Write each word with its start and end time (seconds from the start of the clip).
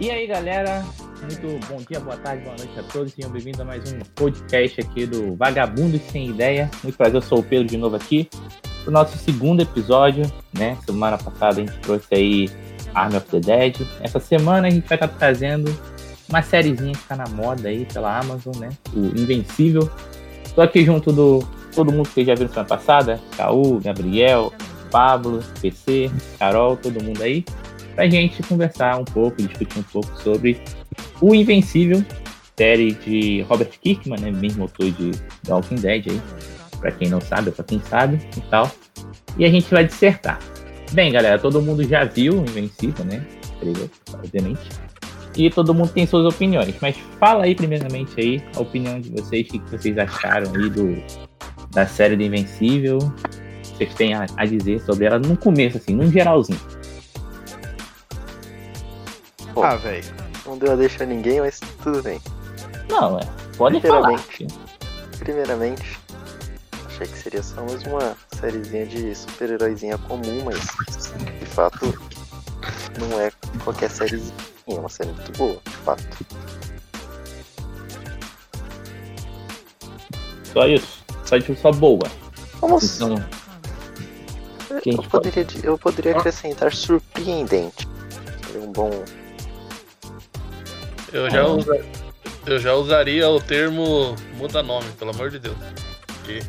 E 0.00 0.10
aí, 0.10 0.26
galera? 0.26 0.84
Muito 1.22 1.66
bom 1.68 1.76
dia, 1.88 2.00
boa 2.00 2.16
tarde, 2.16 2.42
boa 2.42 2.56
noite 2.56 2.76
a 2.76 2.82
todos. 2.82 3.12
Sejam 3.12 3.30
bem-vindos 3.30 3.60
a 3.60 3.64
mais 3.64 3.92
um 3.92 4.00
podcast 4.16 4.80
aqui 4.80 5.06
do 5.06 5.36
Vagabundo 5.36 5.96
Sem 6.10 6.30
Ideia. 6.30 6.68
Muito 6.82 6.96
prazer, 6.96 7.14
eu 7.14 7.22
sou 7.22 7.38
o 7.38 7.42
Pedro 7.42 7.68
de 7.68 7.76
novo 7.76 7.94
aqui. 7.94 8.28
O 8.84 8.90
nosso 8.90 9.16
segundo 9.18 9.62
episódio, 9.62 10.24
né? 10.52 10.76
Semana 10.84 11.16
passada 11.16 11.60
a 11.60 11.64
gente 11.64 11.78
trouxe 11.78 12.08
aí 12.12 12.50
Army 12.92 13.16
of 13.16 13.28
the 13.28 13.38
Dead. 13.38 13.86
Essa 14.00 14.18
semana 14.18 14.66
a 14.66 14.70
gente 14.70 14.88
vai 14.88 14.96
estar 14.96 15.06
trazendo 15.06 15.72
uma 16.28 16.42
sériezinha 16.42 16.92
que 16.92 16.98
está 16.98 17.14
na 17.14 17.28
moda 17.28 17.68
aí 17.68 17.86
pela 17.86 18.18
Amazon, 18.18 18.56
né? 18.56 18.70
O 18.92 19.06
Invencível. 19.18 19.88
Estou 20.44 20.64
aqui 20.64 20.84
junto 20.84 21.12
do 21.12 21.46
todo 21.74 21.92
mundo 21.92 22.08
que 22.08 22.24
já 22.24 22.34
viu 22.34 22.48
semana 22.48 22.68
passada, 22.68 23.20
Caú, 23.36 23.78
Gabriel, 23.78 24.52
Pablo, 24.92 25.42
PC, 25.60 26.10
Carol, 26.38 26.76
todo 26.76 27.02
mundo 27.02 27.22
aí, 27.22 27.44
pra 27.94 28.08
gente 28.08 28.42
conversar 28.42 29.00
um 29.00 29.04
pouco, 29.04 29.42
discutir 29.42 29.78
um 29.78 29.82
pouco 29.82 30.22
sobre 30.22 30.60
o 31.20 31.34
Invencível, 31.34 32.04
série 32.56 32.92
de 32.92 33.40
Robert 33.42 33.70
Kirkman, 33.80 34.20
né, 34.20 34.30
mesmo 34.30 34.64
autor 34.64 34.90
de 34.90 35.10
Walking 35.48 35.76
Dead 35.76 36.04
aí, 36.10 36.22
pra 36.78 36.92
quem 36.92 37.08
não 37.08 37.20
sabe, 37.20 37.50
pra 37.50 37.64
quem 37.64 37.80
sabe 37.80 38.20
e 38.36 38.40
tal. 38.42 38.70
E 39.38 39.44
a 39.44 39.48
gente 39.48 39.70
vai 39.70 39.84
dissertar. 39.84 40.38
Bem, 40.92 41.10
galera, 41.10 41.38
todo 41.38 41.62
mundo 41.62 41.82
já 41.84 42.04
viu 42.04 42.34
o 42.34 42.42
Invencível, 42.42 43.04
né? 43.06 43.24
Obviamente. 44.12 44.60
E 45.36 45.48
todo 45.48 45.72
mundo 45.72 45.88
tem 45.90 46.06
suas 46.06 46.26
opiniões. 46.26 46.74
Mas 46.82 46.96
fala 47.18 47.44
aí, 47.44 47.54
primeiramente, 47.54 48.12
aí, 48.20 48.42
a 48.54 48.60
opinião 48.60 49.00
de 49.00 49.10
vocês, 49.10 49.48
o 49.48 49.52
que 49.52 49.70
vocês 49.70 49.96
acharam 49.96 50.54
aí 50.54 50.68
do, 50.68 51.02
da 51.70 51.86
série 51.86 52.16
do 52.16 52.22
Invencível. 52.22 52.98
Vocês 53.82 53.94
têm 53.94 54.14
a, 54.14 54.26
a 54.36 54.46
dizer 54.46 54.80
sobre 54.82 55.06
ela 55.06 55.18
no 55.18 55.36
começo, 55.36 55.76
assim, 55.76 55.92
num 55.92 56.08
geralzinho. 56.10 56.60
Pô, 59.52 59.64
ah, 59.64 59.74
velho. 59.74 60.04
Não 60.46 60.56
deu 60.56 60.72
a 60.72 60.76
deixar 60.76 61.04
ninguém, 61.04 61.40
mas 61.40 61.58
tudo 61.82 62.00
bem. 62.00 62.20
Não, 62.88 63.18
é. 63.18 63.22
Pode 63.56 63.80
falar. 63.80 64.22
Primeiramente, 65.18 65.98
achei 66.86 67.08
que 67.08 67.18
seria 67.18 67.42
só 67.42 67.60
mais 67.62 67.82
uma 67.82 68.16
sériezinha 68.38 68.86
de 68.86 69.14
super-heróizinha 69.16 69.98
comum, 69.98 70.44
mas 70.44 70.60
de 71.40 71.46
fato 71.46 71.92
não 73.00 73.20
é 73.20 73.32
qualquer 73.64 73.90
sériezinha, 73.90 74.34
é 74.68 74.74
uma 74.74 74.88
série 74.88 75.10
muito 75.10 75.32
boa, 75.32 75.60
de 75.64 75.76
fato. 75.78 76.26
Só 80.52 80.68
isso. 80.68 81.04
Só 81.24 81.36
de 81.36 81.56
só 81.56 81.72
boa. 81.72 82.08
Vamos. 82.60 82.96
Então, 82.96 83.41
eu, 84.86 85.02
poderia, 85.02 85.46
eu 85.62 85.78
poderia 85.78 86.16
acrescentar 86.16 86.72
surpreendente. 86.72 87.86
Seria 88.46 88.62
um 88.62 88.72
bom. 88.72 88.90
Eu 91.12 91.30
já, 91.30 91.40
ah. 91.42 91.46
usa, 91.48 91.86
eu 92.46 92.58
já 92.58 92.74
usaria 92.74 93.28
o 93.28 93.40
termo 93.40 94.16
muda 94.36 94.62
nome, 94.62 94.90
pelo 94.92 95.10
amor 95.10 95.30
de 95.30 95.38
Deus. 95.38 95.56
Porque... 96.06 96.40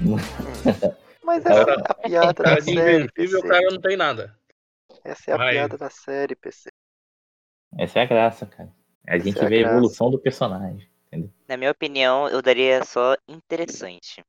Mas 1.24 1.44
essa 1.44 1.70
é 1.70 1.74
a 1.74 1.94
piada 1.94 2.42
da 2.42 2.60
série. 2.62 3.12
PC. 3.12 3.36
o 3.36 3.42
cara 3.42 3.70
não 3.70 3.80
tem 3.80 3.96
nada. 3.96 4.34
Essa 5.04 5.30
é 5.30 5.34
a 5.34 5.38
Mas... 5.38 5.50
piada 5.50 5.76
da 5.76 5.90
série, 5.90 6.34
PC. 6.34 6.70
Essa 7.76 7.98
é 7.98 8.02
a 8.02 8.06
graça, 8.06 8.46
cara. 8.46 8.72
A 9.06 9.16
essa 9.16 9.24
gente 9.24 9.38
é 9.38 9.48
vê 9.48 9.64
a, 9.64 9.68
a 9.68 9.72
evolução 9.72 10.10
do 10.10 10.18
personagem. 10.18 10.88
Entendeu? 11.08 11.30
Na 11.48 11.56
minha 11.56 11.70
opinião, 11.70 12.28
eu 12.28 12.40
daria 12.40 12.84
só 12.84 13.16
interessante. 13.26 14.22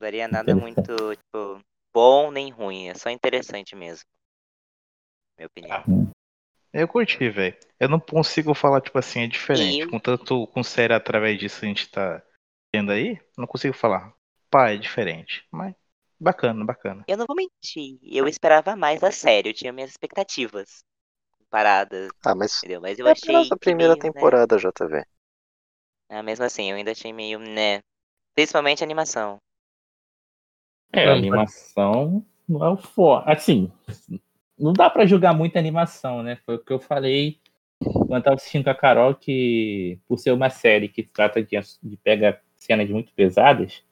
Não 0.00 0.06
daria 0.06 0.26
nada 0.26 0.56
muito, 0.56 0.82
tipo, 1.14 1.60
bom 1.92 2.30
nem 2.30 2.50
ruim. 2.50 2.88
É 2.88 2.94
só 2.94 3.10
interessante 3.10 3.76
mesmo. 3.76 4.04
Minha 5.36 5.46
opinião. 5.46 5.84
Hum. 5.86 6.10
Eu 6.72 6.88
curti, 6.88 7.28
velho. 7.28 7.56
Eu 7.78 7.88
não 7.88 8.00
consigo 8.00 8.54
falar, 8.54 8.80
tipo 8.80 8.98
assim, 8.98 9.20
é 9.20 9.26
diferente. 9.26 9.82
E... 9.82 9.86
Com 9.88 9.98
tanto 9.98 10.46
com 10.46 10.62
série 10.62 10.94
através 10.94 11.38
disso 11.38 11.64
a 11.64 11.68
gente 11.68 11.90
tá 11.90 12.22
tendo 12.72 12.92
aí, 12.92 13.20
não 13.36 13.46
consigo 13.46 13.74
falar. 13.74 14.14
Pá, 14.48 14.70
é 14.70 14.78
diferente. 14.78 15.46
Mas 15.50 15.74
bacana, 16.18 16.64
bacana. 16.64 17.04
Eu 17.06 17.18
não 17.18 17.26
vou 17.26 17.36
mentir. 17.36 17.98
Eu 18.02 18.26
esperava 18.26 18.74
mais 18.76 19.00
da 19.00 19.10
série, 19.10 19.50
eu 19.50 19.54
tinha 19.54 19.72
minhas 19.72 19.90
expectativas 19.90 20.82
paradas. 21.50 22.08
Ah, 22.24 22.34
mas. 22.34 22.56
Entendeu? 22.58 22.80
Mas 22.80 22.98
eu 22.98 23.06
é 23.06 23.12
achei. 23.12 23.34
a 23.50 23.56
primeira 23.56 23.94
meio, 23.94 24.02
né? 24.02 24.12
temporada, 24.12 24.56
né? 24.56 24.62
JV. 24.62 25.04
Ah, 26.08 26.22
mesmo 26.22 26.44
assim, 26.44 26.70
eu 26.70 26.76
ainda 26.76 26.92
achei 26.92 27.12
meio, 27.12 27.38
né? 27.38 27.80
Principalmente 28.34 28.82
a 28.82 28.86
animação. 28.86 29.38
É, 30.92 31.06
a 31.06 31.14
animação 31.14 32.24
não 32.48 32.64
é 32.64 32.70
o 32.70 32.76
forte. 32.76 33.30
Assim, 33.30 33.72
não 34.58 34.72
dá 34.72 34.90
para 34.90 35.06
julgar 35.06 35.34
muito 35.34 35.56
a 35.56 35.58
animação, 35.58 36.22
né? 36.22 36.36
Foi 36.44 36.56
o 36.56 36.58
que 36.58 36.72
eu 36.72 36.80
falei 36.80 37.40
quando 37.82 38.16
eu 38.16 38.22
tava 38.22 38.36
assistindo 38.36 38.64
com 38.64 38.70
a 38.70 38.74
Carol, 38.74 39.14
que 39.14 39.98
por 40.06 40.18
ser 40.18 40.32
uma 40.32 40.50
série 40.50 40.88
que 40.88 41.02
trata 41.02 41.42
de, 41.42 41.58
de 41.82 41.96
pega 41.96 42.40
cenas 42.56 42.90
muito 42.90 43.12
pesadas, 43.14 43.82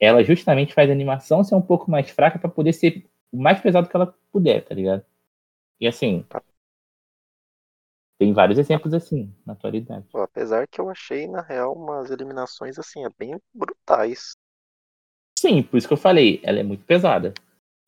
ela 0.00 0.24
justamente 0.24 0.74
faz 0.74 0.90
a 0.90 0.92
animação 0.92 1.44
ser 1.44 1.54
um 1.54 1.62
pouco 1.62 1.90
mais 1.90 2.10
fraca 2.10 2.38
para 2.38 2.50
poder 2.50 2.72
ser 2.72 3.06
o 3.30 3.40
mais 3.40 3.60
pesado 3.60 3.88
que 3.88 3.94
ela 3.94 4.12
puder, 4.32 4.64
tá 4.64 4.74
ligado? 4.74 5.04
E 5.80 5.86
assim, 5.86 6.24
tem 8.18 8.32
vários 8.32 8.58
exemplos 8.58 8.92
assim, 8.92 9.32
na 9.46 9.52
atualidade. 9.52 10.06
Pô, 10.10 10.20
apesar 10.20 10.66
que 10.66 10.80
eu 10.80 10.90
achei, 10.90 11.28
na 11.28 11.40
real, 11.40 11.74
umas 11.74 12.10
eliminações 12.10 12.78
assim, 12.78 13.04
é 13.04 13.08
bem 13.16 13.40
brutais. 13.54 14.32
Sim, 15.40 15.62
por 15.62 15.78
isso 15.78 15.88
que 15.88 15.94
eu 15.94 15.96
falei, 15.96 16.38
ela 16.42 16.60
é 16.60 16.62
muito 16.62 16.84
pesada. 16.84 17.32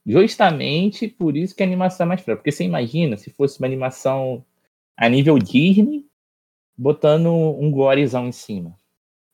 Justamente 0.06 1.06
por 1.06 1.36
isso 1.36 1.54
que 1.54 1.62
a 1.62 1.66
animação 1.66 2.06
é 2.06 2.08
mais 2.08 2.22
fraca. 2.22 2.38
Porque 2.38 2.50
você 2.50 2.64
imagina 2.64 3.18
se 3.18 3.28
fosse 3.28 3.58
uma 3.58 3.66
animação 3.66 4.42
a 4.96 5.06
nível 5.06 5.38
Disney, 5.38 6.06
botando 6.74 7.26
um 7.26 7.70
gorezão 7.70 8.26
em 8.26 8.32
cima. 8.32 8.74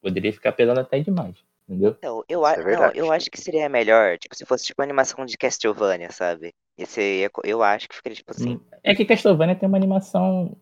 Poderia 0.03 0.33
ficar 0.33 0.51
pesado 0.51 0.81
até 0.81 0.99
demais, 0.99 1.37
entendeu? 1.69 1.97
Não, 2.03 2.25
eu, 2.29 2.45
é 2.45 2.77
não, 2.77 2.91
eu 2.91 3.13
acho 3.13 3.31
que 3.31 3.41
seria 3.41 3.69
melhor, 3.69 4.19
tipo, 4.19 4.35
se 4.35 4.45
fosse 4.45 4.67
tipo 4.67 4.83
uma 4.83 4.87
animação 4.87 5.25
de 5.25 5.39
Castlevania, 5.39 6.11
sabe? 6.11 6.53
Esse, 6.77 7.31
eu 7.45 7.63
acho 7.63 7.89
que 7.89 7.95
ficaria 7.95 8.17
tipo 8.17 8.33
assim. 8.33 8.57
Hum, 8.57 8.61
é 8.83 8.97
que 8.97 9.05
Castlevania 9.05 9.55
tem 9.55 9.69
uma 9.69 9.79
animação 9.79 10.57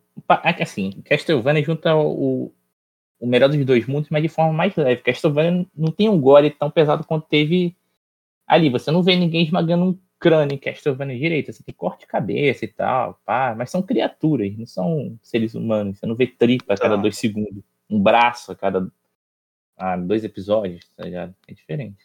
é 0.44 0.62
assim, 0.62 0.90
Castlevania 1.06 1.64
junta 1.64 1.96
o, 1.96 2.52
o 3.18 3.26
melhor 3.26 3.48
dos 3.48 3.64
dois 3.64 3.86
mundos, 3.86 4.10
mas 4.10 4.22
de 4.22 4.28
forma 4.28 4.52
mais 4.52 4.74
leve. 4.76 5.02
Castlevania 5.02 5.66
não 5.74 5.90
tem 5.90 6.08
um 6.08 6.20
gore 6.20 6.50
tão 6.50 6.70
pesado 6.70 7.04
quanto 7.04 7.26
teve 7.28 7.76
ali. 8.46 8.68
Você 8.70 8.90
não 8.90 9.02
vê 9.02 9.16
ninguém 9.16 9.44
esmagando 9.44 9.84
um 9.84 9.98
crânio 10.18 10.54
em 10.54 10.58
Castlevania 10.58 11.18
direito. 11.18 11.52
Você 11.52 11.62
tem 11.62 11.74
corte 11.74 12.00
de 12.00 12.06
cabeça 12.06 12.64
e 12.64 12.68
tal, 12.68 13.20
pá, 13.24 13.54
mas 13.56 13.70
são 13.70 13.82
criaturas, 13.82 14.56
não 14.56 14.66
são 14.66 15.18
seres 15.22 15.54
humanos. 15.54 15.98
Você 15.98 16.06
não 16.06 16.14
vê 16.14 16.26
tripa 16.26 16.74
a 16.74 16.78
cada 16.78 16.96
tá. 16.96 17.02
dois 17.02 17.16
segundos, 17.16 17.62
um 17.88 18.00
braço 18.02 18.52
a 18.52 18.56
cada 18.56 18.86
ah, 19.76 19.96
dois 19.96 20.24
episódios, 20.24 20.88
tá 20.96 21.04
ligado? 21.04 21.34
É 21.48 21.54
diferente. 21.54 22.04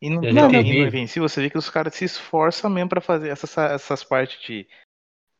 E 0.00 0.08
no, 0.08 0.20
não, 0.20 0.48
no 0.48 0.60
Invencível 0.60 1.28
você 1.28 1.40
vê 1.40 1.50
que 1.50 1.58
os 1.58 1.68
caras 1.68 1.94
se 1.94 2.04
esforçam 2.04 2.70
mesmo 2.70 2.88
para 2.88 3.00
fazer 3.00 3.30
essas, 3.30 3.56
essas 3.58 4.04
partes 4.04 4.40
de 4.46 4.66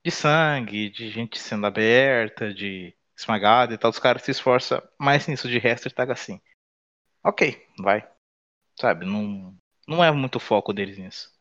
de 0.05 0.11
sangue, 0.11 0.91
de 0.91 1.11
gente 1.11 1.39
sendo 1.39 1.67
aberta, 1.67 2.53
de 2.53 2.95
esmagada 3.19 3.75
e 3.75 3.79
tal, 3.79 3.91
os 3.91 3.99
caras 3.99 4.23
se 4.23 4.31
esforçam 4.31 4.81
mais 4.99 5.27
nisso, 5.27 5.49
de 5.49 5.59
resto 5.59 5.91
tá 5.91 6.05
assim. 6.05 6.41
Ok, 7.25 7.67
vai. 7.81 8.09
Sabe, 8.79 9.05
não, 9.05 9.57
não 9.87 10.05
é 10.05 10.11
muito 10.13 10.39
foco 10.39 10.73
deles 10.73 10.97
nisso. 10.97 11.33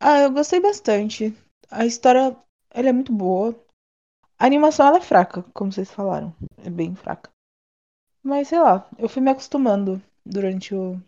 Ah, 0.00 0.20
eu 0.20 0.32
gostei 0.32 0.60
bastante. 0.60 1.36
A 1.70 1.84
história, 1.84 2.36
ela 2.70 2.88
é 2.88 2.92
muito 2.92 3.12
boa. 3.12 3.54
A 4.38 4.46
animação, 4.46 4.86
ela 4.86 4.98
é 4.98 5.02
fraca, 5.02 5.42
como 5.54 5.70
vocês 5.70 5.92
falaram. 5.92 6.34
É 6.64 6.70
bem 6.70 6.96
fraca. 6.96 7.30
Mas, 8.22 8.48
sei 8.48 8.58
lá, 8.58 8.88
eu 8.98 9.08
fui 9.08 9.20
me 9.22 9.30
acostumando 9.30 10.02
durante 10.24 10.74
o... 10.74 11.00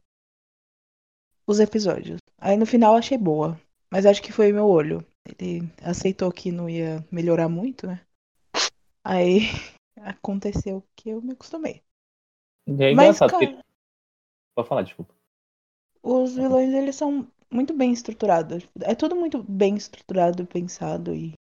os 1.46 1.58
episódios. 1.58 2.18
Aí 2.38 2.56
no 2.56 2.66
final 2.66 2.94
achei 2.94 3.16
boa. 3.16 3.58
Mas 3.90 4.04
acho 4.06 4.22
que 4.22 4.32
foi 4.32 4.52
meu 4.52 4.66
olho. 4.66 5.04
Ele 5.26 5.62
aceitou 5.82 6.30
que 6.30 6.52
não 6.52 6.68
ia 6.68 7.04
melhorar 7.10 7.48
muito, 7.48 7.86
né? 7.86 8.04
Aí 9.04 9.40
aconteceu 10.00 10.82
que 10.96 11.10
eu 11.10 11.20
me 11.20 11.32
acostumei. 11.32 11.82
É 12.66 12.94
Mas, 12.94 13.18
cara, 13.18 13.30
porque... 13.30 13.58
Pode 14.56 14.68
falar, 14.68 14.82
desculpa. 14.82 15.14
Os 16.02 16.34
vilões, 16.34 16.72
eles 16.72 16.96
são 16.96 17.30
muito 17.50 17.74
bem 17.74 17.92
estruturados. 17.92 18.66
É 18.80 18.94
tudo 18.94 19.14
muito 19.14 19.42
bem 19.42 19.76
estruturado, 19.76 20.46
pensado 20.46 21.14
e... 21.14 21.34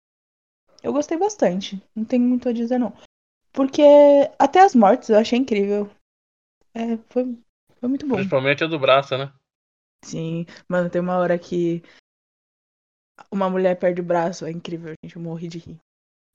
Eu 0.82 0.92
gostei 0.92 1.16
bastante. 1.16 1.80
Não 1.94 2.04
tenho 2.04 2.24
muito 2.24 2.48
a 2.48 2.52
dizer, 2.52 2.78
não. 2.78 2.92
Porque 3.52 3.82
até 4.38 4.60
as 4.60 4.74
mortes 4.74 5.10
eu 5.10 5.18
achei 5.18 5.38
incrível. 5.38 5.88
É, 6.74 6.96
foi, 7.08 7.38
foi 7.78 7.88
muito 7.88 8.06
bom. 8.06 8.16
Principalmente 8.16 8.64
a 8.64 8.66
do 8.66 8.78
braço, 8.78 9.16
né? 9.16 9.32
Sim, 10.04 10.44
mano, 10.68 10.90
tem 10.90 11.00
uma 11.00 11.18
hora 11.18 11.38
que 11.38 11.82
uma 13.30 13.48
mulher 13.48 13.78
perde 13.78 14.00
o 14.00 14.04
braço. 14.04 14.44
É 14.44 14.50
incrível, 14.50 14.94
gente. 15.04 15.14
Eu 15.14 15.22
morri 15.22 15.46
de 15.46 15.58
rir. 15.58 15.78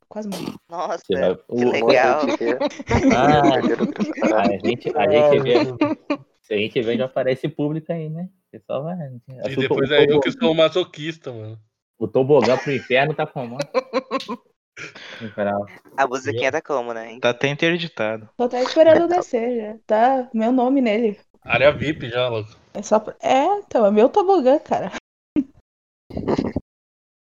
Quase 0.09 0.29
morri. 0.29 0.55
Nossa, 0.69 1.03
que 1.05 1.15
legal. 1.15 2.21
ah, 3.15 4.41
a 4.41 4.67
gente, 4.67 4.97
a 4.97 5.09
gente 5.09 5.39
vê. 5.43 5.55
Se 6.41 6.53
a 6.53 6.57
gente 6.57 6.81
vê, 6.81 6.97
já 6.97 7.05
aparece 7.05 7.49
público 7.49 7.91
aí, 7.91 8.09
né? 8.09 8.29
O 8.47 8.51
pessoal 8.51 8.83
vai. 8.83 8.95
E 9.45 9.55
depois 9.55 9.91
é 9.91 10.05
eu 10.05 10.19
que 10.19 10.31
sou 10.31 10.53
masoquista, 10.53 11.31
mano. 11.31 11.59
O 11.99 12.07
tobogã 12.07 12.57
pro 12.57 12.71
inferno 12.71 13.13
tá 13.13 13.25
como? 13.25 13.57
A 15.97 16.07
musiquinha 16.07 16.51
tá 16.51 16.61
como, 16.61 16.93
né? 16.93 17.17
Tá 17.19 17.31
até 17.31 17.47
interditado. 17.47 18.29
Tô 18.37 18.43
até 18.43 18.61
esperando 18.61 19.07
descer 19.07 19.57
já. 19.57 19.77
Tá 19.87 20.29
meu 20.33 20.51
nome 20.51 20.81
nele. 20.81 21.19
Área 21.41 21.71
VIP 21.71 22.09
já, 22.09 22.29
louco. 22.29 22.51
É 22.73 22.81
só. 22.83 23.03
É, 23.19 23.43
então, 23.57 23.85
é 23.85 23.91
meu 23.91 24.07
tobogã, 24.07 24.59
cara. 24.59 24.91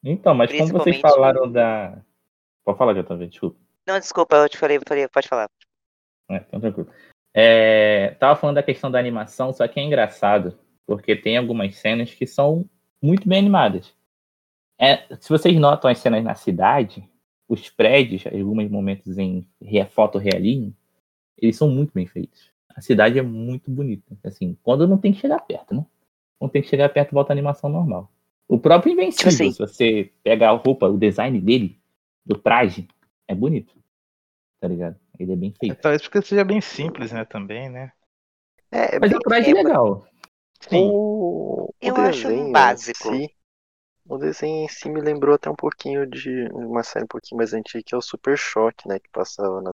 Então, 0.03 0.33
mas 0.33 0.51
como 0.51 0.67
vocês 0.73 0.99
falaram 0.99 1.51
da. 1.51 2.01
Pode 2.65 2.77
falar, 2.77 2.93
JV, 2.93 3.27
desculpa. 3.27 3.57
Não, 3.87 3.99
desculpa, 3.99 4.35
eu 4.37 4.49
te 4.49 4.57
falei, 4.57 4.79
falei 4.85 5.07
pode 5.07 5.27
falar. 5.27 5.47
É, 6.29 6.37
então 6.37 6.59
tranquilo. 6.59 6.89
É, 7.33 8.11
tava 8.19 8.35
falando 8.39 8.55
da 8.55 8.63
questão 8.63 8.89
da 8.89 8.97
animação, 8.97 9.53
só 9.53 9.67
que 9.67 9.79
é 9.79 9.83
engraçado, 9.83 10.57
porque 10.87 11.15
tem 11.15 11.37
algumas 11.37 11.75
cenas 11.75 12.11
que 12.13 12.25
são 12.25 12.67
muito 13.01 13.27
bem 13.29 13.39
animadas. 13.39 13.93
É, 14.79 15.05
se 15.19 15.29
vocês 15.29 15.55
notam 15.59 15.89
as 15.89 15.99
cenas 15.99 16.23
na 16.23 16.33
cidade, 16.33 17.07
os 17.47 17.69
prédios, 17.69 18.25
alguns 18.25 18.69
momentos 18.71 19.17
em 19.17 19.47
re- 19.61 19.85
fotorrealismo, 19.85 20.75
eles 21.37 21.55
são 21.55 21.69
muito 21.69 21.93
bem 21.93 22.07
feitos. 22.07 22.49
A 22.75 22.81
cidade 22.81 23.19
é 23.19 23.21
muito 23.21 23.69
bonita. 23.69 24.17
Assim, 24.23 24.57
quando 24.63 24.87
não 24.87 24.97
tem 24.97 25.13
que 25.13 25.19
chegar 25.19 25.39
perto, 25.39 25.75
né? 25.75 25.85
Quando 26.39 26.51
tem 26.51 26.61
que 26.61 26.67
chegar 26.67 26.89
perto, 26.89 27.11
volta 27.13 27.31
a 27.31 27.35
animação 27.35 27.69
normal. 27.69 28.11
O 28.47 28.59
próprio 28.59 28.91
Invencível, 28.93 29.31
Tipo 29.31 29.43
assim- 29.43 29.51
se 29.51 29.59
você 29.59 30.11
pegar 30.23 30.49
a 30.49 30.53
roupa, 30.57 30.87
o 30.87 30.97
design 30.97 31.39
dele, 31.39 31.79
do 32.25 32.37
traje, 32.37 32.87
é 33.27 33.35
bonito. 33.35 33.73
Tá 34.59 34.67
ligado? 34.67 34.99
Ele 35.19 35.33
é 35.33 35.35
bem 35.35 35.53
feito. 35.59 35.79
Talvez 35.81 36.01
porque 36.01 36.21
seja 36.21 36.43
bem 36.43 36.59
simples, 36.61 37.11
né? 37.11 37.23
Também, 37.25 37.69
né? 37.69 37.91
É, 38.71 38.95
é 38.95 38.99
Mas 38.99 39.11
bem, 39.11 39.17
o 39.19 39.21
traje 39.21 39.51
é 39.51 39.53
legal. 39.53 40.07
Sim. 40.67 40.89
o, 40.89 41.65
o 41.65 41.73
Eu 41.81 41.95
acho 41.97 42.27
desenho 42.27 42.51
básico. 42.51 43.13
Si, 43.15 43.35
o 44.07 44.17
desenho 44.17 44.65
em 44.65 44.67
si 44.67 44.89
me 44.89 45.01
lembrou 45.01 45.35
até 45.35 45.49
um 45.49 45.55
pouquinho 45.55 46.07
de 46.07 46.47
uma 46.53 46.81
série 46.83 47.05
um 47.05 47.07
pouquinho 47.07 47.37
mais 47.37 47.53
antiga, 47.53 47.83
que 47.85 47.93
é 47.93 47.97
o 47.97 48.01
Super 48.01 48.37
Choque, 48.37 48.87
né? 48.87 48.97
Que 48.99 49.09
passava 49.11 49.61
na 49.61 49.71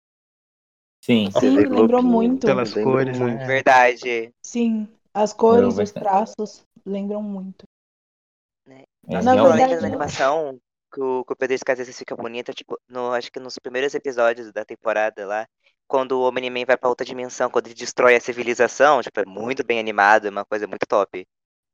Sim. 1.05 1.31
Sim, 1.38 1.50
me 1.56 1.64
lembrou 1.67 2.03
muito. 2.03 2.46
Pelas 2.46 2.75
Lembra 2.75 2.93
cores, 2.93 3.19
muito. 3.19 3.38
né? 3.38 3.46
Verdade. 3.46 4.32
Sim, 4.44 4.88
as 5.14 5.32
cores, 5.32 5.69
os 5.69 5.76
mas- 5.76 5.93
traços 5.93 6.62
lembram 6.85 7.23
muito. 7.23 7.64
É, 8.69 8.85
Nossa, 9.06 9.35
Na 9.35 9.43
verdade- 9.43 9.81
da 9.81 9.87
animação, 9.87 10.58
que 10.90 11.00
o, 11.00 11.25
que 11.25 11.32
o 11.32 11.37
Pedro 11.37 11.56
vezes 11.76 11.98
fica 11.98 12.16
bonito, 12.16 12.52
tipo, 12.52 12.78
no, 12.88 13.12
acho 13.12 13.31
que 13.31 13.40
nos 13.40 13.58
primeiros 13.58 13.94
episódios 13.94 14.52
da 14.52 14.64
temporada 14.64 15.26
lá, 15.26 15.46
quando 15.87 16.12
o 16.12 16.28
Omni-Man 16.28 16.64
vai 16.66 16.76
pra 16.76 16.88
outra 16.88 17.04
dimensão, 17.04 17.50
quando 17.50 17.66
ele 17.66 17.75
destrói 17.75 18.14
a 18.16 18.20
civilização, 18.20 19.02
tipo, 19.02 19.20
é 19.20 19.25
muito 19.25 19.64
bem 19.64 19.78
animado, 19.78 20.26
é 20.26 20.31
uma 20.31 20.44
coisa 20.44 20.66
muito 20.66 20.87
top 20.87 21.26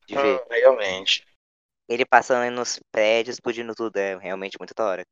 de 0.06 0.14
ver. 0.14 0.42
realmente. 0.50 1.26
Ele 1.88 2.04
passando 2.04 2.50
nos 2.54 2.80
prédios, 2.90 3.36
explodindo 3.36 3.74
tudo, 3.74 3.96
é 3.96 4.16
realmente 4.16 4.56
muito 4.58 4.74
da 4.74 4.84
hora. 4.84 5.02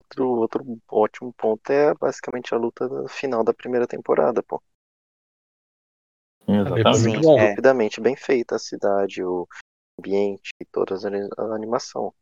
Outro, 0.00 0.26
outro 0.26 0.78
ótimo 0.88 1.32
ponto 1.32 1.70
é 1.70 1.92
basicamente 1.94 2.54
a 2.54 2.56
luta 2.56 2.88
final 3.08 3.44
da 3.44 3.52
primeira 3.52 3.86
temporada, 3.86 4.42
pô. 4.42 4.62
Exatamente. 6.46 6.98
Sim, 6.98 7.08
Muito 7.08 7.22
bom. 7.22 7.38
é. 7.38 7.48
Rapidamente 7.50 8.00
bem 8.00 8.16
feita 8.16 8.56
a 8.56 8.58
cidade, 8.58 9.22
o 9.22 9.46
ambiente 9.98 10.50
e 10.60 10.64
toda 10.64 10.94
a 10.94 11.54
animação. 11.54 12.14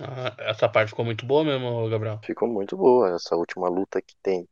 Ah, 0.00 0.34
essa 0.38 0.68
parte 0.68 0.88
ficou 0.90 1.04
muito 1.04 1.26
boa 1.26 1.44
mesmo, 1.44 1.88
Gabriel. 1.88 2.18
Ficou 2.24 2.48
muito 2.48 2.76
boa 2.76 3.14
essa 3.14 3.36
última 3.36 3.68
luta 3.68 4.00
que 4.00 4.14
tem. 4.22 4.48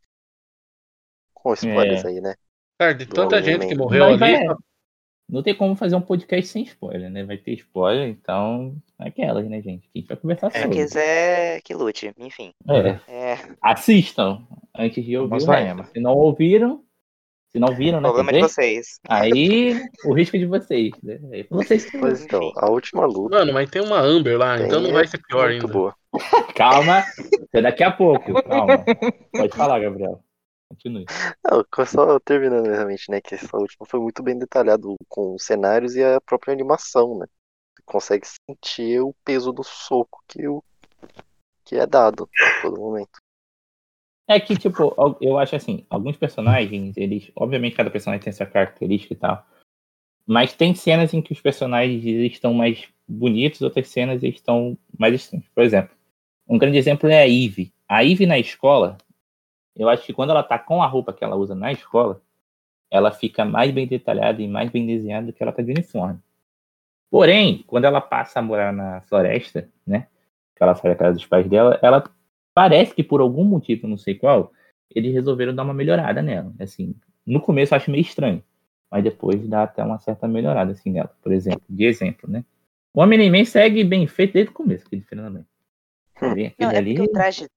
Com 1.34 1.54
spoilers 1.54 2.04
É. 2.04 2.08
aí, 2.08 2.20
né? 2.20 2.34
Cara, 2.78 2.94
de 2.94 3.04
Do 3.06 3.14
tanta 3.14 3.42
gente 3.42 3.66
que 3.66 3.74
morreu 3.74 4.04
Mas 4.10 4.22
ali. 4.22 4.46
vai- 4.46 4.56
não 5.28 5.42
tem 5.42 5.54
como 5.56 5.76
fazer 5.76 5.94
um 5.96 6.00
podcast 6.02 6.46
sem 6.50 6.62
spoiler, 6.64 7.08
né? 7.10 7.24
Vai 7.24 7.38
ter 7.38 7.52
spoiler, 7.52 8.08
então. 8.08 8.76
é 8.98 9.08
Aquelas, 9.08 9.48
né, 9.48 9.62
gente? 9.62 9.88
Que 9.88 9.98
a 9.98 10.00
gente 10.00 10.08
vai 10.08 10.16
conversar 10.18 10.50
Quem 10.50 10.62
sobre. 10.62 10.76
quiser 10.76 11.62
que 11.62 11.72
lute, 11.72 12.12
enfim. 12.18 12.52
É. 12.68 13.32
É, 13.32 13.56
Assistam 13.62 14.46
antes 14.76 15.04
de 15.04 15.16
ouvir. 15.16 15.42
Emma. 15.70 15.84
Se 15.84 16.00
não 16.00 16.12
ouviram, 16.14 16.84
se 17.52 17.58
não 17.58 17.74
viram, 17.74 18.00
né? 18.00 18.08
problema 18.08 18.30
quer 18.32 18.36
de 18.38 18.42
vocês. 18.42 19.00
Aí 19.08 19.80
o 20.04 20.12
risco 20.14 20.36
é 20.36 20.38
de 20.38 20.46
vocês. 20.46 20.90
Né? 21.02 21.18
Aí 21.32 21.46
vocês 21.50 21.84
que- 21.84 21.98
Pois 21.98 22.22
então, 22.24 22.52
a 22.56 22.70
última 22.70 23.04
luta 23.06 23.38
Mano, 23.38 23.52
mas 23.52 23.68
tem 23.68 23.82
uma 23.82 24.00
Amber 24.00 24.38
lá, 24.38 24.56
tem, 24.56 24.66
então 24.66 24.80
não 24.80 24.92
vai 24.92 25.06
ser 25.06 25.18
pior 25.18 25.50
muito 25.50 25.62
ainda. 25.66 25.72
boa. 25.72 25.94
Calma, 26.56 27.04
é 27.52 27.60
daqui 27.62 27.82
a 27.82 27.90
pouco. 27.90 28.42
Calma. 28.42 28.84
Pode 29.32 29.56
falar, 29.56 29.80
Gabriel. 29.80 30.22
Continue. 30.68 31.04
Não, 31.44 31.64
só 31.84 32.20
terminando 32.20 32.68
realmente, 32.68 33.10
né? 33.10 33.20
Que 33.20 33.34
essa 33.34 33.56
última 33.56 33.84
foi 33.86 33.98
muito 33.98 34.22
bem 34.22 34.38
detalhado 34.38 34.94
com 35.08 35.34
os 35.34 35.44
cenários 35.44 35.96
e 35.96 36.04
a 36.04 36.20
própria 36.20 36.52
animação, 36.52 37.18
né? 37.18 37.26
Você 37.76 37.82
consegue 37.84 38.26
sentir 38.26 39.00
o 39.00 39.12
peso 39.24 39.52
do 39.52 39.64
soco 39.64 40.22
que, 40.28 40.46
o, 40.46 40.62
que 41.64 41.74
é 41.74 41.86
dado 41.86 42.28
a 42.40 42.62
todo 42.62 42.80
momento. 42.80 43.18
É 44.30 44.38
que, 44.38 44.56
tipo, 44.56 44.94
eu 45.20 45.36
acho 45.38 45.56
assim, 45.56 45.84
alguns 45.90 46.16
personagens, 46.16 46.96
eles. 46.96 47.32
Obviamente, 47.34 47.74
cada 47.74 47.90
personagem 47.90 48.22
tem 48.22 48.32
sua 48.32 48.46
característica 48.46 49.12
e 49.12 49.16
tal. 49.16 49.44
Mas 50.24 50.52
tem 50.52 50.72
cenas 50.72 51.12
em 51.12 51.20
que 51.20 51.32
os 51.32 51.40
personagens 51.40 52.04
estão 52.04 52.54
mais 52.54 52.86
bonitos, 53.08 53.60
outras 53.60 53.88
cenas 53.88 54.22
eles 54.22 54.36
estão 54.36 54.78
mais 54.96 55.12
estranhos. 55.16 55.48
Por 55.52 55.64
exemplo, 55.64 55.96
um 56.48 56.56
grande 56.56 56.78
exemplo 56.78 57.08
é 57.08 57.22
a 57.22 57.28
Eve. 57.28 57.72
A 57.88 58.04
Eve 58.04 58.24
na 58.24 58.38
escola, 58.38 58.98
eu 59.74 59.88
acho 59.88 60.06
que 60.06 60.12
quando 60.12 60.30
ela 60.30 60.44
tá 60.44 60.60
com 60.60 60.80
a 60.80 60.86
roupa 60.86 61.12
que 61.12 61.24
ela 61.24 61.34
usa 61.34 61.56
na 61.56 61.72
escola, 61.72 62.22
ela 62.88 63.10
fica 63.10 63.44
mais 63.44 63.72
bem 63.72 63.88
detalhada 63.88 64.40
e 64.40 64.46
mais 64.46 64.70
bem 64.70 64.86
desenhada 64.86 65.26
do 65.26 65.32
que 65.32 65.42
ela 65.42 65.50
tá 65.50 65.60
de 65.60 65.72
uniforme. 65.72 66.20
Porém, 67.10 67.64
quando 67.66 67.86
ela 67.86 68.00
passa 68.00 68.38
a 68.38 68.42
morar 68.42 68.72
na 68.72 69.00
floresta, 69.00 69.68
né? 69.84 70.06
Que 70.54 70.62
ela 70.62 70.76
sai 70.76 70.92
da 70.92 70.96
casa 70.96 71.14
dos 71.14 71.26
pais 71.26 71.48
dela, 71.48 71.80
ela 71.82 72.04
parece 72.54 72.94
que 72.94 73.02
por 73.02 73.20
algum 73.20 73.44
motivo, 73.44 73.86
não 73.86 73.96
sei 73.96 74.14
qual, 74.14 74.52
eles 74.90 75.12
resolveram 75.12 75.54
dar 75.54 75.62
uma 75.62 75.74
melhorada 75.74 76.22
nela. 76.22 76.52
Assim, 76.58 76.94
no 77.26 77.40
começo 77.40 77.74
eu 77.74 77.76
acho 77.76 77.90
meio 77.90 78.02
estranho, 78.02 78.42
mas 78.90 79.04
depois 79.04 79.46
dá 79.48 79.62
até 79.64 79.82
uma 79.82 79.98
certa 79.98 80.26
melhorada 80.26 80.72
assim 80.72 80.90
nela. 80.90 81.14
Por 81.22 81.32
exemplo, 81.32 81.62
de 81.68 81.84
exemplo, 81.84 82.30
né? 82.30 82.44
O 82.92 83.00
Homem-Man 83.00 83.44
segue 83.44 83.84
bem 83.84 84.06
feito 84.06 84.32
desde 84.32 84.50
o 84.50 84.54
começo, 84.54 84.84
aquele. 84.86 85.04
Vem 86.20 86.46
aquele 86.48 86.54
Não, 86.58 86.70
é 86.70 86.76
ali. 86.76 86.94
porque 86.94 87.10
o 87.10 87.12
traje. 87.12 87.48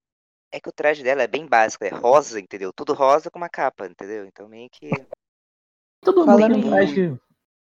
É 0.52 0.60
que 0.60 0.68
o 0.68 0.72
traje 0.72 1.02
dela 1.02 1.22
é 1.22 1.26
bem 1.26 1.46
básico, 1.46 1.84
é 1.84 1.88
rosa, 1.88 2.38
entendeu? 2.38 2.72
Tudo 2.72 2.94
rosa 2.94 3.28
com 3.28 3.38
uma 3.38 3.48
capa, 3.48 3.86
entendeu? 3.86 4.24
Então 4.24 4.48
meio 4.48 4.70
que. 4.70 4.88
Todo 6.00 6.24
mundo 6.24 6.46
tem 6.46 6.56
um 6.56 6.68
traje 6.70 7.18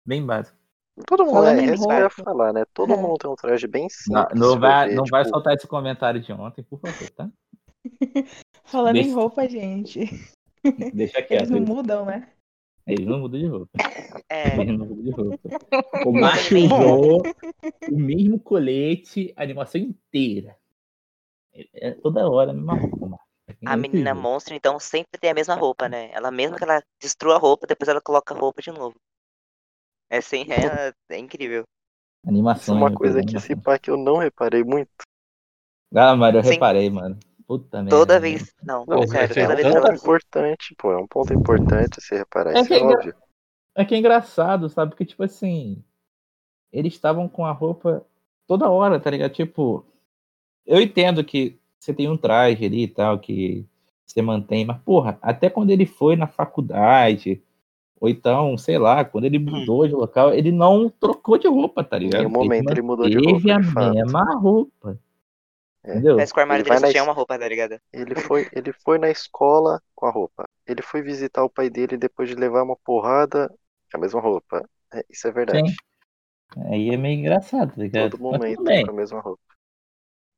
bem 0.06 0.25
básico. 0.25 0.57
Todo 1.06 1.26
mundo, 1.26 1.34
Falando 1.36 1.60
é, 1.60 1.64
em 1.64 1.70
é 1.70 1.74
isso 1.74 1.88
que 1.88 1.94
eu 1.94 2.00
ia 2.00 2.10
falar, 2.10 2.54
né? 2.54 2.66
Todo 2.74 2.94
É. 2.94 2.98
mundo 2.98 3.18
tem 3.18 3.30
um 3.30 3.36
traje 3.36 3.68
bem 3.68 3.84
Não, 3.84 3.89
simples. 4.22 4.39
não 4.39 4.54
se 4.54 4.60
vai, 4.60 4.89
ver, 4.89 4.96
não 4.96 5.04
vai 5.06 5.24
tipo, 5.24 5.36
soltar 5.36 5.54
esse 5.54 5.68
comentário 5.68 6.20
de 6.20 6.32
ontem, 6.34 6.63
por 6.63 6.80
favor, 6.80 7.10
tá? 7.12 7.30
Falando 8.66 8.96
em 8.98 9.04
Deixa- 9.04 9.16
roupa, 9.16 9.48
gente. 9.48 10.00
Deixa 10.94 11.18
Eles 11.20 11.27
quieto. 11.27 11.50
não 11.50 11.58
Eles, 11.58 11.70
mudam, 11.70 12.06
né? 12.06 12.30
eles 12.88 13.06
não 13.06 13.20
mudam 13.20 13.39
de 13.39 13.48
roupa. 13.48 13.72
É. 14.30 14.60
Eles 14.60 14.77
não 14.77 14.86
mudam 14.88 15.04
de 15.04 15.12
roupa. 15.12 15.50
O 16.06 16.12
macho 16.12 16.56
usou 16.58 17.22
o 17.92 17.98
mesmo 17.98 18.39
colete 18.39 19.34
a 19.38 19.44
animação 19.44 19.80
inteira. 19.80 20.58
É 21.74 21.92
toda 21.92 22.27
hora 22.30 22.51
a 22.51 22.54
mesma 22.54 22.75
roupa. 22.75 23.18
É 23.48 23.54
A 23.66 23.77
menina 23.77 24.13
monstro, 24.13 24.54
então, 24.54 24.77
sempre 24.80 25.18
tem 25.20 25.30
a 25.30 25.34
mesma 25.34 25.56
roupa, 25.56 25.88
né? 25.88 26.10
Ela 26.12 26.30
mesma 26.32 26.58
que 26.58 26.63
ela 26.63 26.82
destrua 27.01 27.36
a 27.36 27.39
roupa, 27.39 27.66
depois 27.66 27.88
ela 27.88 28.01
coloca 28.01 28.34
a 28.34 28.38
roupa 28.38 28.62
de 28.62 28.72
novo. 28.72 28.96
É 30.10 30.18
assim, 30.18 30.46
é, 30.52 30.94
é 31.10 31.18
incrível. 31.18 31.64
Isso 32.22 32.28
é 32.28 32.30
Animação. 32.30 32.76
uma 32.76 32.92
coisa 32.94 33.22
que 33.22 33.40
se 33.40 33.54
animação. 33.54 33.60
pá 33.62 33.80
que 33.80 33.90
eu 33.90 33.98
não 33.98 34.18
reparei 34.18 34.64
muito. 34.64 34.90
Ah, 35.96 36.16
Mário, 36.16 36.40
eu 36.40 36.44
Sim. 36.44 36.52
reparei, 36.52 36.90
mano. 36.90 37.18
Puta 37.46 37.82
merda. 37.82 37.98
Toda 37.98 38.14
né? 38.16 38.20
vez. 38.20 38.54
Não, 38.66 38.86
Não, 38.86 39.08
sério, 39.08 39.34
toda 39.36 39.54
é 39.54 39.56
vez 39.56 39.68
um 39.68 39.72
ponto 39.72 39.88
ela. 39.88 39.96
importante, 39.96 40.76
pô. 40.78 40.92
É 40.92 40.98
um 40.98 41.08
ponto 41.08 41.34
importante 41.34 42.02
se 42.02 42.16
reparar. 42.16 42.56
É 42.56 42.60
Isso 42.60 42.68
que 42.68 42.74
é 42.74 42.78
é 42.78 42.82
engra- 42.82 42.98
óbvio. 42.98 43.16
É 43.76 43.86
que 43.86 43.96
é 43.96 43.98
engraçado, 43.98 44.70
sabe? 44.70 44.92
Porque, 44.92 45.06
tipo 45.06 45.24
assim, 45.24 45.84
eles 46.72 46.94
estavam 46.94 47.30
com 47.30 47.46
a 47.46 47.52
roupa 47.52 48.06
toda 48.48 48.70
hora, 48.70 49.00
tá 49.00 49.10
ligado? 49.10 49.32
Tipo, 49.34 49.86
eu 50.66 50.82
entendo 50.82 51.24
que 51.24 51.60
você 51.80 51.94
tem 51.94 52.10
um 52.10 52.18
traje 52.18 52.66
ali 52.66 52.84
e 52.84 52.88
tal, 52.88 53.20
que 53.20 53.66
você 54.06 54.22
mantém, 54.22 54.66
mas, 54.66 54.80
porra, 54.82 55.18
até 55.22 55.50
quando 55.50 55.70
ele 55.70 55.86
foi 55.86 56.16
na 56.16 56.28
faculdade, 56.28 57.42
ou 58.00 58.10
então, 58.10 58.58
sei 58.58 58.77
lá, 58.77 59.04
quando 59.06 59.25
ele 59.25 59.39
mudou 59.39 59.88
de 59.88 59.94
local, 59.94 60.34
ele 60.34 60.51
não 60.51 60.89
trocou 60.89 61.38
de 61.38 61.48
roupa, 61.48 61.84
tá 61.84 61.98
ligado? 61.98 62.27
nenhum 62.27 62.30
momento 62.30 62.72
ele 62.72 62.82
mudou 62.82 63.08
de 63.10 63.20
roupa, 63.20 63.54
de 63.54 63.56
a 63.56 63.60
fato. 63.60 64.00
mesma 64.00 64.24
roupa. 64.39 65.00
É. 65.84 65.94
Entendeu? 65.94 66.13
Parece 66.13 66.34
que 66.34 66.39
o 66.39 66.42
armário 66.42 66.63
Ele 66.63 66.66
dele 66.66 66.77
só 66.77 66.88
tinha 66.88 67.04
es- 67.04 67.04
uma 67.04 67.13
roupa, 67.13 67.38
tá 67.39 67.48
ligado? 67.48 67.80
Ele 67.94 68.16
foi, 68.16 68.48
ele 68.51 68.74
foi 68.74 68.98
na 68.98 69.10
escola 69.10 69.82
com 69.96 70.06
a 70.06 70.12
roupa. 70.12 70.46
Ele 70.66 70.82
foi 70.82 71.01
visitar 71.01 71.44
o 71.44 71.50
pai 71.50 71.70
dele 71.70 71.98
depois 71.98 72.30
de 72.30 72.36
levar 72.36 72.63
uma 72.63 72.75
porrada 72.77 73.48
com 73.92 73.98
a 73.98 74.01
mesma 74.01 74.20
roupa. 74.22 74.68
É, 74.94 75.06
isso 75.10 75.27
é 75.27 75.32
verdade. 75.32 75.72
Aí 76.72 76.89
é 76.89 76.98
meio 76.98 77.20
engraçado, 77.20 77.74
tá 77.75 77.82
ligado? 77.82 78.12
Todo 78.12 78.18
momento 78.18 78.80
com 78.82 78.92
a 78.92 78.94
mesma 78.94 79.20
roupa. 79.20 79.44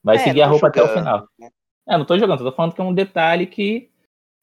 Vai 0.03 0.17
É, 0.17 0.23
seguir 0.23 0.41
a 0.41 0.47
roupa 0.47 0.67
até 0.67 0.81
o 0.83 0.87
final. 0.89 1.27
né? 1.39 1.49
É, 1.87 1.97
não 1.97 2.05
tô 2.05 2.17
jogando, 2.19 2.43
tô 2.43 2.51
falando 2.53 2.73
que 2.75 2.81
é 2.81 2.83
um 2.83 2.93
detalhe 2.93 3.47
que, 3.47 3.88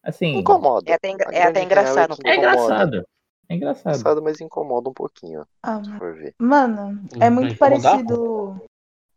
assim, 0.07 0.39
Incomoda. 0.39 0.91
É 0.91 0.95
até, 0.95 1.11
engra- 1.11 1.29
A 1.31 1.35
é 1.35 1.43
até 1.45 1.63
engraçado. 1.63 2.17
é 2.25 2.31
é 2.31 2.37
engraçado. 2.37 3.07
É 3.49 3.55
engraçado. 3.55 3.95
Engraçado, 3.97 4.23
mas 4.23 4.41
incomoda 4.41 4.89
um 4.91 4.95
pouquinho, 4.95 5.47
Ah, 5.63 5.83
se 5.83 5.91
for 5.99 6.15
ver. 6.15 6.35
mano, 6.39 7.01
é 7.21 7.29
Hum, 7.31 7.35
muito 7.35 7.55
incomodar, 7.55 7.93
parecido, 7.93 8.61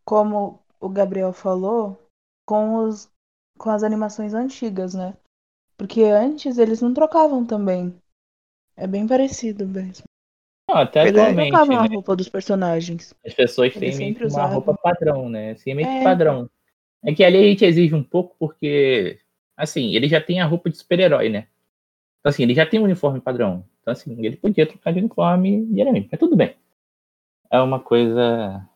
como 0.05 0.59
o 0.79 0.89
Gabriel 0.89 1.33
falou, 1.33 1.99
com 2.45 2.75
os 2.83 3.09
com 3.57 3.69
as 3.71 3.83
animações 3.83 4.33
antigas, 4.33 4.93
né? 4.93 5.13
Porque 5.77 6.03
antes 6.03 6.57
eles 6.57 6.81
não 6.81 6.93
trocavam 6.93 7.45
também. 7.45 7.93
É 8.77 8.87
bem 8.87 9.05
parecido 9.05 9.67
mesmo. 9.67 10.05
Não, 10.69 10.77
até 10.77 11.01
Eles 11.01 11.13
não 11.13 11.23
atualmente, 11.23 11.49
trocavam 11.49 11.77
a 11.77 11.81
né? 11.83 11.87
roupa 11.95 12.15
dos 12.15 12.29
personagens. 12.29 13.13
As 13.25 13.33
pessoas 13.33 13.73
têm 13.73 13.83
Eles 13.83 13.97
meio 13.97 14.13
que 14.13 14.19
sempre 14.19 14.27
uma 14.27 14.43
usavam. 14.45 14.53
roupa 14.55 14.73
padrão, 14.81 15.27
né? 15.27 15.51
Assim, 15.51 15.71
é 15.71 15.73
meio 15.73 15.87
que 15.87 15.93
É. 15.95 16.03
padrão. 16.03 16.49
É 17.03 17.13
que 17.13 17.23
ali 17.23 17.37
a 17.37 17.43
gente 17.43 17.65
exige 17.65 17.93
um 17.95 18.03
pouco 18.03 18.35
porque, 18.39 19.19
assim, 19.59 19.95
ele 19.95 20.07
já 20.07 20.19
tem 20.21 20.41
a 20.41 20.45
roupa 20.45 20.69
de 20.69 20.77
super-herói, 20.77 21.29
né? 21.29 21.47
Então, 22.19 22.29
assim, 22.31 22.43
ele 22.43 22.53
já 22.55 22.65
tem 22.65 22.79
um 22.79 22.83
uniforme 22.83 23.21
padrão. 23.21 23.65
Então, 23.81 23.91
assim, 23.91 24.11
ele 24.25 24.35
podia 24.37 24.65
trocar 24.67 24.91
de 24.91 24.99
uniforme 24.99 25.65
diariamente. 25.67 26.09
Mas 26.11 26.19
tudo 26.19 26.35
bem. 26.35 26.55
É 27.51 27.59
uma 27.59 27.79
coisa 27.79 28.67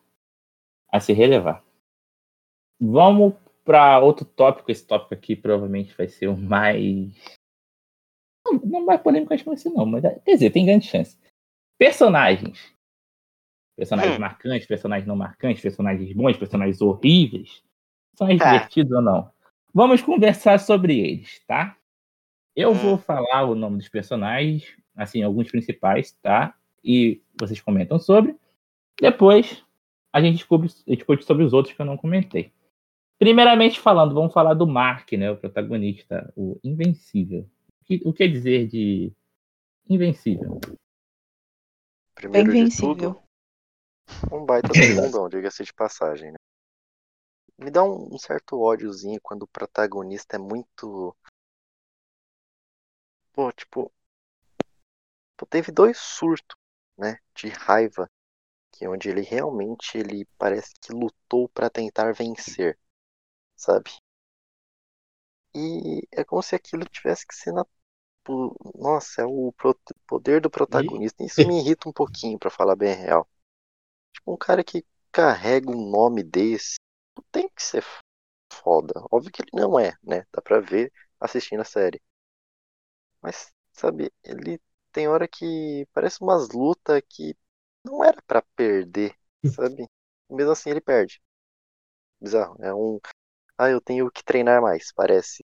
a 0.90 1.00
se 1.00 1.12
relevar. 1.12 1.62
Vamos 2.80 3.34
para 3.64 3.98
outro 4.00 4.24
tópico. 4.24 4.70
Esse 4.70 4.86
tópico 4.86 5.14
aqui 5.14 5.36
provavelmente 5.36 5.94
vai 5.96 6.08
ser 6.08 6.28
o 6.28 6.36
mais. 6.36 7.14
Não, 8.46 8.54
não 8.54 8.84
vai 8.86 8.98
polêmico, 8.98 9.32
acho 9.32 9.42
que 9.42 9.48
vai 9.48 9.56
ser, 9.58 9.70
não. 9.70 9.86
Mas, 9.86 10.02
quer 10.02 10.34
dizer, 10.34 10.50
tem 10.50 10.66
grande 10.66 10.86
chance. 10.86 11.18
Personagens. 11.78 12.72
Personagens 13.76 14.16
Hum. 14.16 14.20
marcantes, 14.20 14.66
personagens 14.66 15.06
não 15.06 15.16
marcantes, 15.16 15.62
personagens 15.62 16.12
bons, 16.12 16.36
personagens 16.36 16.80
horríveis. 16.80 17.62
Personagens 18.12 18.40
Tá. 18.42 18.52
divertidos 18.52 18.92
ou 18.92 19.02
não. 19.02 19.33
Vamos 19.74 20.00
conversar 20.00 20.60
sobre 20.60 21.00
eles, 21.00 21.40
tá? 21.48 21.76
Eu 22.54 22.70
Hum. 22.70 22.74
vou 22.74 22.96
falar 22.98 23.42
o 23.42 23.56
nome 23.56 23.78
dos 23.78 23.88
personagens, 23.88 24.76
assim, 24.94 25.22
alguns 25.24 25.50
principais, 25.50 26.12
tá? 26.22 26.56
E 26.84 27.20
vocês 27.38 27.60
comentam 27.60 27.98
sobre. 27.98 28.36
Depois 29.00 29.64
a 30.12 30.20
gente 30.20 30.36
discute, 30.36 30.72
discute 30.86 31.24
sobre 31.24 31.42
os 31.42 31.52
outros 31.52 31.74
que 31.74 31.82
eu 31.82 31.86
não 31.86 31.96
comentei. 31.96 32.52
Primeiramente 33.18 33.80
falando, 33.80 34.14
vamos 34.14 34.32
falar 34.32 34.54
do 34.54 34.66
Mark, 34.66 35.10
né? 35.12 35.30
O 35.32 35.36
protagonista, 35.36 36.32
o 36.36 36.56
Invencível. 36.62 37.50
O 38.04 38.12
que, 38.12 38.12
que 38.12 38.28
dizer 38.28 38.68
de 38.68 39.12
Invencível? 39.90 40.60
Primeiro 42.14 42.52
de 42.52 42.58
Invencível. 42.58 42.94
tudo, 42.94 43.22
um 44.32 44.46
baita 44.46 44.68
bundão, 45.10 45.28
diga-se 45.28 45.64
de 45.64 45.72
passagem, 45.74 46.30
né? 46.30 46.36
Me 47.56 47.70
dá 47.70 47.84
um, 47.84 48.18
certo 48.18 48.60
ódiozinho 48.60 49.20
quando 49.22 49.44
o 49.44 49.48
protagonista 49.48 50.36
é 50.36 50.38
muito. 50.38 51.16
Pô, 53.32 53.52
tipo. 53.52 53.92
Pô, 55.36 55.46
teve 55.46 55.70
dois 55.70 55.98
surtos, 55.98 56.56
né? 56.98 57.18
De 57.34 57.48
raiva. 57.48 58.10
Que 58.72 58.84
é 58.84 58.88
onde 58.88 59.08
ele 59.08 59.20
realmente 59.20 59.96
ele 59.96 60.26
parece 60.36 60.74
que 60.80 60.92
lutou 60.92 61.48
pra 61.48 61.70
tentar 61.70 62.12
vencer. 62.12 62.78
Sabe? 63.56 63.90
E 65.54 66.02
é 66.10 66.24
como 66.24 66.42
se 66.42 66.56
aquilo 66.56 66.84
tivesse 66.84 67.24
que 67.26 67.34
ser 67.34 67.52
na. 67.52 67.64
Nossa, 68.74 69.22
é 69.22 69.24
o 69.26 69.54
poder 70.06 70.40
do 70.40 70.50
protagonista. 70.50 71.22
Isso 71.22 71.46
me 71.46 71.60
irrita 71.60 71.88
um 71.88 71.92
pouquinho, 71.92 72.38
pra 72.38 72.50
falar 72.50 72.74
bem 72.74 72.94
real. 72.94 73.28
Tipo, 74.12 74.32
um 74.32 74.36
cara 74.36 74.64
que 74.64 74.84
carrega 75.12 75.70
um 75.70 75.90
nome 75.90 76.22
desse 76.22 76.76
tem 77.32 77.48
que 77.48 77.62
ser 77.62 77.84
foda. 78.52 78.94
Óbvio 79.10 79.32
que 79.32 79.42
ele 79.42 79.50
não 79.54 79.78
é, 79.78 79.94
né? 80.02 80.26
Dá 80.32 80.42
pra 80.42 80.60
ver 80.60 80.92
assistindo 81.20 81.60
a 81.62 81.64
série. 81.64 82.02
Mas, 83.22 83.52
sabe, 83.72 84.12
ele 84.22 84.60
tem 84.92 85.08
hora 85.08 85.26
que 85.28 85.86
parece 85.92 86.20
umas 86.22 86.50
lutas 86.50 87.02
que 87.08 87.36
não 87.84 88.04
era 88.04 88.20
pra 88.26 88.42
perder, 88.56 89.16
sabe? 89.44 89.88
Mesmo 90.30 90.52
assim 90.52 90.70
ele 90.70 90.80
perde. 90.80 91.20
Bizarro. 92.20 92.56
É 92.62 92.74
um. 92.74 92.98
Ah, 93.58 93.70
eu 93.70 93.80
tenho 93.80 94.10
que 94.10 94.24
treinar 94.24 94.62
mais, 94.62 94.92
parece. 94.94 95.44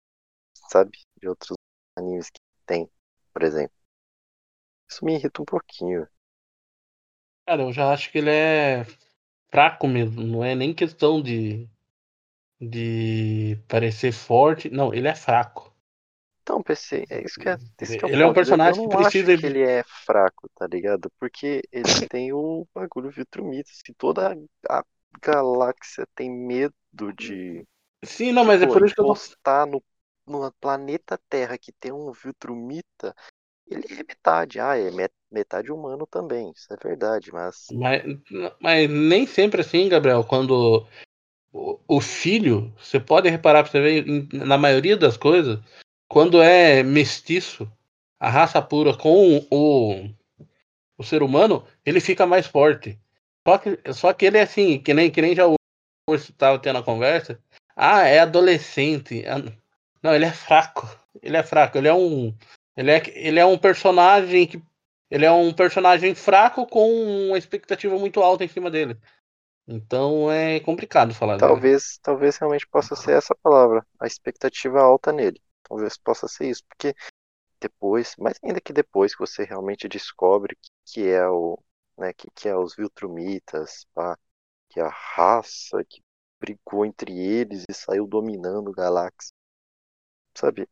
Sabe? 0.70 0.98
De 1.18 1.28
outros 1.28 1.56
animes 1.96 2.30
que 2.30 2.40
tem, 2.66 2.90
por 3.32 3.42
exemplo. 3.44 3.76
Isso 4.90 5.06
me 5.06 5.14
irrita 5.14 5.40
um 5.40 5.46
pouquinho. 5.46 6.06
Cara, 7.46 7.62
eu 7.62 7.72
já 7.72 7.92
acho 7.92 8.10
que 8.10 8.18
ele 8.18 8.30
é 8.30 8.84
fraco 9.50 9.86
mesmo. 9.88 10.22
Não 10.22 10.44
é 10.44 10.54
nem 10.54 10.72
questão 10.72 11.20
de, 11.20 11.68
de 12.60 13.58
parecer 13.68 14.12
forte. 14.12 14.70
Não, 14.70 14.92
ele 14.94 15.08
é 15.08 15.14
fraco. 15.14 15.74
Então, 16.42 16.62
PC, 16.62 17.04
é 17.10 17.22
isso 17.22 17.38
que 17.38 17.48
é. 17.48 17.56
Isso 17.80 17.96
que 17.98 18.04
é 18.04 18.08
o 18.08 18.10
Ele 18.10 18.22
é 18.22 18.24
um 18.24 18.28
ponto. 18.28 18.34
personagem 18.36 18.88
que 18.88 18.96
precisa 18.96 19.32
acho 19.32 19.40
que 19.40 19.46
ele 19.46 19.62
é 19.62 19.84
fraco, 20.04 20.48
tá 20.54 20.66
ligado? 20.66 21.10
Porque 21.18 21.62
ele 21.70 21.82
tem 22.10 22.32
o 22.32 22.66
bagulho 22.74 23.10
Viltrumita. 23.10 23.70
Se 23.72 23.94
toda 23.94 24.34
a 24.68 24.84
galáxia 25.22 26.06
tem 26.14 26.30
medo 26.30 26.74
de 27.16 27.64
Sim, 28.04 28.32
não, 28.32 28.44
mas 28.44 28.62
é 28.62 28.66
pô, 28.66 28.72
por 28.72 28.84
isso 28.84 28.94
que 28.94 29.00
eu 29.00 29.66
no, 29.66 29.82
no 30.26 30.52
planeta 30.54 31.20
Terra 31.28 31.58
que 31.58 31.72
tem 31.72 31.92
um 31.92 32.10
Viltrumita, 32.12 33.14
ele 33.70 33.84
é 33.90 34.04
metade. 34.04 34.60
Ah, 34.60 34.76
é 34.76 34.90
met- 34.90 35.12
metade 35.30 35.70
humano 35.72 36.06
também, 36.06 36.52
isso 36.54 36.72
é 36.72 36.76
verdade, 36.76 37.32
mas 37.32 37.66
Mas, 37.72 38.02
mas 38.60 38.90
nem 38.90 39.26
sempre 39.26 39.60
assim, 39.60 39.88
Gabriel. 39.88 40.24
Quando 40.24 40.86
o, 41.52 42.00
filho, 42.00 42.72
você 42.78 43.00
pode 43.00 43.28
reparar 43.28 43.62
pra 43.62 43.72
você 43.72 43.80
ver, 43.80 44.04
na 44.32 44.56
maioria 44.56 44.96
das 44.96 45.16
coisas, 45.16 45.58
quando 46.08 46.40
é 46.42 46.82
mestiço, 46.82 47.70
a 48.18 48.28
raça 48.30 48.60
pura 48.62 48.96
com 48.96 49.46
o, 49.50 50.08
o 50.98 51.02
ser 51.02 51.22
humano, 51.22 51.64
ele 51.84 52.00
fica 52.00 52.26
mais 52.26 52.46
forte. 52.46 52.98
Só 53.46 53.58
que, 53.58 53.92
só 53.92 54.12
que 54.12 54.26
ele 54.26 54.38
é 54.38 54.42
assim, 54.42 54.78
que 54.78 54.92
nem, 54.94 55.10
que 55.10 55.22
nem 55.22 55.34
já 55.34 55.46
o 55.46 55.54
Urso 56.08 56.32
tava 56.32 56.58
tendo 56.58 56.78
a 56.78 56.82
conversa. 56.82 57.40
Ah, 57.74 58.02
é 58.02 58.18
adolescente. 58.20 59.24
Ah, 59.26 59.38
Não, 60.02 60.14
ele 60.14 60.24
é 60.26 60.32
fraco. 60.32 60.88
Ele 61.22 61.36
é 61.36 61.42
fraco. 61.42 61.78
Ele 61.78 61.88
é 61.88 61.94
um. 61.94 62.34
Ele 62.80 62.90
é, 62.92 63.02
ele 63.08 63.38
é 63.38 63.44
um 63.44 63.58
personagem 63.58 64.46
que 64.46 64.62
ele 65.10 65.26
é 65.26 65.30
um 65.30 65.52
personagem 65.52 66.14
fraco 66.14 66.66
com 66.66 66.88
uma 67.28 67.36
expectativa 67.36 67.98
muito 67.98 68.22
alta 68.22 68.42
em 68.42 68.48
cima 68.48 68.70
dele. 68.70 68.96
Então 69.68 70.32
é 70.32 70.60
complicado 70.60 71.12
falar 71.12 71.36
dele. 71.36 71.46
talvez, 71.46 71.98
talvez 72.02 72.38
realmente 72.38 72.66
possa 72.66 72.96
ser 72.96 73.18
essa 73.18 73.34
palavra, 73.42 73.86
a 74.00 74.06
expectativa 74.06 74.80
alta 74.80 75.12
nele. 75.12 75.42
Talvez 75.62 75.98
possa 75.98 76.26
ser 76.26 76.48
isso, 76.48 76.64
porque 76.66 76.94
depois, 77.60 78.14
mais 78.16 78.38
ainda 78.42 78.62
que 78.62 78.72
depois 78.72 79.14
que 79.14 79.20
você 79.20 79.44
realmente 79.44 79.86
descobre 79.86 80.56
que, 80.86 81.06
é 81.06 81.28
o, 81.28 81.58
né, 81.98 82.14
que, 82.14 82.28
que 82.34 82.48
é 82.48 82.56
os 82.56 82.74
Viltrumitas, 82.74 83.84
pá, 83.92 84.16
que 84.70 84.80
é 84.80 84.84
a 84.84 84.88
raça 84.88 85.84
que 85.86 86.00
brigou 86.40 86.86
entre 86.86 87.12
eles 87.18 87.64
e 87.68 87.74
saiu 87.74 88.06
dominando 88.06 88.72
galáxia. 88.72 89.34
Sabe? 90.34 90.66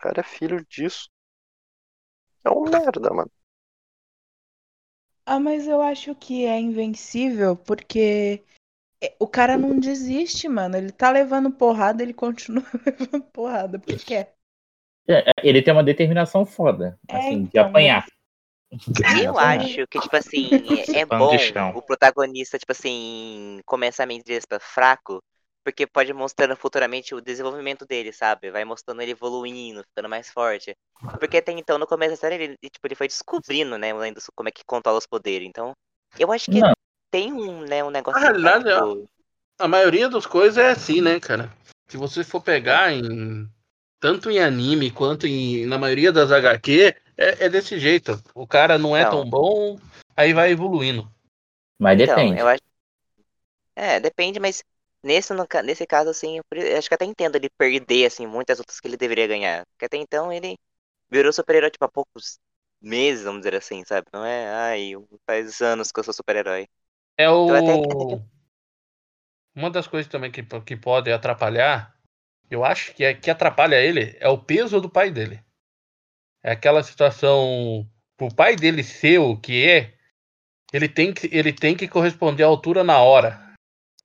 O 0.00 0.02
cara 0.02 0.20
é 0.20 0.24
filho 0.24 0.64
disso. 0.64 1.10
É 2.42 2.48
um 2.48 2.62
merda, 2.62 3.12
mano. 3.12 3.30
Ah, 5.26 5.38
mas 5.38 5.68
eu 5.68 5.82
acho 5.82 6.14
que 6.14 6.46
é 6.46 6.58
invencível 6.58 7.54
porque 7.54 8.42
é, 8.98 9.14
o 9.20 9.28
cara 9.28 9.58
não 9.58 9.78
desiste, 9.78 10.48
mano. 10.48 10.74
Ele 10.74 10.90
tá 10.90 11.10
levando 11.10 11.52
porrada, 11.52 12.02
ele 12.02 12.14
continua 12.14 12.64
levando 12.86 13.24
porrada, 13.24 13.78
porque 13.78 13.98
quer. 13.98 14.34
É, 15.06 15.28
é, 15.28 15.32
Ele 15.42 15.60
tem 15.60 15.74
uma 15.74 15.84
determinação 15.84 16.46
foda, 16.46 16.98
É, 17.06 17.18
assim, 17.18 17.42
de 17.42 17.48
então, 17.48 17.66
apanhar. 17.66 18.06
Eu 19.22 19.38
acho 19.38 19.86
que, 19.86 20.00
tipo 20.00 20.16
assim, 20.16 20.48
é, 20.96 21.04
bom 21.04 21.36
de 21.36 21.52
o 21.76 21.82
protagonista, 21.82 22.58
tipo 22.58 22.72
assim, 22.72 23.60
começar 23.66 24.06
meio 24.06 24.24
despa 24.24 24.58
fraco, 24.58 25.22
porque 25.64 25.86
pode 25.86 26.12
mostrando 26.12 26.56
futuramente 26.56 27.14
o 27.14 27.20
desenvolvimento 27.20 27.86
dele, 27.86 28.12
sabe? 28.12 28.50
Vai 28.50 28.64
mostrando 28.64 29.02
ele 29.02 29.12
evoluindo, 29.12 29.82
ficando 29.84 30.08
mais 30.08 30.30
forte. 30.30 30.74
Porque 31.18 31.38
até 31.38 31.52
então, 31.52 31.78
no 31.78 31.86
começo 31.86 32.12
da 32.12 32.16
série, 32.16 32.42
ele, 32.42 32.56
tipo, 32.56 32.86
ele 32.86 32.94
foi 32.94 33.08
descobrindo, 33.08 33.76
né, 33.78 33.92
além 33.92 34.12
do- 34.12 34.20
como 34.34 34.48
é 34.48 34.52
que 34.52 34.64
controla 34.64 34.98
os 34.98 35.06
poderes. 35.06 35.46
Então, 35.48 35.72
eu 36.18 36.30
acho 36.32 36.50
que 36.50 36.60
Não. 36.60 36.72
tem 37.10 37.32
um, 37.32 37.60
né, 37.62 37.82
um 37.84 37.90
negócio. 37.90 38.20
Na 38.20 38.26
realidade, 38.26 38.64
tipo, 38.64 39.08
A 39.58 39.68
maioria 39.68 40.08
das 40.08 40.24
coisas 40.26 40.56
é 40.56 40.70
assim, 40.70 41.02
né, 41.02 41.20
cara? 41.20 41.52
Se 41.88 41.96
você 41.96 42.24
for 42.24 42.40
pegar 42.40 42.92
em. 42.92 43.48
Tanto 43.98 44.30
em 44.30 44.38
anime 44.38 44.90
quanto 44.90 45.26
em, 45.26 45.66
na 45.66 45.76
maioria 45.76 46.10
das 46.10 46.32
HQ, 46.32 46.96
é, 47.18 47.44
é 47.44 47.48
desse 47.50 47.78
jeito. 47.78 48.18
O 48.34 48.46
cara 48.46 48.78
não 48.78 48.96
é 48.96 49.04
Não. 49.04 49.10
tão 49.10 49.28
bom, 49.28 49.78
aí 50.16 50.32
vai 50.32 50.50
evoluindo. 50.52 51.06
Mas 51.78 52.00
Então, 52.00 52.16
depende. 52.16 52.40
eu 52.40 52.48
acho. 52.48 52.62
É, 53.76 54.00
depende, 54.00 54.40
mas 54.40 54.64
nesse, 55.02 55.32
nesse 55.64 55.86
caso, 55.86 56.10
assim, 56.10 56.40
acho 56.76 56.88
que 56.88 56.94
até 56.94 57.04
entendo 57.04 57.36
ele 57.36 57.48
perder, 57.50 58.06
assim, 58.06 58.26
muitas 58.26 58.58
outras 58.58 58.80
que 58.80 58.88
ele 58.88 58.96
deveria 58.96 59.26
ganhar. 59.26 59.64
Porque 59.66 59.84
até 59.84 59.96
então 59.96 60.32
ele 60.32 60.56
virou 61.10 61.32
super-herói, 61.32 61.70
tipo, 61.70 61.84
há 61.84 61.88
poucos 61.88 62.38
meses, 62.80 63.24
vamos 63.24 63.40
dizer 63.40 63.54
assim, 63.54 63.82
sabe? 63.84 64.06
Não 64.12 64.24
é, 64.24 64.48
ai, 64.48 64.92
faz 65.26 65.60
anos 65.60 65.92
que 65.92 66.00
eu 66.00 66.04
sou 66.04 66.14
super-herói. 66.14 66.66
É 67.16 67.28
o. 67.28 67.48
Eu 67.48 67.56
até 67.56 68.24
Uma 69.54 69.70
das 69.70 69.86
coisas 69.86 70.10
também 70.10 70.30
que, 70.30 70.42
que 70.42 70.76
pode 70.76 71.12
atrapalhar, 71.12 71.94
eu 72.50 72.64
acho 72.64 72.94
que 72.94 73.04
é 73.04 73.14
que 73.14 73.30
atrapalha 73.30 73.76
ele 73.76 74.16
é 74.20 74.28
o 74.28 74.38
peso 74.38 74.80
do 74.80 74.88
pai 74.88 75.10
dele. 75.10 75.42
É 76.42 76.52
aquela 76.52 76.82
situação. 76.82 77.86
pro 78.16 78.34
pai 78.34 78.56
dele 78.56 78.82
ser 78.82 79.18
o 79.18 79.36
que 79.36 79.68
é, 79.68 79.94
ele 80.72 80.88
tem 80.88 81.12
que, 81.12 81.28
ele 81.30 81.52
tem 81.52 81.76
que 81.76 81.88
corresponder 81.88 82.44
à 82.44 82.46
altura 82.46 82.82
na 82.82 82.98
hora. 82.98 83.54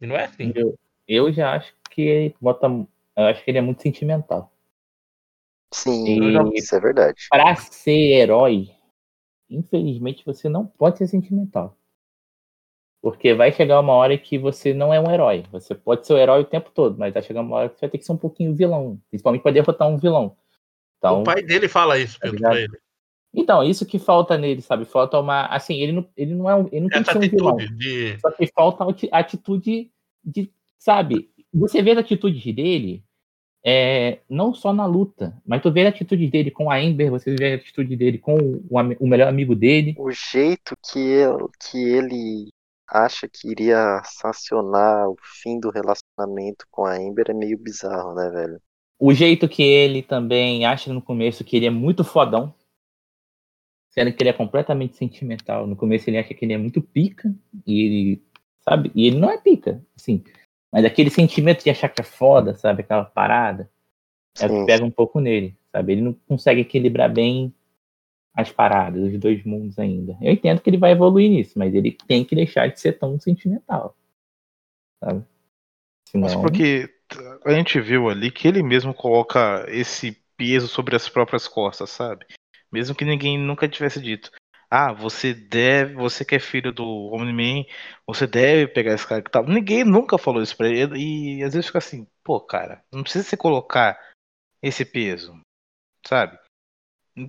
E 0.02 0.06
não 0.06 0.16
é 0.16 0.26
assim. 0.26 0.52
Eu, 0.54 0.78
eu 1.08 1.32
já 1.32 1.54
acho 1.56 1.74
que 1.90 2.02
ele 2.02 2.36
bota. 2.42 2.68
Eu 2.68 3.24
acho 3.26 3.44
que 3.44 3.52
ele 3.52 3.58
é 3.58 3.62
muito 3.62 3.82
sentimental. 3.82 4.52
Sim, 5.74 6.06
E- 6.54 6.58
isso 6.60 6.76
é 6.76 6.80
verdade. 6.80 7.28
Pra 7.30 7.56
ser 7.56 7.92
herói, 8.22 8.70
infelizmente 9.50 10.26
você 10.26 10.48
não 10.50 10.66
pode 10.66 10.98
ser 10.98 11.08
sentimental. 11.08 11.78
Porque 13.02 13.34
vai 13.36 13.52
chegar 13.52 13.80
uma 13.80 13.94
hora 13.94 14.18
que 14.18 14.38
você 14.38 14.74
não 14.74 14.94
é 14.94 15.00
um 15.00 15.12
herói. 15.12 15.44
Você 15.52 15.76
pode 15.76 16.08
ser 16.08 16.14
o 16.14 16.18
herói 16.18 16.42
o 16.42 16.46
tempo 16.46 16.72
todo, 16.72 16.98
mas 16.98 17.14
vai 17.14 17.22
chegar 17.22 17.42
uma 17.42 17.56
hora 17.58 17.70
que 17.70 17.76
você 17.76 17.82
vai 17.82 17.90
ter 17.92 17.98
que 18.00 18.06
ser 18.06 18.12
um 18.14 18.18
pouquinho 18.18 18.56
vilão. 18.56 19.00
Principalmente 19.10 19.42
pra 19.44 19.52
derrotar 19.52 19.88
um 19.88 19.98
vilão. 19.98 20.36
Então, 20.98 21.22
O 21.22 21.24
pai 21.24 21.44
dele 21.44 21.68
fala 21.68 22.00
isso, 22.00 22.16
Tá 22.16 22.22
Pedro, 22.22 22.38
ligado? 22.38 22.52
pra 22.54 22.62
ele. 22.62 22.78
então, 23.34 23.64
isso 23.64 23.86
que 23.86 24.00
falta 24.00 24.38
nele, 24.40 24.62
sabe? 24.62 24.86
Falta 24.86 25.20
uma. 25.20 25.46
Assim, 25.48 25.76
ele 25.76 25.92
não, 25.92 26.10
ele 26.18 26.34
não 26.34 26.50
é 26.50 26.56
um. 26.56 26.68
Ele 26.72 26.82
não 26.82 26.90
tem 26.90 27.04
que 27.04 27.10
Essa 27.10 27.20
ser 27.20 27.26
um 27.28 27.30
vilão. 27.30 27.56
atitude 27.60 27.78
de. 27.78 28.20
Só 28.20 28.32
que 28.32 28.48
falta 28.48 28.84
a 28.84 28.90
ati- 28.90 29.10
atitude 29.12 29.92
de, 30.24 30.52
sabe? 30.78 31.30
Você 31.54 31.82
vê 31.82 31.92
as 31.92 32.00
atitudes 32.00 32.44
dele, 32.54 33.04
é, 33.66 34.20
não 34.30 34.54
só 34.54 34.72
na 34.72 34.86
luta, 34.86 35.42
mas 35.46 35.62
tu 35.62 35.72
vê 35.72 35.86
a 35.86 35.90
atitude 35.90 36.28
dele 36.28 36.52
com 36.52 36.70
a 36.70 36.82
Ember, 36.82 37.10
você 37.10 37.36
vê 37.36 37.54
a 37.54 37.56
atitude 37.56 37.96
dele 37.96 38.18
com 38.18 38.36
o, 38.36 38.62
o 39.00 39.08
melhor 39.08 39.28
amigo 39.28 39.56
dele. 39.56 39.96
O 39.98 40.12
jeito 40.12 40.76
que 40.92 41.00
ele, 41.00 41.48
que 41.60 41.78
ele 41.78 42.50
acha 42.88 43.28
que 43.28 43.50
iria 43.50 44.02
sancionar 44.06 45.10
o 45.10 45.16
fim 45.42 45.60
do 45.60 45.72
relacionamento 45.72 46.66
com 46.70 46.86
a 46.86 47.02
Ember 47.02 47.26
é 47.30 47.34
meio 47.34 47.58
bizarro, 47.58 48.14
né, 48.14 48.30
velho? 48.30 48.62
O 49.00 49.14
jeito 49.14 49.50
que 49.50 49.64
ele 49.64 50.02
também 50.02 50.66
acha 50.66 50.94
no 50.94 51.02
começo 51.02 51.44
que 51.44 51.58
ele 51.58 51.66
é 51.66 51.70
muito 51.70 52.04
fodão, 52.04 52.54
sendo 53.90 54.14
que 54.14 54.22
ele 54.22 54.30
é 54.30 54.34
completamente 54.34 54.96
sentimental. 54.96 55.66
No 55.66 55.76
começo 55.76 56.10
ele 56.10 56.18
acha 56.18 56.34
que 56.34 56.46
ele 56.46 56.54
é 56.54 56.58
muito 56.58 56.82
pica, 56.82 57.34
e 57.66 57.82
ele, 57.82 58.24
sabe? 58.62 58.92
E 58.94 59.08
ele 59.08 59.18
não 59.18 59.30
é 59.30 59.38
pica, 59.38 59.84
assim. 59.96 60.24
Mas 60.76 60.84
aquele 60.84 61.10
sentimento 61.10 61.64
de 61.64 61.70
achar 61.70 61.88
que 61.88 62.02
é 62.02 62.04
foda, 62.04 62.54
sabe? 62.54 62.82
Aquela 62.82 63.06
parada. 63.06 63.72
É 64.38 64.46
o 64.46 64.50
que 64.50 64.66
pega 64.66 64.84
um 64.84 64.92
pouco 64.92 65.22
nele, 65.22 65.56
sabe? 65.72 65.94
Ele 65.94 66.02
não 66.02 66.12
consegue 66.28 66.60
equilibrar 66.60 67.10
bem 67.10 67.56
as 68.34 68.52
paradas, 68.52 69.02
os 69.02 69.18
dois 69.18 69.42
mundos 69.46 69.80
ainda. 69.80 70.18
Eu 70.22 70.34
entendo 70.34 70.60
que 70.60 70.70
ele 70.70 70.78
vai 70.78 70.92
evoluir 70.92 71.30
nisso, 71.30 71.58
mas 71.58 71.74
ele 71.74 71.98
tem 72.06 72.26
que 72.26 72.36
deixar 72.36 72.68
de 72.68 72.78
ser 72.78 73.00
tão 73.00 73.18
sentimental, 73.18 73.96
sabe? 75.02 75.24
Senão, 76.10 76.28
Mas 76.28 76.36
porque 76.36 76.94
a 77.46 77.54
gente 77.54 77.80
viu 77.80 78.10
ali 78.10 78.30
que 78.30 78.46
ele 78.46 78.62
mesmo 78.62 78.94
coloca 78.94 79.66
esse 79.70 80.22
peso 80.36 80.68
sobre 80.68 80.94
as 80.94 81.08
próprias 81.08 81.48
costas, 81.48 81.90
sabe? 81.90 82.26
Mesmo 82.70 82.94
que 82.94 83.06
ninguém 83.06 83.38
nunca 83.38 83.70
tivesse 83.70 84.02
dito. 84.02 84.30
Ah, 84.78 84.92
você 84.92 85.34
deve, 85.34 85.94
você 85.94 86.26
que 86.26 86.36
é 86.36 86.40
filho 86.40 86.70
do 86.70 86.86
Omni-Man, 87.14 87.64
você 88.06 88.28
deve 88.28 88.68
pegar 88.68 88.94
esse 88.94 89.08
cara 89.08 89.22
que 89.22 89.32
tal. 89.32 89.46
Ninguém 89.46 89.86
nunca 89.86 90.18
falou 90.18 90.44
isso 90.44 90.58
pra 90.58 90.68
ele. 90.68 91.00
E 91.00 91.42
às 91.42 91.54
vezes 91.54 91.68
fica 91.68 91.78
assim, 91.78 92.06
pô, 92.22 92.42
cara, 92.42 92.84
não 92.92 93.02
precisa 93.02 93.24
você 93.24 93.38
colocar 93.38 93.98
esse 94.62 94.84
peso, 94.84 95.40
sabe? 96.06 96.38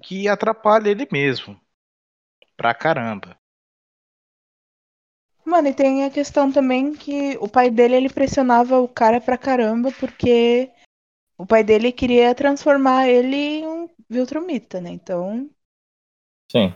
Que 0.03 0.27
atrapalha 0.27 0.91
ele 0.91 1.07
mesmo. 1.13 1.57
Pra 2.57 2.75
caramba. 2.75 3.39
Mano, 5.45 5.69
e 5.69 5.75
tem 5.75 6.05
a 6.05 6.11
questão 6.11 6.51
também 6.51 6.95
que 6.95 7.39
o 7.41 7.49
pai 7.49 7.71
dele, 7.71 7.95
ele 7.95 8.09
pressionava 8.09 8.81
o 8.81 8.89
cara 8.89 9.21
pra 9.21 9.39
caramba, 9.39 9.93
porque 10.01 10.69
o 11.39 11.47
pai 11.47 11.63
dele 11.63 11.93
queria 11.93 12.35
transformar 12.35 13.07
ele 13.09 13.37
em 13.37 13.67
um 13.69 13.89
Viltrumita, 14.11 14.81
né? 14.81 14.91
Então, 14.91 15.49
sim. 16.51 16.75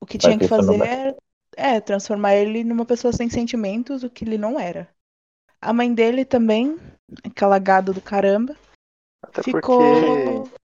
O 0.00 0.06
que 0.06 0.18
tinha 0.18 0.38
que 0.38 0.48
fazer 0.48 0.80
era 0.80 1.16
é, 1.56 1.80
transformar 1.80 2.34
ele 2.34 2.62
numa 2.64 2.84
pessoa 2.84 3.12
sem 3.12 3.28
sentimentos, 3.28 4.02
o 4.02 4.10
que 4.10 4.24
ele 4.24 4.38
não 4.38 4.58
era. 4.58 4.88
A 5.60 5.72
mãe 5.72 5.92
dele 5.92 6.24
também, 6.24 6.78
aquela 7.24 7.58
gado 7.58 7.92
do 7.92 8.00
caramba, 8.00 8.54
Até 9.22 9.42
ficou. 9.42 9.60
porque. 9.60 10.58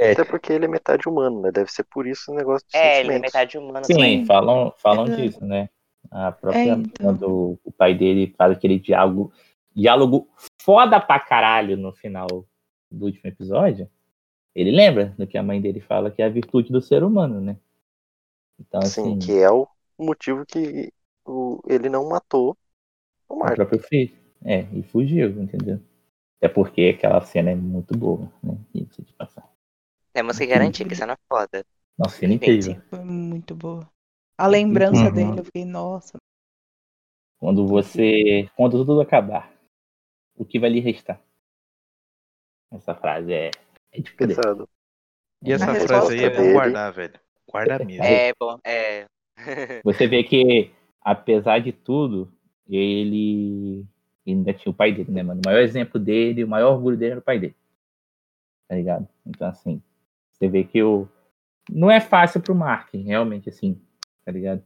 Até 0.00 0.24
porque 0.24 0.52
ele 0.52 0.64
é 0.64 0.68
metade 0.68 1.08
humano, 1.08 1.42
né? 1.42 1.50
Deve 1.50 1.70
ser 1.70 1.84
por 1.84 2.06
isso 2.06 2.30
o 2.30 2.34
negócio 2.34 2.66
dos 2.66 2.74
É, 2.74 3.00
ele 3.00 3.12
é 3.12 3.18
metade 3.18 3.58
humano 3.58 3.84
Sim, 3.84 3.94
também. 3.94 4.24
falam, 4.24 4.72
falam 4.78 5.06
É. 5.06 5.16
disso, 5.16 5.44
né? 5.44 5.68
A 6.10 6.32
própria 6.32 6.60
É, 6.60 6.74
então. 6.74 6.92
quando 7.00 7.58
o 7.64 7.72
pai 7.72 7.94
dele 7.94 8.34
faz 8.36 8.52
aquele 8.52 8.78
diálogo, 8.78 9.32
diálogo 9.74 10.28
foda 10.60 11.00
pra 11.00 11.20
caralho 11.20 11.76
no 11.76 11.92
final 11.92 12.26
do 12.90 13.06
último 13.06 13.28
episódio, 13.28 13.88
ele 14.54 14.70
lembra 14.70 15.14
do 15.18 15.26
que 15.26 15.36
a 15.36 15.42
mãe 15.42 15.60
dele 15.60 15.80
fala 15.80 16.10
que 16.10 16.22
é 16.22 16.24
a 16.26 16.30
virtude 16.30 16.72
do 16.72 16.80
ser 16.80 17.02
humano, 17.02 17.40
né? 17.40 17.56
Então, 18.60 18.84
Sim, 18.84 19.14
assim, 19.14 19.16
que 19.16 19.38
é 19.38 19.50
o 19.50 19.68
motivo 19.98 20.44
que 20.46 20.92
o, 21.24 21.60
ele 21.68 21.88
não 21.88 22.08
matou 22.08 22.56
o 23.28 23.36
o 23.42 23.50
Marco. 23.50 23.64
próprio 23.68 23.80
filho. 23.80 24.16
É, 24.44 24.60
e 24.72 24.82
fugiu, 24.84 25.30
entendeu? 25.42 25.80
Até 26.38 26.48
porque 26.48 26.94
aquela 26.96 27.20
cena 27.22 27.50
é 27.50 27.54
muito 27.56 27.96
boa, 27.98 28.32
né? 28.42 28.58
Isso 28.74 29.02
de 29.02 29.12
passar. 29.14 29.48
Temos 30.14 30.36
que 30.38 30.46
garantir 30.54 30.86
que 30.88 30.94
cena 31.00 31.14
é 31.14 31.22
foda. 31.30 31.58
Nossa, 31.98 32.16
cena 32.18 32.34
incrível. 32.34 32.76
Foi 32.90 33.04
muito 33.04 33.54
boa. 33.54 33.90
A 34.38 34.46
lembrança 34.46 35.10
Uhum. 35.10 35.12
dele, 35.12 35.40
eu 35.40 35.44
fiquei, 35.44 35.64
nossa. 35.64 36.18
Quando 37.40 37.66
você. 37.66 38.48
Quando 38.54 38.84
tudo 38.84 39.00
acabar, 39.00 39.52
o 40.36 40.44
que 40.44 40.58
vai 40.60 40.70
lhe 40.70 40.80
restar? 40.80 41.20
Essa 42.72 42.94
frase 42.94 43.30
é, 43.30 43.50
é 43.92 44.00
de 44.00 44.10
poder. 44.12 44.36
Pesado. 44.36 44.68
E 45.44 45.52
essa 45.52 45.72
A 45.72 45.74
frase 45.74 46.12
aí 46.12 46.24
é 46.24 46.30
dele- 46.30 46.52
guardar, 46.52 46.92
velho. 46.92 47.18
Guarda 47.50 47.84
mesmo. 47.84 48.04
É, 48.04 48.32
bom, 48.38 48.58
é. 48.64 49.06
Você 49.84 50.06
vê 50.06 50.22
que, 50.22 50.70
apesar 51.00 51.60
de 51.60 51.72
tudo, 51.72 52.32
ele 52.68 53.86
ainda 54.26 54.52
tinha 54.52 54.70
o 54.70 54.74
pai 54.74 54.92
dele, 54.92 55.10
né, 55.10 55.22
mano? 55.22 55.40
O 55.44 55.48
maior 55.48 55.60
exemplo 55.60 55.98
dele, 55.98 56.44
o 56.44 56.48
maior 56.48 56.74
orgulho 56.74 56.96
dele 56.96 57.12
era 57.12 57.20
o 57.20 57.24
pai 57.24 57.38
dele. 57.38 57.56
Tá 58.68 58.76
ligado? 58.76 59.08
Então, 59.26 59.48
assim, 59.48 59.82
você 60.32 60.48
vê 60.48 60.64
que 60.64 60.82
o. 60.82 61.08
Não 61.70 61.90
é 61.90 62.00
fácil 62.00 62.40
pro 62.40 62.54
Mark, 62.54 62.94
realmente, 62.94 63.48
assim, 63.48 63.80
tá 64.24 64.32
ligado? 64.32 64.62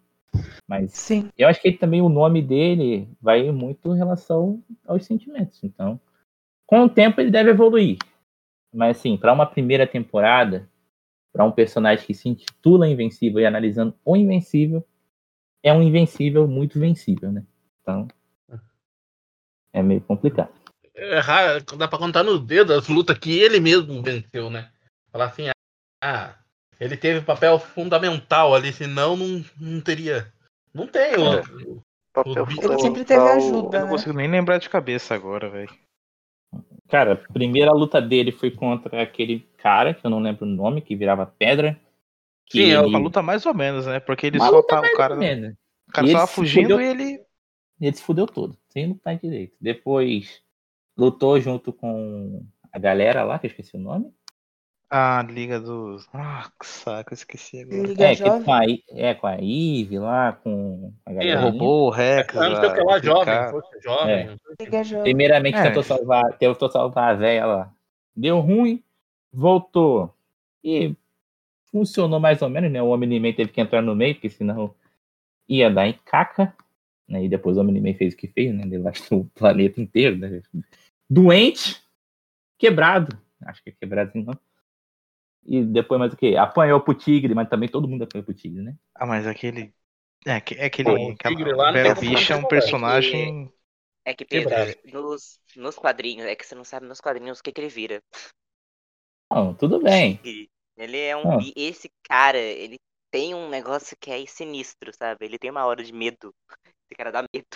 Mas 0.68 0.92
Sim. 0.92 1.30
eu 1.36 1.48
acho 1.48 1.60
que 1.60 1.68
ele, 1.68 1.76
também 1.76 2.00
o 2.00 2.08
nome 2.08 2.40
dele 2.40 3.08
vai 3.20 3.50
muito 3.50 3.92
em 3.92 3.98
relação 3.98 4.62
aos 4.86 5.04
sentimentos. 5.04 5.62
Então, 5.62 6.00
com 6.66 6.84
o 6.84 6.88
tempo 6.88 7.20
ele 7.20 7.30
deve 7.30 7.50
evoluir. 7.50 7.98
Mas 8.72 8.98
assim, 8.98 9.16
para 9.16 9.32
uma 9.32 9.44
primeira 9.44 9.86
temporada, 9.86 10.68
para 11.32 11.44
um 11.44 11.52
personagem 11.52 12.04
que 12.06 12.14
se 12.14 12.28
intitula 12.28 12.88
Invencível 12.88 13.40
e 13.40 13.46
analisando 13.46 13.94
o 14.04 14.16
Invencível, 14.16 14.86
é 15.62 15.72
um 15.72 15.82
Invencível 15.82 16.46
muito 16.46 16.78
vencível, 16.78 17.32
né? 17.32 17.44
Então, 17.80 18.06
é 19.72 19.82
meio 19.82 20.00
complicado. 20.02 20.52
É 20.94 21.18
raro, 21.18 21.64
dá 21.76 21.88
pra 21.88 21.98
contar 21.98 22.22
nos 22.22 22.40
dedos 22.44 22.76
as 22.76 22.88
lutas 22.88 23.18
que 23.18 23.38
ele 23.38 23.58
mesmo 23.58 24.02
venceu, 24.02 24.50
né? 24.50 24.70
Falar 25.10 25.26
assim, 25.26 25.44
ah, 26.02 26.34
ele 26.78 26.96
teve 26.96 27.24
papel 27.24 27.58
fundamental 27.58 28.54
ali, 28.54 28.72
senão 28.72 29.16
não, 29.16 29.44
não 29.58 29.80
teria. 29.80 30.30
Não 30.74 30.86
tem. 30.86 31.14
o- 31.16 31.34
É. 31.38 31.42
Papel 32.12 32.46
Ele 32.62 32.78
sempre 32.78 33.04
teve 33.06 33.20
Eu 33.20 33.26
ajuda, 33.26 33.78
não 33.78 33.86
né? 33.86 33.90
consigo 33.92 34.12
nem 34.12 34.30
lembrar 34.30 34.58
de 34.58 34.68
cabeça 34.68 35.14
agora, 35.14 35.48
velho. 35.48 35.70
Cara, 36.92 37.14
a 37.14 37.32
primeira 37.32 37.72
luta 37.72 38.02
dele 38.02 38.30
foi 38.30 38.50
contra 38.50 39.00
aquele 39.00 39.48
cara, 39.56 39.94
que 39.94 40.04
eu 40.04 40.10
não 40.10 40.20
lembro 40.20 40.44
o 40.44 40.48
nome, 40.48 40.82
que 40.82 40.94
virava 40.94 41.24
pedra. 41.24 41.80
Que 42.44 42.58
Sim, 42.58 42.70
é 42.70 42.74
ele... 42.74 42.86
uma 42.86 42.98
luta 42.98 43.22
mais 43.22 43.46
ou 43.46 43.54
menos, 43.54 43.86
né? 43.86 43.98
Porque 43.98 44.26
ele 44.26 44.36
Uma 44.36 44.50
só 44.50 44.62
tá. 44.62 44.78
O 44.78 44.94
cara, 44.94 45.14
o 45.14 45.90
cara 45.90 46.12
tava 46.12 46.26
fugindo 46.26 46.74
fudeu- 46.74 46.82
e 46.82 46.84
ele. 46.84 47.24
ele 47.80 47.96
se 47.96 48.02
fudeu 48.02 48.26
todo, 48.26 48.58
sem 48.68 48.88
lutar 48.88 49.16
direito. 49.16 49.56
Depois 49.58 50.42
lutou 50.94 51.40
junto 51.40 51.72
com 51.72 52.44
a 52.70 52.78
galera 52.78 53.24
lá, 53.24 53.38
que 53.38 53.46
eu 53.46 53.50
esqueci 53.50 53.74
o 53.74 53.80
nome. 53.80 54.12
Ah, 54.90 55.24
Liga 55.26 55.58
dos. 55.58 56.06
Ah, 56.12 56.52
que 56.60 56.66
saco, 56.66 57.14
eu 57.14 57.14
esqueci 57.14 57.62
agora. 57.62 57.88
Liga 57.88 58.04
É, 58.04 58.14
que 58.14 58.22
com 58.22 58.52
a, 58.52 58.60
é, 58.90 59.14
com 59.14 59.26
a 59.26 59.36
Eve 59.36 59.98
lá, 59.98 60.34
com 60.34 60.71
a 61.04 61.12
galera. 61.12 61.40
robô, 61.40 61.86
o 61.86 61.90
Rex. 61.90 62.36
Ah, 62.36 62.48
não 62.48 62.56
sei 62.60 62.68
o 62.68 62.74
que 62.74 62.80
lá, 62.80 62.98
jovem, 63.00 63.50
força 63.50 63.80
jovem. 63.82 64.14
É. 64.14 65.02
Primeiramente 65.02 65.56
É. 65.58 65.62
tentou 65.64 65.82
salvar, 65.82 66.36
tentou 66.38 66.70
salvar 66.70 67.10
a 67.10 67.14
velha 67.14 67.46
lá. 67.46 67.74
Deu 68.14 68.40
ruim, 68.40 68.82
voltou. 69.32 70.14
E 70.64 70.94
funcionou 71.70 72.20
mais 72.20 72.42
ou 72.42 72.48
menos, 72.48 72.70
né? 72.70 72.82
O 72.82 72.88
Omni-Man 72.90 73.32
teve 73.32 73.50
que 73.50 73.60
entrar 73.60 73.82
no 73.82 73.94
meio, 73.96 74.14
porque 74.14 74.28
senão 74.28 74.74
ia 75.48 75.70
dar 75.70 75.86
em 75.88 75.98
caca. 76.04 76.54
Né? 77.08 77.24
E 77.24 77.28
depois 77.28 77.56
o 77.56 77.60
Omni-Man 77.60 77.94
fez 77.94 78.14
o 78.14 78.16
que 78.16 78.28
fez, 78.28 78.54
né? 78.54 78.64
Devastou 78.66 79.20
o 79.20 79.30
planeta 79.34 79.80
inteiro, 79.80 80.16
né? 80.16 80.40
Doente, 81.10 81.82
quebrado. 82.58 83.18
Acho 83.44 83.62
que 83.62 83.70
é 83.70 83.72
quebrado 83.72 84.10
assim, 84.10 84.22
não. 84.22 84.38
E 85.44 85.62
depois 85.64 85.98
mais 85.98 86.12
o 86.12 86.16
quê? 86.16 86.36
Apanhou 86.36 86.80
pro 86.80 86.94
tigre, 86.94 87.34
mas 87.34 87.48
também 87.48 87.68
todo 87.68 87.88
mundo 87.88 88.04
apanhou 88.04 88.24
pro 88.24 88.32
tigre, 88.32 88.62
né? 88.62 88.76
Ah, 88.94 89.04
mas 89.04 89.26
aquele. 89.26 89.74
É, 90.26 90.40
que- 90.40 90.54
é 90.54 90.66
aquele. 90.66 90.90
Pô, 90.90 91.14
tigre 91.14 91.52
lá 91.52 91.72
como 91.72 92.00
Bicha 92.00 92.34
é 92.34 92.36
um 92.36 92.40
fazer, 92.42 92.48
personagem. 92.48 93.52
É 94.04 94.14
que, 94.14 94.24
Pedro, 94.24 94.54
nos, 94.92 95.40
nos 95.56 95.76
quadrinhos, 95.76 96.26
é 96.26 96.34
que 96.34 96.46
você 96.46 96.54
não 96.54 96.64
sabe 96.64 96.86
nos 96.86 97.00
quadrinhos 97.00 97.38
o 97.38 97.42
que, 97.42 97.52
que 97.52 97.60
ele 97.60 97.68
vira. 97.68 98.02
Não, 99.30 99.54
tudo 99.54 99.80
bem. 99.80 100.20
Ele 100.74 100.98
é 100.98 101.14
um. 101.14 101.38
Ah. 101.38 101.38
Esse 101.54 101.90
cara, 102.02 102.38
ele 102.38 102.78
tem 103.10 103.34
um 103.34 103.48
negócio 103.50 103.94
que 104.00 104.10
é 104.10 104.24
sinistro, 104.26 104.90
sabe? 104.96 105.26
Ele 105.26 105.38
tem 105.38 105.50
uma 105.50 105.66
hora 105.66 105.84
de 105.84 105.92
medo. 105.92 106.34
Esse 106.64 106.96
cara 106.96 107.12
dá 107.12 107.22
medo. 107.22 107.46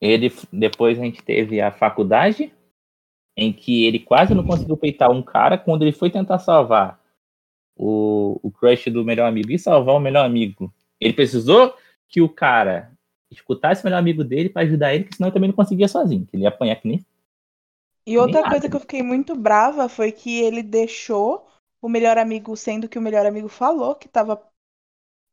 Ele, 0.00 0.30
depois 0.52 0.98
a 0.98 1.02
gente 1.02 1.22
teve 1.22 1.60
a 1.60 1.70
faculdade, 1.70 2.52
em 3.36 3.52
que 3.52 3.84
ele 3.84 4.00
quase 4.00 4.34
não 4.34 4.44
conseguiu 4.44 4.76
peitar 4.76 5.10
um 5.10 5.22
cara 5.22 5.58
quando 5.58 5.82
ele 5.82 5.92
foi 5.92 6.10
tentar 6.10 6.38
salvar 6.38 7.00
o, 7.76 8.38
o 8.42 8.50
crush 8.50 8.90
do 8.90 9.04
melhor 9.04 9.28
amigo 9.28 9.50
e 9.52 9.58
salvar 9.58 9.94
o 9.94 10.00
melhor 10.00 10.24
amigo. 10.26 10.72
Ele 11.04 11.12
precisou 11.14 11.74
que 12.08 12.20
o 12.20 12.28
cara 12.28 12.92
escutasse 13.30 13.82
o 13.82 13.84
melhor 13.86 13.98
amigo 13.98 14.22
dele 14.22 14.48
para 14.50 14.62
ajudar 14.62 14.94
ele, 14.94 15.04
que 15.04 15.16
senão 15.16 15.28
ele 15.28 15.34
também 15.34 15.48
não 15.48 15.56
conseguia 15.56 15.88
sozinho, 15.88 16.26
que 16.26 16.36
ele 16.36 16.42
ia 16.42 16.48
apanhar 16.50 16.76
que 16.76 16.86
nem. 16.88 17.04
E 18.06 18.18
outra 18.18 18.40
Nem 18.40 18.50
coisa 18.50 18.56
nada. 18.64 18.68
que 18.70 18.76
eu 18.76 18.80
fiquei 18.80 19.02
muito 19.02 19.34
brava 19.34 19.88
foi 19.88 20.12
que 20.12 20.40
ele 20.40 20.62
deixou 20.62 21.46
o 21.80 21.88
melhor 21.88 22.18
amigo, 22.18 22.56
sendo 22.56 22.88
que 22.88 22.98
o 22.98 23.02
melhor 23.02 23.24
amigo 23.26 23.48
falou 23.48 23.94
que 23.94 24.08
tava 24.08 24.42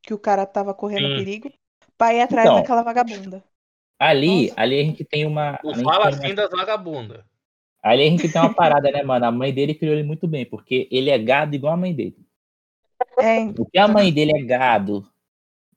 que 0.01 0.13
o 0.13 0.19
cara 0.19 0.45
tava 0.45 0.73
correndo 0.73 1.09
Sim. 1.09 1.15
perigo, 1.17 1.51
pra 1.97 2.13
ir 2.13 2.21
atrás 2.21 2.47
Então. 2.47 2.59
daquela 2.59 2.81
vagabunda. 2.83 3.43
Ali, 3.99 4.47
Nossa. 4.47 4.61
ali 4.61 4.79
a 4.79 4.83
gente 4.83 5.03
tem 5.03 5.25
uma. 5.25 5.59
Não 5.63 5.73
gente 5.73 5.83
fala 5.83 6.05
tem 6.09 6.13
uma- 6.19 6.25
assim 6.25 6.35
das 6.35 6.49
vagabundas. 6.51 7.21
Ali 7.83 8.03
a 8.03 8.09
gente 8.09 8.31
tem 8.31 8.41
uma 8.41 8.53
parada, 8.55 8.89
né, 8.91 9.03
mano? 9.03 9.25
A 9.25 9.31
mãe 9.31 9.53
dele 9.53 9.75
criou 9.75 9.93
ele 9.95 10.03
muito 10.03 10.25
bem, 10.27 10.45
porque 10.45 10.87
ele 10.89 11.09
é 11.09 11.17
gado 11.17 11.53
igual 11.55 11.73
a 11.73 11.77
mãe 11.77 11.93
dele. 11.93 12.17
É, 13.17 13.43
O 13.59 13.65
que 13.65 13.77
a 13.77 13.87
mãe 13.87 14.11
dele 14.13 14.31
é 14.37 14.41
gado 14.41 15.05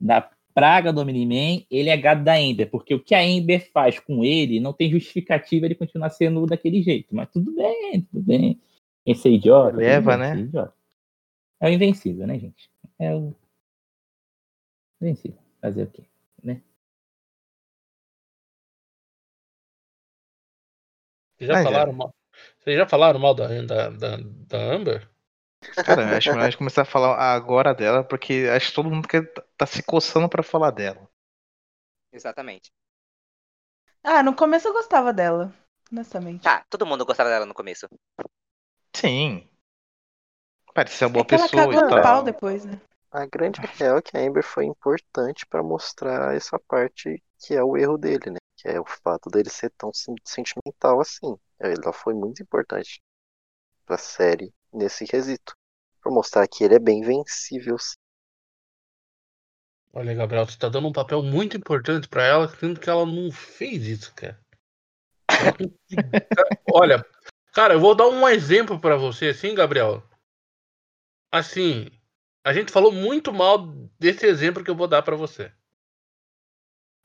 da 0.03 0.29
praga 0.53 0.93
do 0.93 1.05
Miniman, 1.05 1.65
ele 1.69 1.89
é 1.89 1.97
gado 1.97 2.23
da 2.23 2.39
Ember, 2.39 2.69
porque 2.69 2.93
o 2.93 3.03
que 3.03 3.15
a 3.15 3.23
Ember 3.23 3.71
faz 3.71 3.99
com 3.99 4.23
ele 4.23 4.59
não 4.59 4.73
tem 4.73 4.91
justificativa 4.91 5.65
ele 5.65 5.75
continuar 5.75 6.09
sendo 6.09 6.45
daquele 6.45 6.81
jeito. 6.83 7.15
Mas 7.15 7.29
tudo 7.31 7.55
bem, 7.55 8.01
tudo 8.01 8.21
bem. 8.21 8.61
Esse 9.05 9.27
é 9.27 9.31
idiota. 9.31 9.77
Leva, 9.77 10.17
né? 10.17 10.33
é 10.33 10.39
idiota. 10.39 10.73
É 11.59 11.67
o 11.67 11.73
invencível, 11.73 12.27
né, 12.27 12.37
gente? 12.37 12.69
É 12.99 13.15
o 13.15 13.33
invencível. 15.01 15.41
Fazer 15.61 15.83
o 15.83 15.87
quê? 15.87 16.03
Vocês 21.43 21.47
já 21.49 21.59
é. 21.59 21.63
falaram 21.63 21.93
mal? 21.93 22.15
Vocês 22.59 22.77
já 22.77 22.87
falaram 22.87 23.19
mal 23.19 23.33
da, 23.33 23.47
da, 23.61 23.89
da, 23.89 24.17
da 24.17 24.57
Amber? 24.57 25.09
Cara, 25.71 26.17
acho 26.17 26.33
melhor 26.33 26.47
a 26.47 26.49
gente 26.49 26.57
começar 26.57 26.81
a 26.81 26.85
falar 26.85 27.15
agora 27.35 27.73
dela, 27.75 28.03
porque 28.03 28.47
acho 28.55 28.69
que 28.69 28.75
todo 28.75 28.89
mundo 28.89 29.07
quer, 29.07 29.31
tá 29.57 29.65
se 29.65 29.83
coçando 29.83 30.27
pra 30.29 30.41
falar 30.43 30.71
dela. 30.71 31.07
Exatamente. 32.13 32.71
Ah, 34.01 34.23
no 34.23 34.33
começo 34.35 34.67
eu 34.69 34.73
gostava 34.73 35.11
dela, 35.11 35.53
honestamente. 35.91 36.47
Tá, 36.47 36.65
todo 36.69 36.85
mundo 36.85 37.05
gostava 37.05 37.29
dela 37.29 37.45
no 37.45 37.53
começo. 37.53 37.87
Sim. 38.95 39.49
Parece 40.75 40.97
ser 40.97 41.05
uma 41.05 41.13
É 41.15 41.23
boa 41.23 41.25
que 41.25 41.33
ela 41.33 41.49
pessoa 41.49 41.49
cagou 41.49 41.73
e 41.75 41.81
tal. 41.81 41.99
pau 42.01 42.21
depois, 42.23 42.65
né? 42.65 42.79
A 43.11 43.25
grande 43.25 43.61
real 43.77 43.97
é 43.97 44.01
que 44.01 44.17
a 44.17 44.21
Amber 44.21 44.43
foi 44.43 44.65
importante 44.65 45.45
pra 45.47 45.63
mostrar 45.63 46.35
essa 46.35 46.59
parte 46.59 47.23
que 47.39 47.55
é 47.55 47.63
o 47.63 47.77
erro 47.77 47.97
dele, 47.97 48.31
né? 48.31 48.39
Que 48.57 48.69
é 48.69 48.79
o 48.79 48.85
fato 48.85 49.29
dele 49.29 49.49
ser 49.49 49.71
tão 49.77 49.93
sen- 49.93 50.15
sentimental 50.25 51.01
assim. 51.01 51.37
Ela 51.59 51.93
foi 51.93 52.13
muito 52.13 52.43
importante 52.43 53.01
pra 53.85 53.97
série 53.97 54.53
nesse 54.73 55.05
quesito. 55.05 55.55
Pra 56.01 56.11
mostrar 56.11 56.47
que 56.47 56.63
ele 56.63 56.75
é 56.75 56.79
bem 56.79 57.01
vencível. 57.01 57.77
sim. 57.79 57.95
Olha, 59.95 60.15
Gabriel, 60.15 60.45
você 60.47 60.57
tá 60.57 60.69
dando 60.69 60.87
um 60.87 60.91
papel 60.91 61.21
muito 61.21 61.55
importante 61.55 62.07
pra 62.07 62.25
ela, 62.25 62.47
sendo 62.47 62.79
que 62.79 62.89
ela 62.89 63.05
não 63.05 63.31
fez 63.31 63.85
isso, 63.85 64.11
cara. 64.15 64.39
Olha, 66.73 67.05
cara, 67.53 67.75
eu 67.75 67.79
vou 67.79 67.93
dar 67.93 68.07
um 68.07 68.27
exemplo 68.27 68.79
pra 68.79 68.97
você, 68.97 69.27
assim, 69.27 69.53
Gabriel. 69.53 70.03
Assim, 71.31 71.91
a 72.43 72.51
gente 72.53 72.71
falou 72.71 72.91
muito 72.91 73.31
mal 73.31 73.67
desse 73.99 74.25
exemplo 74.25 74.63
que 74.63 74.71
eu 74.71 74.75
vou 74.75 74.87
dar 74.87 75.03
pra 75.03 75.15
você. 75.15 75.51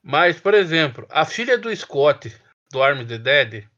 Mas, 0.02 0.40
por 0.40 0.54
exemplo, 0.54 1.06
a 1.10 1.26
filha 1.26 1.58
do 1.58 1.74
Scott, 1.74 2.34
do 2.72 2.82
Army 2.82 3.06
the 3.06 3.18
Dead, 3.18 3.68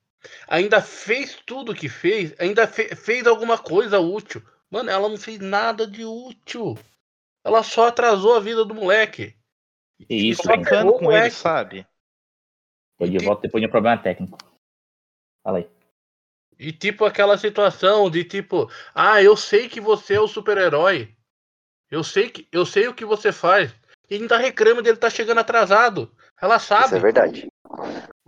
ainda 0.47 0.81
fez 0.81 1.37
tudo 1.47 1.75
que 1.75 1.89
fez, 1.89 2.35
ainda 2.39 2.67
fe- 2.67 2.95
fez 2.95 3.27
alguma 3.27 3.59
coisa 3.59 3.99
útil. 3.99 4.43
Mano, 4.71 4.91
ela 4.91 5.09
não 5.09 5.17
fez 5.17 5.39
nada 5.39 5.87
de 5.87 6.05
útil. 6.05 6.79
Ela 7.45 7.63
só 7.63 7.89
atrasou 7.89 8.37
a 8.37 8.41
vida 8.41 8.65
do 8.65 8.75
moleque. 8.75 9.35
E 10.09 10.31
isso. 10.31 10.43
Brincando 10.47 10.91
o 10.91 10.99
com 10.99 11.05
ele, 11.11 11.19
moleque. 11.21 11.35
sabe? 11.35 11.87
Foi 12.99 13.09
de 13.09 13.19
volta 13.19 13.43
depois 13.43 13.63
de 13.63 13.67
um 13.69 13.71
problema 13.71 14.01
técnico. 14.01 14.39
Fala 15.43 15.59
aí. 15.59 15.69
E 16.59 16.73
tipo 16.73 17.07
aquela 17.07 17.39
situação 17.39 18.11
de 18.11 18.23
tipo, 18.23 18.71
ah, 18.95 19.23
eu 19.23 19.35
sei 19.37 19.69
que 19.69 19.81
você 19.81 20.15
é 20.15 20.21
o 20.21 20.29
super-herói. 20.29 21.17
Eu 21.91 22.05
sei 22.05 22.29
que 22.31 22.47
eu 22.53 22.67
sei 22.67 22.87
o 22.87 22.95
que 22.95 23.05
você 23.05 23.33
faz. 23.33 23.75
E 24.09 24.17
ainda 24.17 24.37
reclama 24.37 24.83
dele 24.83 24.97
estar 24.97 25.09
chegando 25.11 25.39
atrasado. 25.39 26.15
Ela 26.41 26.59
sabe. 26.59 26.87
Isso 26.87 26.97
é 26.97 27.01
verdade. 27.01 27.49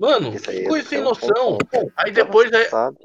Mano, 0.02 0.32
que 0.32 0.64
coisa 0.64 0.84
é 0.84 0.88
sem 0.88 0.98
um 1.00 1.04
noção. 1.04 1.58
ponto. 1.58 1.92
Aí 1.96 2.10
depois 2.10 2.50
Ela 2.50 2.60
aí, 2.60 2.68
sabe. 2.68 2.98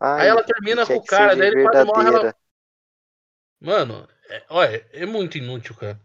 aí 0.00 0.28
ela 0.28 0.44
termina 0.44 0.86
com 0.86 0.94
o 0.94 1.04
cara, 1.04 1.34
daí 1.34 1.48
ele 1.48 1.64
quase 1.64 1.84
morre. 1.84 2.06
Ela... 2.06 2.34
Mano, 3.60 4.08
é, 4.30 4.44
olha, 4.48 4.86
é 4.92 5.04
muito 5.04 5.38
inútil, 5.38 5.74
cara. 5.74 6.00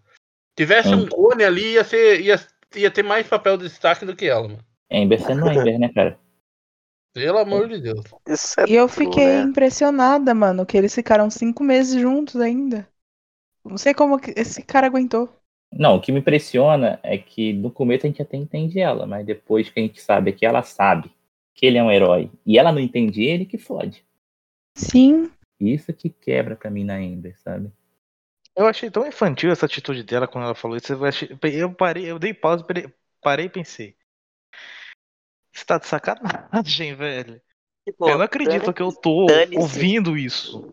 Tivesse 0.57 0.89
Hum. 0.89 1.01
um 1.03 1.07
clone 1.07 1.43
ali, 1.43 1.73
ia, 1.73 1.83
ser, 1.83 2.21
ia, 2.21 2.39
ia 2.75 2.89
ter 2.89 3.03
mais 3.03 3.27
papel 3.27 3.55
de 3.55 3.65
destaque 3.67 4.03
do 4.03 4.15
que 4.15 4.25
ela, 4.25 4.47
mano. 4.47 4.65
Ember 4.89 5.21
sendo 5.21 5.47
Ember, 5.47 5.77
né, 5.77 5.91
cara? 5.93 6.19
Pelo 7.13 7.37
amor 7.37 7.67
de 7.67 7.79
Deus. 7.79 8.03
Isso 8.27 8.59
é 8.59 8.65
E 8.67 8.73
eu 8.73 8.87
fiquei 8.87 9.27
né? 9.27 9.41
impressionada, 9.41 10.33
mano, 10.33 10.65
que 10.65 10.75
eles 10.75 10.95
ficaram 10.95 11.29
cinco 11.29 11.63
meses 11.63 12.01
juntos 12.01 12.41
ainda. 12.41 12.87
Não 13.63 13.77
sei 13.77 13.93
como 13.93 14.19
que 14.19 14.33
esse 14.35 14.63
cara 14.63 14.87
aguentou. 14.87 15.29
Não, 15.71 15.95
o 15.95 16.01
que 16.01 16.11
me 16.11 16.19
impressiona 16.19 16.99
é 17.01 17.17
que 17.17 17.53
no 17.53 17.71
começo 17.71 18.05
a 18.05 18.09
gente 18.09 18.21
até 18.21 18.35
entende 18.37 18.79
ela, 18.79 19.05
mas 19.05 19.25
depois 19.25 19.69
que 19.69 19.79
a 19.79 19.83
gente 19.83 20.01
sabe 20.01 20.33
que 20.33 20.45
ela 20.45 20.61
sabe 20.63 21.11
que 21.53 21.65
ele 21.65 21.77
é 21.77 21.83
um 21.83 21.91
herói 21.91 22.29
e 22.45 22.57
ela 22.57 22.71
não 22.71 22.79
entende 22.79 23.23
ele, 23.23 23.45
que 23.45 23.57
fode. 23.57 24.05
Sim. 24.75 25.31
Isso 25.59 25.93
que 25.93 26.09
quebra 26.09 26.55
pra 26.55 26.69
mim 26.69 26.83
na 26.83 27.01
Ember, 27.01 27.39
sabe? 27.39 27.71
Eu 28.55 28.67
achei 28.67 28.91
tão 28.91 29.07
infantil 29.07 29.51
essa 29.51 29.65
atitude 29.65 30.03
dela 30.03 30.27
quando 30.27 30.45
ela 30.45 30.55
falou 30.55 30.75
isso. 30.75 30.91
Eu, 30.91 31.05
achei- 31.05 31.29
eu 31.53 31.73
parei, 31.73 32.05
eu 32.11 32.19
dei 32.19 32.33
pausa, 32.33 32.63
parei, 32.63 32.91
parei 33.21 33.45
e 33.45 33.49
pensei. 33.49 33.95
Você 35.53 35.65
tá 35.65 35.77
de 35.77 35.87
sacanagem, 35.87 36.95
velho. 36.95 37.41
Tipo, 37.85 38.09
eu 38.09 38.17
não 38.17 38.25
acredito 38.25 38.73
que 38.73 38.81
eu 38.81 38.91
tô 38.91 39.27
ouvindo 39.57 40.17
isso. 40.17 40.71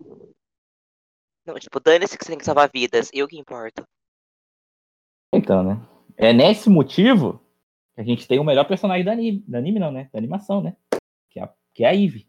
Não, 1.47 1.55
tipo, 1.59 1.81
dane-se 1.81 2.17
que 2.19 2.25
você 2.25 2.33
tem 2.33 2.39
que 2.39 2.45
salvar 2.45 2.71
vidas. 2.73 3.11
Eu 3.13 3.27
que 3.27 3.39
importo. 3.39 3.87
Então, 5.49 5.63
né? 5.63 5.81
É 6.15 6.31
nesse 6.31 6.69
motivo 6.69 7.43
que 7.95 8.03
a 8.03 8.05
gente 8.05 8.29
tem 8.29 8.39
o 8.39 8.45
melhor 8.45 8.67
personagem 8.69 9.03
da 9.03 9.13
anime, 9.13 9.43
da 9.49 9.57
anime 9.57 9.79
não, 9.79 9.91
né? 9.91 10.11
Da 10.13 10.19
animação, 10.19 10.63
né? 10.63 10.77
Que 11.31 11.41
é 11.41 11.43
a, 11.45 11.55
que 11.73 11.85
é 11.85 11.89
a 11.89 11.95
Eve. 11.95 12.29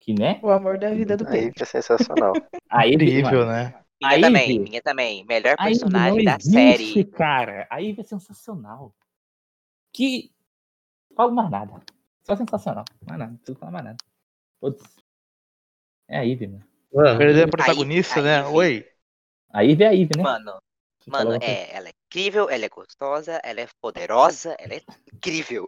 Que, 0.00 0.12
né? 0.14 0.40
O 0.42 0.50
amor 0.50 0.76
da 0.76 0.90
vida 0.92 1.16
do 1.16 1.24
Pedro. 1.24 1.54
que 1.54 1.62
é 1.62 1.66
sensacional. 1.66 2.32
A 2.68 2.88
Eve, 2.88 3.04
Incrível, 3.04 3.46
né? 3.46 3.72
Minha 4.02 4.16
A 4.16 4.20
também, 4.20 4.50
Ivy- 4.50 4.58
minha 4.58 4.82
também. 4.82 5.24
Melhor 5.26 5.54
A 5.60 5.70
Eve 5.70 5.78
não 5.78 5.88
personagem 5.90 6.24
da 6.24 6.36
existe, 6.40 6.92
série. 6.92 7.04
cara. 7.04 7.68
A 7.70 7.80
Eve 7.80 8.00
é 8.00 8.04
sensacional. 8.04 8.92
Que... 9.92 10.32
Não 11.10 11.16
falo 11.18 11.32
mais 11.32 11.50
nada. 11.50 11.80
Só 12.24 12.34
sensacional. 12.34 12.84
Mais 13.06 13.16
nada. 13.18 13.30
Não 13.30 13.36
preciso 13.36 13.58
falar 13.60 13.70
mais 13.72 13.84
nada. 13.84 13.96
Putz. 14.60 14.82
É 16.08 16.18
a 16.18 16.26
Eve, 16.26 16.48
mano. 16.48 16.64
Mano, 16.92 17.16
Perder 17.18 17.44
a 17.44 17.48
protagonista, 17.48 18.18
a 18.18 18.22
né? 18.24 18.40
Ivy. 18.40 18.56
Oi. 18.56 18.86
A 19.52 19.64
Eve 19.64 19.84
é 19.84 19.86
a 19.86 19.94
Eve, 19.94 20.10
né? 20.16 20.22
Mano, 20.24 20.60
Você 21.02 21.10
mano, 21.10 21.38
é, 21.40 21.74
ela 21.74 21.88
é 21.88 21.92
incrível, 22.06 22.50
ela 22.50 22.64
é 22.64 22.68
gostosa, 22.68 23.40
ela 23.42 23.60
é 23.60 23.68
poderosa, 23.80 24.54
ela 24.58 24.74
é 24.74 24.82
incrível. 25.14 25.66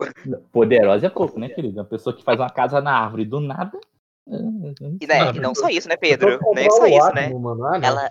Poderosa 0.53 1.07
é 1.07 1.11
pouco, 1.11 1.39
né, 1.41 1.49
querido? 1.49 1.81
Uma 1.81 1.87
pessoa 1.87 2.15
que 2.15 2.23
faz 2.23 2.39
uma 2.39 2.51
casa 2.51 2.81
na 2.81 2.97
árvore 2.99 3.25
do 3.25 3.41
nada. 3.41 3.81
E, 4.27 5.07
né, 5.07 5.25
Não, 5.25 5.35
e 5.35 5.41
não 5.41 5.55
só 5.55 5.69
isso, 5.69 5.89
né, 5.89 5.97
Pedro? 5.97 6.39
Não 6.41 6.59
é 6.59 6.71
só 6.71 6.87
isso, 6.87 7.13
né? 7.15 7.29
mano. 7.31 7.65
Ah. 7.65 7.81
Ela. 7.83 8.11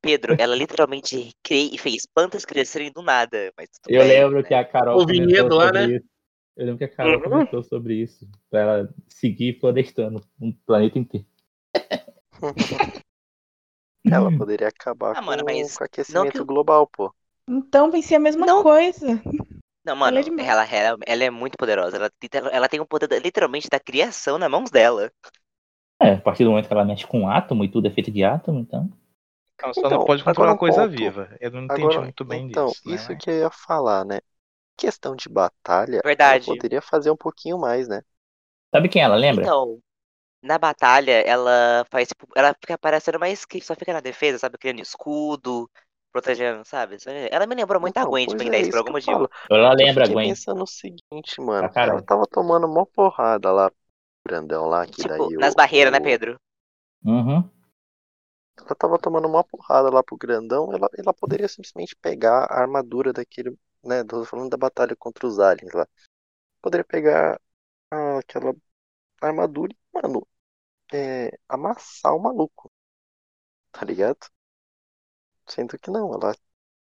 Pedro, 0.00 0.36
ela 0.38 0.54
literalmente 0.54 1.32
cre... 1.42 1.76
fez 1.78 2.06
plantas 2.06 2.44
crescerem 2.44 2.92
do 2.92 3.02
nada. 3.02 3.52
Mas 3.56 3.68
tudo 3.82 3.92
Eu 3.92 4.02
bem, 4.02 4.08
lembro 4.08 4.36
né? 4.36 4.42
que 4.42 4.54
a 4.54 4.64
Carol 4.64 4.96
O 5.00 5.06
comentou 5.06 5.26
vinhedo 5.26 5.54
lá, 5.56 5.66
sobre 5.66 5.86
né? 5.86 5.96
isso. 5.96 6.06
Eu 6.56 6.66
lembro 6.66 6.78
que 6.78 6.84
a 6.84 6.88
Carol 6.88 7.14
Uhum. 7.16 7.22
comentou 7.22 7.62
sobre 7.62 7.94
isso. 7.94 8.28
Pra 8.50 8.60
ela 8.60 8.94
seguir 9.08 9.58
florestando 9.58 10.22
um 10.40 10.52
planeta 10.52 10.98
inteiro. 10.98 11.26
Ela 14.10 14.32
poderia 14.32 14.68
acabar 14.68 15.14
Ah, 15.14 15.22
mano, 15.22 15.44
com, 15.44 15.44
mas 15.44 15.76
com 15.76 15.82
o 15.82 15.86
aquecimento 15.86 16.44
que 16.44 16.44
global, 16.44 16.86
pô. 16.86 17.14
Então 17.48 17.90
pensei 17.90 18.16
a 18.16 18.20
mesma 18.20 18.46
Não. 18.46 18.62
coisa. 18.62 19.20
Não, 19.84 19.96
mano, 19.96 20.18
é 20.18 20.22
demais. 20.22 20.48
ela, 20.48 20.64
ela, 20.66 20.98
ela 21.06 21.24
é 21.24 21.30
muito 21.30 21.56
poderosa. 21.56 21.96
Ela, 21.96 22.10
ela 22.52 22.68
tem 22.68 22.80
o 22.80 22.86
poder 22.86 23.06
da- 23.08 23.18
literalmente 23.18 23.68
da 23.68 23.78
criação 23.80 24.36
nas 24.38 24.50
mãos 24.50 24.70
dela. 24.70 25.10
É, 26.00 26.12
a 26.12 26.20
partir 26.20 26.44
do 26.44 26.50
momento 26.50 26.66
que 26.68 26.72
ela 26.72 26.84
mexe 26.84 27.06
com 27.06 27.28
átomo 27.28 27.64
e 27.64 27.70
tudo 27.70 27.86
é 27.86 27.90
feito 27.90 28.10
de 28.10 28.24
átomo, 28.24 28.58
então. 28.60 28.90
Ela 29.62 29.74
só 29.74 29.88
Então, 29.88 30.00
não 30.00 30.02
pode 30.04 30.24
controlar 30.24 30.54
um 30.54 30.58
coisa 30.58 30.88
ponto. 30.88 30.88
viva. 30.88 31.36
Eu 31.40 31.50
não 31.52 31.64
entendi 31.64 31.98
Agora, 31.98 32.00
muito 32.00 32.24
bem 32.24 32.48
então, 32.48 32.76
disso. 32.76 32.82
né? 32.86 32.86
isso 32.86 33.16
que 33.16 33.30
eu 33.30 33.34
ia 33.40 33.50
falar, 33.50 34.04
né? 34.04 34.18
Questão 34.76 35.16
de 35.16 35.28
batalha, 35.28 36.04
Verdade. 36.04 36.24
ela 36.24 36.40
poderia 36.40 36.82
fazer 36.82 37.10
um 37.10 37.16
pouquinho 37.16 37.58
mais, 37.58 37.88
né? 37.88 38.02
Sabe 38.72 38.88
quem 38.88 39.02
ela 39.02 39.16
lembra? 39.16 39.56
Então. 39.56 39.80
Na 40.46 40.58
batalha, 40.58 41.12
ela 41.26 41.84
faz, 41.90 42.08
tipo, 42.08 42.26
ela 42.36 42.54
fica 42.60 42.78
parecendo 42.78 43.18
uma 43.18 43.28
script, 43.30 43.66
só 43.66 43.74
fica 43.74 43.92
na 43.92 44.00
defesa, 44.00 44.38
sabe? 44.38 44.58
Criando 44.58 44.80
escudo, 44.80 45.70
protegendo, 46.12 46.64
sabe? 46.64 46.96
Ela 47.30 47.46
me 47.46 47.54
lembrou 47.54 47.80
muito 47.80 47.98
a 47.98 48.04
Então, 48.04 48.06
Gwen 48.06 48.26
de 48.26 48.36
Ben 48.36 48.50
é 48.50 48.50
10, 48.50 48.68
por 48.68 48.78
algum 48.78 48.92
que 48.92 48.92
motivo. 48.92 49.28
Ela 49.50 49.74
Eu 49.78 49.86
lembra, 49.86 50.06
fiquei 50.06 50.16
Gwen. 50.16 50.32
pensando 50.32 50.58
no 50.60 50.66
seguinte, 50.66 51.40
mano. 51.40 51.70
Caralho. 51.74 51.92
Ela 51.92 52.02
tava 52.02 52.26
tomando 52.30 52.68
mó 52.68 52.84
porrada 52.86 53.52
lá, 53.52 53.70
grandão 54.26 54.66
lá, 54.68 54.86
que 54.86 55.02
Tipo, 55.02 55.04
daí 55.04 55.36
nas 55.40 55.54
o- 55.54 55.54
barreiras, 55.54 55.92
né, 55.92 56.00
o- 56.00 56.08
Pedro? 56.08 56.38
Uhum. 57.04 57.50
Ela 58.58 58.74
tava 58.74 58.98
tomando 58.98 59.28
uma 59.28 59.44
porrada 59.44 59.90
lá 59.90 60.02
pro 60.02 60.16
grandão, 60.16 60.72
ela, 60.72 60.88
ela 60.98 61.12
poderia 61.14 61.48
simplesmente 61.48 61.94
pegar 61.96 62.44
a 62.46 62.60
armadura 62.62 63.12
daquele, 63.12 63.56
né, 63.84 64.02
tô 64.04 64.24
falando 64.24 64.50
da 64.50 64.56
batalha 64.56 64.96
contra 64.96 65.26
os 65.26 65.38
aliens 65.38 65.72
lá. 65.74 65.86
Poderia 66.62 66.84
pegar 66.84 67.40
ah, 67.90 68.18
aquela 68.20 68.54
armadura 69.22 69.72
e, 69.74 69.78
mano, 70.02 70.26
é, 70.92 71.30
amassar 71.48 72.14
o 72.14 72.20
maluco. 72.22 72.72
Tá 73.70 73.84
ligado? 73.84 74.26
Sendo 75.48 75.76
que 75.76 75.90
não, 75.90 76.12
ela 76.14 76.32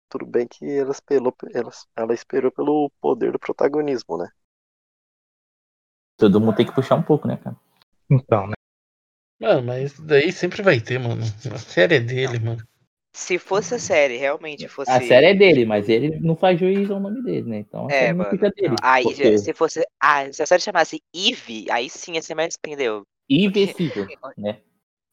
tudo 0.09 0.25
bem 0.25 0.47
que 0.47 0.65
ela 0.65 0.91
esperou, 0.91 1.35
ela, 1.53 1.71
ela 1.95 2.13
esperou 2.13 2.51
pelo 2.51 2.89
poder 3.01 3.31
do 3.33 3.39
protagonismo, 3.39 4.17
né? 4.17 4.29
Todo 6.17 6.39
mundo 6.41 6.55
tem 6.55 6.65
que 6.65 6.73
puxar 6.73 6.95
um 6.95 7.03
pouco, 7.03 7.27
né, 7.27 7.37
cara? 7.37 7.55
Então, 8.09 8.47
né? 8.47 8.53
Mano, 9.41 9.63
mas 9.63 9.99
daí 9.99 10.31
sempre 10.31 10.63
vai 10.63 10.81
ter, 10.81 10.99
mano. 10.99 11.23
A 11.53 11.57
série 11.59 11.95
é 11.97 12.01
dele, 12.01 12.39
mano. 12.39 12.63
Se 13.15 13.39
fosse 13.39 13.73
a 13.73 13.79
série, 13.79 14.17
realmente 14.17 14.67
fosse. 14.67 14.93
A 14.95 15.01
série 15.01 15.25
é 15.27 15.33
dele, 15.35 15.65
mas 15.65 15.89
ele 15.89 16.19
não 16.21 16.35
faz 16.37 16.57
juiz 16.59 16.89
ao 16.89 16.99
nome 16.99 17.21
dele, 17.21 17.49
né? 17.49 17.57
Então 17.59 17.87
a 17.87 17.91
É, 17.91 17.93
série 17.93 18.13
não 18.13 18.23
mano. 18.23 18.25
fica 18.25 18.49
dele. 18.51 18.75
Aí, 18.81 19.13
porque 19.19 19.37
se 19.37 19.53
fosse. 19.53 19.83
Ah, 19.99 20.31
se 20.31 20.41
a 20.43 20.45
série 20.45 20.61
chamasse 20.61 21.01
Eve, 21.13 21.69
aí 21.71 21.89
sim 21.89 22.13
ia 22.13 22.21
ser 22.21 22.35
mais 22.35 22.55
entendeu? 22.57 23.05
Invencível, 23.29 24.05
né? 24.37 24.61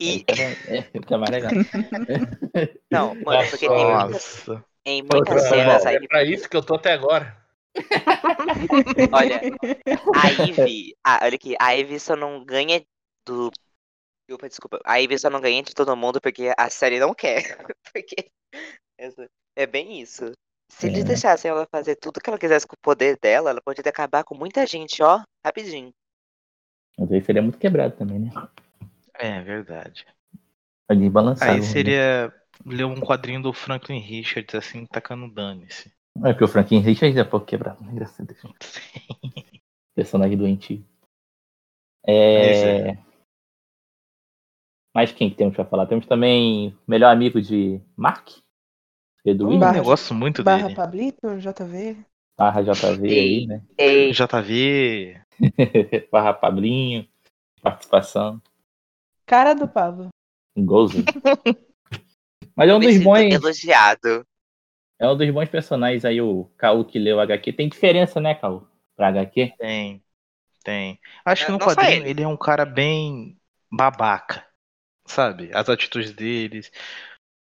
E. 0.00 0.24
É, 0.66 0.82
fica 0.82 1.18
mais 1.18 1.30
legal. 1.30 1.50
Não, 2.90 3.14
mano, 3.16 3.48
porque 3.50 3.68
tem 3.68 3.84
muitas, 3.84 4.46
Nossa. 4.46 4.64
em 4.86 5.02
Outra 5.02 5.16
muitas 5.18 5.42
cenas 5.48 5.86
aí. 5.86 5.96
É 5.96 6.06
pra 6.08 6.24
isso 6.24 6.48
que 6.48 6.56
eu 6.56 6.62
tô 6.62 6.74
até 6.76 6.92
agora. 6.92 7.36
Olha, 9.12 9.40
a 10.14 10.28
Ivy. 10.42 10.96
Ah, 11.04 11.20
olha 11.22 11.34
aqui, 11.34 11.54
a 11.60 11.70
Ivy 11.72 12.00
só 12.00 12.16
não 12.16 12.44
ganha 12.44 12.82
do. 13.26 13.50
Opa, 14.30 14.48
desculpa. 14.48 14.80
A 14.84 14.96
Ivy 14.96 15.18
só 15.18 15.28
não 15.30 15.40
ganha 15.40 15.62
de 15.62 15.74
todo 15.74 15.96
mundo 15.96 16.20
porque 16.20 16.52
a 16.56 16.70
série 16.70 16.98
não 16.98 17.14
quer. 17.14 17.58
Porque. 17.92 18.30
essa- 18.98 19.28
É 19.56 19.66
bem 19.66 20.00
isso. 20.00 20.32
Se 20.72 20.86
eles 20.86 21.00
É. 21.00 21.04
deixassem 21.04 21.50
ela 21.50 21.66
fazer 21.70 21.96
tudo 21.96 22.20
que 22.20 22.30
ela 22.30 22.38
quisesse 22.38 22.66
com 22.66 22.74
o 22.74 22.80
poder 22.82 23.18
dela, 23.20 23.50
ela 23.50 23.60
poderia 23.60 23.90
acabar 23.90 24.22
com 24.24 24.34
muita 24.36 24.64
gente, 24.66 25.02
ó, 25.02 25.20
rapidinho. 25.44 25.92
Mas 27.00 27.10
aí 27.12 27.22
seria 27.22 27.40
muito 27.40 27.56
quebrado 27.56 27.96
também, 27.96 28.18
né? 28.18 28.30
É 29.14 29.40
verdade. 29.40 30.06
Ali 30.86 31.08
balançado. 31.08 31.52
Aí 31.52 31.62
seria 31.62 32.30
ler 32.66 32.84
um 32.84 33.00
quadrinho 33.00 33.40
do 33.40 33.54
Franklin 33.54 34.00
Richards, 34.00 34.54
assim, 34.54 34.84
tacando 34.84 35.32
dane-se. 35.32 35.90
É 36.22 36.32
porque 36.32 36.44
o 36.44 36.48
Franklin 36.48 36.80
Richards 36.80 37.16
é 37.16 37.24
pouco 37.24 37.46
quebrado, 37.46 37.82
né? 37.82 37.92
Graças 37.94 38.20
a 38.20 38.24
Deus. 38.24 38.42
Personagem 39.96 40.36
doentio. 40.36 40.84
É... 42.06 42.98
Mas 44.94 45.10
quem 45.12 45.30
que 45.30 45.36
temos 45.36 45.54
pra 45.54 45.64
falar? 45.64 45.86
Temos 45.86 46.06
também 46.06 46.76
o 46.86 46.90
melhor 46.90 47.10
amigo 47.12 47.40
de 47.40 47.80
Mark. 47.96 48.28
Edu 49.24 49.58
Barra- 49.58 49.78
Eu 49.78 49.84
gosto 49.84 50.12
muito 50.12 50.42
Barra 50.42 50.62
dele. 50.64 50.74
Pablito, 50.74 51.38
JV. 51.38 52.04
Barra 52.40 52.62
JV 52.62 53.06
aí, 53.06 53.46
né? 53.46 53.62
Ei, 53.76 54.12
JV. 54.12 55.20
barra 56.10 56.32
Pablinho. 56.32 57.06
Participação. 57.60 58.40
Cara 59.26 59.54
do 59.54 59.68
Pablo. 59.68 60.08
Um 60.56 60.64
golzinho. 60.64 61.04
Mas 62.56 62.70
é 62.70 62.74
um 62.74 62.78
me 62.78 62.86
dos 62.86 62.96
bons. 63.04 63.18
elogiado. 63.30 64.26
É 64.98 65.06
um 65.06 65.16
dos 65.16 65.30
bons 65.30 65.50
personagens 65.50 66.02
aí, 66.06 66.20
o 66.22 66.46
Caô 66.56 66.82
que 66.82 66.98
leu 66.98 67.20
HQ. 67.20 67.52
Tem 67.52 67.68
diferença, 67.68 68.18
né, 68.20 68.34
Caô? 68.34 68.66
Pra 68.96 69.08
HQ? 69.08 69.52
Tem. 69.58 70.02
Tem. 70.64 70.98
Acho 71.24 71.44
que 71.44 71.50
É, 71.50 71.52
no 71.52 71.58
não 71.58 71.68
só 71.68 71.74
quadrinho 71.74 72.02
ele. 72.02 72.08
ele 72.08 72.22
é 72.22 72.28
um 72.28 72.36
cara 72.38 72.64
bem 72.64 73.38
babaca. 73.70 74.46
Sabe? 75.06 75.50
As 75.52 75.68
atitudes 75.68 76.12
deles. 76.12 76.70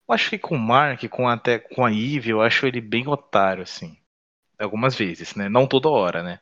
Eu 0.09 0.15
acho 0.15 0.31
que 0.31 0.39
com 0.39 0.55
o 0.55 0.59
Mark, 0.59 1.03
com 1.09 1.29
até 1.29 1.59
com 1.59 1.85
a 1.85 1.91
Eve, 1.93 2.31
eu 2.31 2.41
acho 2.41 2.67
ele 2.67 2.81
bem 2.81 3.09
otário, 3.09 3.65
assim. 3.65 3.99
Algumas 4.59 4.95
vezes, 4.95 5.35
né? 5.35 5.49
Não 5.49 5.67
toda 5.67 5.89
hora, 5.89 6.23
né? 6.23 6.41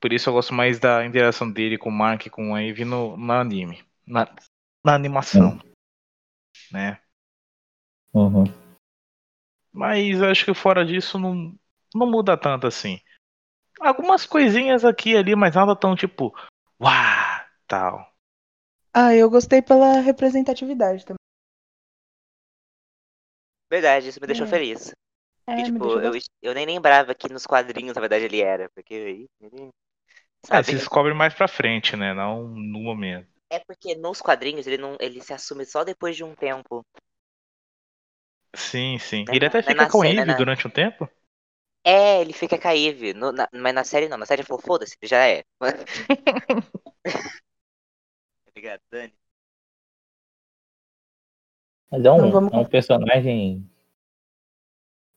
Por 0.00 0.12
isso 0.12 0.28
eu 0.28 0.34
gosto 0.34 0.52
mais 0.52 0.78
da 0.78 1.04
interação 1.06 1.50
dele 1.50 1.78
com 1.78 1.88
o 1.88 1.92
Mark 1.92 2.26
e 2.26 2.30
com 2.30 2.54
a 2.54 2.62
Eve 2.62 2.84
no, 2.84 3.16
no 3.16 3.32
anime. 3.32 3.82
Na, 4.06 4.28
na 4.84 4.94
animação. 4.94 5.58
Né? 6.70 7.00
Uhum. 8.12 8.44
Mas 9.72 10.20
eu 10.20 10.30
acho 10.30 10.44
que 10.44 10.54
fora 10.54 10.84
disso 10.84 11.18
não, 11.18 11.58
não 11.94 12.10
muda 12.10 12.36
tanto 12.36 12.66
assim. 12.66 13.00
Algumas 13.80 14.26
coisinhas 14.26 14.84
aqui 14.84 15.12
e 15.12 15.16
ali, 15.16 15.34
mas 15.34 15.54
nada 15.54 15.74
tão 15.74 15.96
tipo, 15.96 16.34
uau, 16.80 17.46
tal. 17.66 18.14
Ah, 18.92 19.14
eu 19.14 19.28
gostei 19.28 19.60
pela 19.60 20.00
representatividade 20.00 21.04
também. 21.04 21.18
Verdade, 23.70 24.08
isso 24.08 24.20
me 24.20 24.26
deixou 24.26 24.46
É. 24.46 24.50
feliz. 24.50 24.92
É, 25.46 25.68
me 25.68 25.80
tipo, 25.80 26.00
eu, 26.00 26.12
eu 26.42 26.54
nem 26.54 26.66
lembrava 26.66 27.14
que 27.14 27.32
nos 27.32 27.46
quadrinhos, 27.46 27.94
na 27.94 28.00
verdade, 28.00 28.24
ele 28.24 28.40
era. 28.40 28.68
Porque 28.74 28.94
aí. 28.94 29.28
ele- 29.40 29.70
É, 30.50 30.62
Sabe? 30.62 30.64
se 30.64 30.76
descobre 30.76 31.12
mais 31.14 31.34
pra 31.34 31.46
frente, 31.48 31.96
né? 31.96 32.14
Não 32.14 32.48
no 32.48 32.80
momento. 32.80 33.28
É 33.50 33.58
porque 33.58 33.94
nos 33.94 34.20
quadrinhos 34.20 34.66
ele 34.66 34.76
não 34.76 34.98
ele 35.00 35.22
se 35.22 35.32
assume 35.32 35.64
só 35.64 35.82
depois 35.82 36.14
de 36.14 36.22
um 36.22 36.34
tempo. 36.34 36.84
Sim, 38.56 38.98
sim. 38.98 39.28
Né, 39.28 39.34
Ele 39.34 39.46
até 39.46 39.62
fica 39.62 39.86
na 39.86 39.88
com 39.88 40.04
cena, 40.04 40.24
Eve 40.24 40.34
né? 40.34 40.34
durante 40.34 40.66
um 40.66 40.70
tempo? 40.70 41.08
É, 41.86 42.20
ele 42.20 42.32
fica 42.32 42.58
com 42.58 42.68
a 42.68 42.76
Eve. 42.76 43.12
No- 43.14 43.32
na- 43.32 43.48
mas 43.52 43.74
na 43.74 43.84
série 43.84 44.08
não. 44.08 44.16
Na 44.18 44.26
série 44.26 44.40
ele 44.42 44.46
falou, 44.48 44.62
foda-se, 44.62 44.96
ele 45.00 45.08
já 45.08 45.26
é. 45.28 45.42
Obrigado, 48.48 48.80
Dani. 48.90 49.12
Mas 51.90 52.04
é 52.04 52.10
um, 52.12 52.26
Então 52.26 52.30
vamos 52.30 52.52
é 52.52 52.58
um 52.58 52.64
personagem 52.64 53.68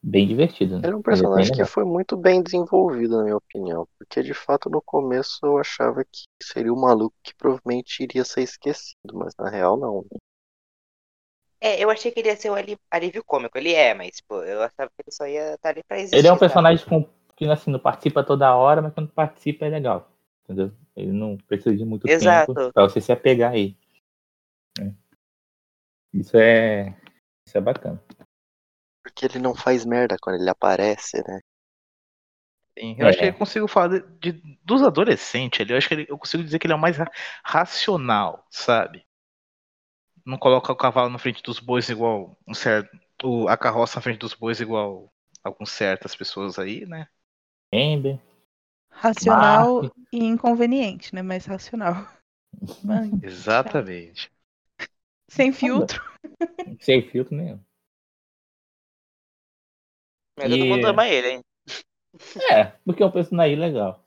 bem 0.08 0.26
divertido, 0.26 0.76
né? 0.76 0.82
Ele 0.86 0.93
é 0.93 0.96
um 0.96 1.02
personagem 1.02 1.54
que 1.54 1.65
foi 1.65 1.84
muito 1.84 2.15
bem 2.15 2.41
desenvolvido, 2.41 3.17
na 3.17 3.24
minha 3.24 3.36
opinião. 3.36 3.86
Porque 3.98 4.24
de 4.24 4.34
fato 4.34 4.70
no 4.70 4.82
começo 4.82 5.39
eu 5.43 5.58
achava 5.58 6.04
que 6.06 6.24
seria 6.41 6.72
um 6.74 6.80
maluco 6.80 7.15
que 7.22 7.36
provavelmente 7.36 8.02
iria 8.02 8.24
ser 8.24 8.43
esquecido, 8.43 9.13
mas 9.13 9.34
na 9.38 9.50
real 9.50 9.78
não. 9.78 10.06
É, 11.60 11.84
eu 11.84 11.89
achei 11.89 12.12
que 12.12 12.20
ele 12.20 12.30
ia 12.30 12.38
ser 12.38 12.50
o 12.52 12.54
ali- 12.56 12.78
alívio 12.89 13.24
cômico. 13.24 13.58
Ele 13.58 13.74
é, 13.74 13.93
mas, 13.93 14.22
pô, 14.22 14.43
eu 14.43 14.62
achava 14.62 14.89
que 14.89 15.02
ele 15.02 15.12
só 15.12 15.28
ia 15.28 15.56
estar 15.56 15.70
ali 15.70 15.82
pra 15.86 15.98
existir. 15.98 16.17
Ele 16.17 16.28
é 16.28 16.32
um 16.32 16.38
personagem 16.38 16.86
com- 16.88 17.10
que 17.36 17.46
assim, 17.46 17.72
não 17.72 17.80
participa 17.80 18.24
toda 18.24 18.56
hora, 18.56 18.82
mas 18.82 18.93
quando 18.93 19.10
participa 19.10 19.65
é 19.65 19.70
legal. 19.70 20.10
Entendeu? 20.43 20.72
Ele 20.96 21.12
não 21.12 21.36
precisa 21.36 21.76
de 21.76 21.84
muito 21.84 22.08
Exato. 22.08 22.54
tempo 22.54 22.72
pra 22.72 22.84
você 22.84 23.02
se 23.02 23.12
apegar 23.12 23.52
a 23.52 23.58
ele. 23.58 23.78
É. 24.80 24.91
Isso 26.13 26.38
é. 26.38 26.96
Isso 27.46 27.58
é 27.58 27.62
bacana. 27.62 28.02
Porque 29.08 29.26
ele 29.26 29.39
não 29.39 29.56
faz 29.56 29.84
merda 29.86 30.17
quando 30.22 30.39
ele 30.39 30.50
aparece, 30.52 31.17
né? 31.28 31.39
Sim, 32.78 32.96
eu 33.00 33.08
acho 33.08 33.17
que 33.17 33.26
É. 33.26 33.30
eu 33.30 33.34
consigo 33.34 33.67
falar 33.67 33.88
de, 34.20 34.32
de- 34.32 34.60
dos 34.63 34.84
adolescentes 34.84 35.60
ali. 35.62 35.72
Eu 35.74 35.78
acho 35.78 35.88
que 35.88 35.93
ele- 35.96 36.06
eu 36.10 36.17
consigo 36.17 36.43
dizer 36.43 36.60
que 36.60 36.67
ele 36.67 36.74
é 36.74 36.76
o 36.76 36.80
mais 36.80 36.96
ra- 36.98 37.10
racional, 37.43 38.46
sabe? 38.52 39.04
Não 40.26 40.38
coloca 40.38 40.72
o 40.72 40.76
cavalo 40.76 41.10
na 41.10 41.17
frente 41.20 41.41
dos 41.41 41.60
bois 41.60 41.89
igual 41.89 42.38
um 42.48 42.54
certo. 42.54 42.89
o- 43.24 43.48
a 43.48 43.58
carroça 43.58 43.98
na 43.98 44.02
frente 44.04 44.20
dos 44.20 44.34
bois 44.36 44.60
igual 44.60 45.12
algumas 45.43 45.72
certas 45.72 46.15
pessoas 46.15 46.60
aí, 46.60 46.86
né? 46.86 47.08
Ember. 47.72 48.20
Racional 48.91 49.70
Mark. 49.80 49.93
e 50.12 50.26
inconveniente, 50.26 51.15
né? 51.15 51.22
Mas 51.24 51.46
racional. 51.46 52.06
Ai, 52.89 53.12
Exatamente. 53.22 54.32
sem 55.30 55.54
filtro. 55.54 56.02
Sem 56.80 57.04
filtro 57.10 57.36
nenhum. 57.36 57.60
Mas 60.38 60.50
todo 60.50 60.65
E- 60.65 60.69
mundo 60.69 60.86
ama 60.86 61.08
ele, 61.08 61.28
hein? 61.30 61.41
É, 62.52 62.65
porque 62.86 63.04
é 63.04 63.06
um 63.06 63.12
personagem 63.12 63.56
legal. 63.58 64.04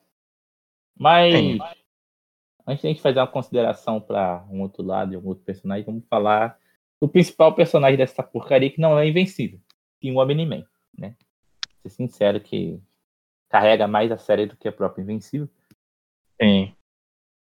Mas 0.98 1.32
Sim. 1.34 1.58
antes 2.66 2.82
de 2.82 2.88
a 2.88 2.90
gente 2.90 3.02
fazer 3.02 3.18
uma 3.20 3.26
consideração 3.26 4.00
para 4.00 4.44
um 4.50 4.62
outro 4.62 4.82
lado 4.82 5.12
e 5.12 5.16
um 5.16 5.26
outro 5.26 5.44
personagem, 5.44 5.84
vamos 5.84 6.04
falar 6.08 6.58
do 7.00 7.08
principal 7.08 7.54
personagem 7.54 7.96
dessa 7.96 8.22
porcaria 8.22 8.70
que 8.70 8.80
não 8.80 8.98
é 8.98 9.06
invencível, 9.08 9.60
que 10.00 10.08
é 10.08 10.12
o 10.12 10.18
Omni-Man, 10.18 10.64
né? 10.96 11.16
Ser 11.82 11.90
sincero 11.90 12.40
que 12.40 12.80
carrega 13.48 13.88
mais 13.88 14.12
a 14.12 14.18
série 14.18 14.46
do 14.46 14.56
que 14.56 14.68
a 14.68 14.72
própria 14.72 15.02
Invencível. 15.02 15.48
Sim. 16.40 16.64
O 16.64 16.76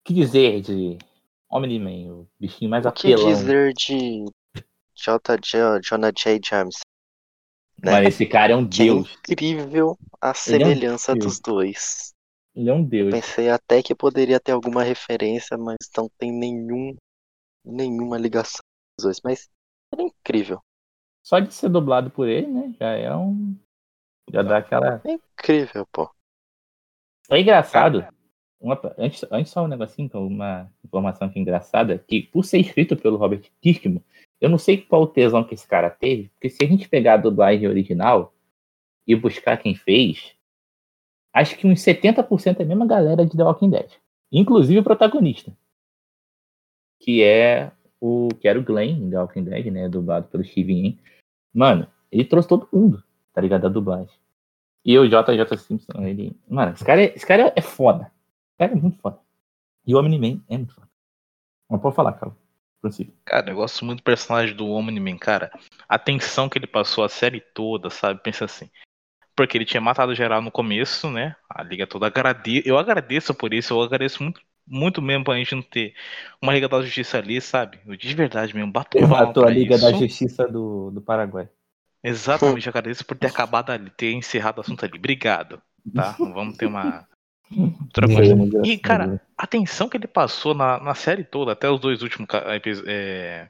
que 0.06 0.14
dizer 0.14 0.62
de 0.62 0.98
Omni-Man, 1.50 2.14
o 2.14 2.30
bichinho 2.40 2.70
mais 2.70 2.86
O 2.86 2.92
que 2.92 3.12
apelão? 3.14 3.34
dizer 3.34 3.74
de 3.74 4.26
J. 4.96 5.38
J. 5.44 5.80
Jonah 5.82 6.12
J. 6.12 6.40
Jameson? 6.44 6.82
Né? 7.84 7.92
Mano, 7.92 8.08
esse 8.08 8.26
cara 8.26 8.54
é 8.54 8.56
um 8.56 8.64
é 8.66 8.66
deus. 8.66 9.18
incrível 9.30 9.98
a 10.22 10.34
Ele 10.48 10.64
é 10.64 10.68
um 10.68 10.70
semelhança 10.70 11.16
dos 11.16 11.40
dois. 11.40 12.14
Ele 12.56 12.70
é 12.70 12.74
um 12.74 12.84
deus. 12.84 13.12
Pensei 13.12 13.50
até 13.50 13.84
que 13.84 13.94
poderia 13.94 14.40
ter 14.40 14.52
alguma 14.52 14.84
referência, 14.84 15.58
mas 15.58 15.78
não 15.96 16.10
tem 16.18 16.32
nenhum, 16.32 16.96
nenhuma 17.64 18.18
ligação 18.18 18.62
dos 18.98 19.06
dois. 19.06 19.22
Mas 19.24 19.48
era 19.94 20.02
incrível. 20.02 20.60
Só 21.24 21.40
de 21.40 21.54
ser 21.54 21.70
dublado 21.70 22.10
por 22.10 22.28
ele, 22.28 22.48
né? 22.48 22.74
Já 22.80 22.92
é 22.94 23.16
um. 23.16 23.56
Já 24.32 24.42
dá 24.42 24.58
aquela. 24.58 25.02
É 25.06 25.12
incrível, 25.12 25.86
pô. 25.92 26.10
É 27.30 27.40
engraçado. 27.40 28.08
Uma, 28.60 28.80
antes, 28.98 29.24
antes 29.30 29.52
só 29.52 29.64
um 29.64 29.68
negocinho, 29.68 30.10
uma 30.16 30.72
informação 30.84 31.28
aqui 31.28 31.40
engraçada, 31.40 32.00
que 32.00 32.24
por 32.24 32.44
ser 32.44 32.60
escrito 32.60 32.98
pelo 32.98 33.18
Robert 33.18 33.44
Kirkman, 33.62 34.04
eu 34.40 34.50
não 34.50 34.58
sei 34.58 34.78
qual 34.78 35.04
o 35.04 35.08
tesão 35.08 35.44
que 35.44 35.54
esse 35.54 35.68
cara 35.68 35.90
teve, 35.90 36.30
porque 36.30 36.50
se 36.50 36.64
a 36.64 36.68
gente 36.68 36.88
pegar 36.88 37.16
a 37.16 37.18
dublagem 37.18 37.68
original 37.68 38.34
e 39.06 39.16
buscar 39.16 39.58
quem 39.58 39.76
fez, 39.76 40.36
acho 41.34 41.58
que 41.58 41.68
uns 41.68 41.80
70% 41.80 42.60
é 42.60 42.64
a 42.64 42.66
mesma 42.66 42.86
galera 42.86 43.26
de 43.26 43.36
The 43.36 43.44
Walking 43.44 43.70
Dead. 43.70 43.92
Inclusive 44.32 44.80
o 44.80 44.84
protagonista. 44.84 45.56
Que 47.00 47.24
é 47.24 47.72
o. 48.02 48.30
Que 48.40 48.48
era 48.48 48.60
o 48.60 48.64
Glenn 48.64 48.98
em 48.98 49.10
The 49.10 49.20
Walking 49.20 49.44
Dead, 49.44 49.66
né? 49.68 49.88
Dublado 49.88 50.28
pelo 50.28 50.44
Steven 50.44 50.98
Mano, 51.54 51.88
ele 52.12 52.24
trouxe 52.24 52.48
todo 52.48 52.70
mundo, 52.72 53.04
tá 53.34 53.42
ligado? 53.42 53.66
A 53.66 53.70
dublagem. 53.70 54.14
E 54.86 54.98
o 54.98 55.08
JJ 55.08 55.58
Simpson, 55.58 56.04
ele. 56.04 56.40
Mano, 56.48 56.74
esse 56.74 56.86
cara, 56.86 57.02
é, 57.02 57.14
esse 57.16 57.26
cara 57.26 57.52
é 57.56 57.62
foda. 57.62 58.12
Esse 58.50 58.58
cara 58.60 58.74
é 58.74 58.76
muito 58.76 59.00
foda. 59.00 59.20
E 59.86 59.96
o 59.96 60.00
Omni-Man 60.00 60.42
é 60.48 60.58
muito 60.58 60.76
foda. 60.76 60.88
Não 61.70 61.80
pode 61.80 61.96
falar, 61.96 62.14
cara. 62.14 62.36
Cara, 63.26 63.50
eu 63.50 63.56
gosto 63.56 63.84
muito 63.84 64.00
do 64.00 64.04
personagem 64.04 64.56
do 64.56 64.70
Omni-Man, 64.70 65.18
cara. 65.18 65.52
A 65.88 65.98
tensão 65.98 66.48
que 66.48 66.58
ele 66.58 66.68
passou 66.68 67.04
a 67.04 67.10
série 67.10 67.42
toda, 67.42 67.90
sabe? 67.90 68.22
Pensa 68.22 68.46
assim. 68.46 68.70
Porque 69.36 69.58
ele 69.58 69.66
tinha 69.66 69.82
matado 69.82 70.16
geral 70.16 70.42
no 70.42 70.52
começo, 70.52 71.10
né? 71.10 71.36
A 71.50 71.64
liga 71.64 71.86
toda 71.86 72.08
agrade... 72.08 72.64
Eu 72.66 72.78
agradeço 72.78 73.34
por 73.34 73.54
isso, 73.54 73.74
eu 73.74 73.82
agradeço 73.82 74.24
muito, 74.24 74.42
muito 74.66 75.02
mesmo 75.02 75.24
pra 75.24 75.36
gente 75.36 75.56
não 75.56 75.62
ter 75.62 75.94
uma 76.42 76.54
Liga 76.54 76.68
da 76.68 76.82
Justiça 76.82 77.18
ali, 77.18 77.40
sabe? 77.40 77.80
Eu 77.86 77.96
de 77.96 78.16
verdade 78.16 78.56
mesmo, 78.56 78.72
bato 78.72 78.98
Ele 78.98 79.08
matou 79.08 79.46
a 79.46 79.50
Liga 79.50 79.76
isso. 79.76 79.86
da 79.86 79.98
Justiça 79.98 80.48
do, 80.48 80.92
do 80.92 81.02
Paraguai. 81.02 81.50
Exatamente, 82.04 82.70
agradeço 82.70 83.06
por 83.06 83.18
ter 83.18 83.28
acabado 83.28 83.72
ali, 83.72 83.90
ter 83.90 84.14
encerrado 84.14 84.60
o 84.60 84.62
assunto 84.62 84.86
ali. 84.86 84.98
Obrigado, 84.98 85.62
tá? 85.94 86.16
Vamos 86.18 86.58
ter 86.58 86.68
uma. 86.68 87.08
Outra 87.56 88.08
coisa. 88.08 88.36
E, 88.66 88.78
cara, 88.78 89.22
a 89.38 89.48
tensão 89.48 89.88
que 89.88 89.98
ele 89.98 90.08
passou 90.08 90.54
na, 90.54 90.80
na 90.80 90.94
série 90.94 91.24
toda, 91.24 91.54
até 91.54 91.70
os 91.70 91.80
dois 91.80 92.02
últimos 92.02 92.28
é, 92.86 93.50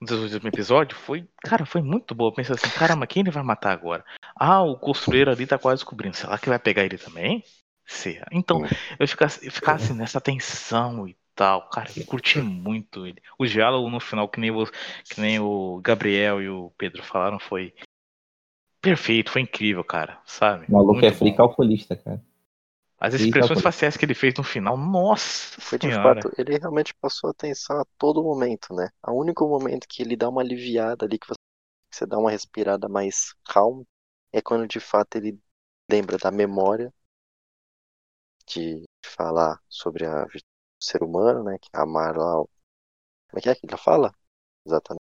os 0.00 0.08
dois 0.08 0.34
últimos 0.34 0.44
episódios, 0.44 0.98
foi, 1.00 1.26
cara, 1.42 1.64
foi 1.64 1.82
muito 1.82 2.14
boa. 2.14 2.32
Pensa 2.32 2.54
assim, 2.54 2.68
caramba, 2.70 3.06
quem 3.06 3.22
ele 3.22 3.30
vai 3.30 3.42
matar 3.42 3.72
agora? 3.72 4.04
Ah, 4.36 4.62
o 4.62 4.76
costureiro 4.76 5.30
ali 5.30 5.46
tá 5.46 5.58
quase 5.58 5.84
cobrindo. 5.84 6.16
Será 6.16 6.38
que 6.38 6.48
vai 6.48 6.58
pegar 6.58 6.84
ele 6.84 6.98
também? 6.98 7.42
Será? 7.86 8.26
Então, 8.30 8.62
eu 8.98 9.08
ficasse, 9.08 9.44
eu 9.46 9.52
ficasse 9.52 9.92
nessa 9.92 10.20
tensão 10.20 11.06
e 11.08 11.16
tal. 11.34 11.68
Cara, 11.68 11.90
eu 11.96 12.04
curti 12.04 12.40
muito 12.40 13.06
ele. 13.06 13.20
O 13.38 13.46
diálogo 13.46 13.88
no 13.88 14.00
final, 14.00 14.28
que 14.28 14.40
nem, 14.40 14.50
o, 14.50 14.66
que 15.04 15.20
nem 15.20 15.38
o 15.38 15.80
Gabriel 15.82 16.42
e 16.42 16.48
o 16.48 16.72
Pedro 16.76 17.02
falaram, 17.02 17.38
foi 17.38 17.74
perfeito, 18.80 19.30
foi 19.30 19.42
incrível, 19.42 19.84
cara. 19.84 20.18
Sabe? 20.24 20.66
O 20.68 20.72
maluco 20.72 20.92
muito 20.94 21.06
é 21.06 21.12
free 21.12 21.34
calculista, 21.34 21.96
cara. 21.96 22.22
As 23.06 23.14
expressões 23.14 23.60
faciais 23.60 23.96
que 23.96 24.04
ele 24.04 24.14
fez 24.14 24.34
no 24.34 24.42
final, 24.44 24.76
nossa 24.76 25.60
Foi 25.60 25.78
de 25.80 25.90
senhora. 25.90 26.22
fato, 26.22 26.30
ele 26.38 26.56
realmente 26.58 26.94
passou 26.94 27.30
atenção 27.30 27.80
a 27.80 27.84
todo 27.98 28.22
momento, 28.22 28.72
né? 28.74 28.88
O 29.06 29.12
único 29.20 29.48
momento 29.48 29.88
que 29.88 30.00
ele 30.02 30.16
dá 30.16 30.28
uma 30.28 30.42
aliviada 30.42 31.04
ali, 31.04 31.18
que 31.18 31.26
você, 31.26 31.34
que 31.90 31.96
você 31.98 32.06
dá 32.06 32.18
uma 32.18 32.30
respirada 32.30 32.88
mais 32.88 33.34
calma, 33.46 33.84
é 34.32 34.42
quando 34.42 34.68
de 34.68 34.80
fato 34.80 35.16
ele 35.16 35.40
lembra 35.90 36.18
da 36.18 36.30
memória 36.30 36.92
de 38.46 38.82
falar 39.04 39.60
sobre 39.68 40.06
a 40.06 40.26
ser 40.80 41.02
humano, 41.02 41.44
né? 41.44 41.58
Que 41.58 41.68
é 41.74 41.80
amar 41.80 42.16
lá. 42.16 42.40
O... 42.40 42.48
Como 43.30 43.38
é 43.38 43.42
que 43.42 43.48
é 43.50 43.54
que 43.54 43.66
ele 43.66 43.76
fala? 43.76 44.12
Exatamente. 44.66 45.02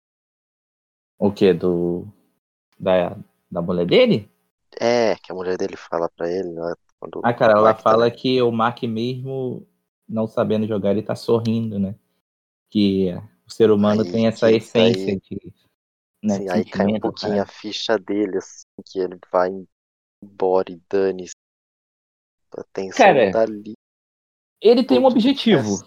O 1.17 1.31
que? 1.31 1.53
Do. 1.53 2.07
Da, 2.79 3.17
da 3.51 3.61
mulher 3.61 3.85
dele? 3.87 4.29
É, 4.79 5.15
que 5.17 5.31
a 5.31 5.35
mulher 5.35 5.57
dele 5.57 5.75
fala 5.77 6.09
pra 6.09 6.29
ele, 6.29 6.49
né? 6.51 6.73
Quando 7.03 7.19
ah, 7.21 7.33
cara, 7.33 7.53
ela 7.53 7.75
fala 7.75 8.09
tá... 8.09 8.15
que 8.15 8.41
o 8.41 8.49
Mark 8.49 8.81
mesmo 8.83 9.67
não 10.07 10.25
sabendo 10.25 10.65
jogar, 10.65 10.91
ele 10.91 11.03
tá 11.03 11.15
sorrindo, 11.15 11.77
né? 11.77 11.95
Que 12.69 13.13
o 13.45 13.51
ser 13.51 13.71
humano 13.71 14.03
aí, 14.03 14.11
tem 14.11 14.27
essa 14.27 14.49
essência 14.49 15.13
aí, 15.13 15.19
de. 15.19 15.53
Né, 16.23 16.37
sim, 16.37 16.49
aí 16.49 16.63
cai 16.63 16.85
um 16.85 16.99
pouquinho 17.01 17.31
cara. 17.31 17.43
a 17.43 17.45
ficha 17.45 17.97
dele, 17.99 18.37
assim, 18.37 18.65
que 18.85 18.99
ele 18.99 19.19
vai 19.29 19.49
embora 20.23 20.71
e 20.71 20.81
dane-se. 20.89 21.33
A 22.57 22.63
tensão 22.71 23.05
cara, 23.05 23.31
dali. 23.31 23.73
Ele 24.61 24.83
tem 24.85 24.97
um 24.97 25.05
objetivo. 25.05 25.85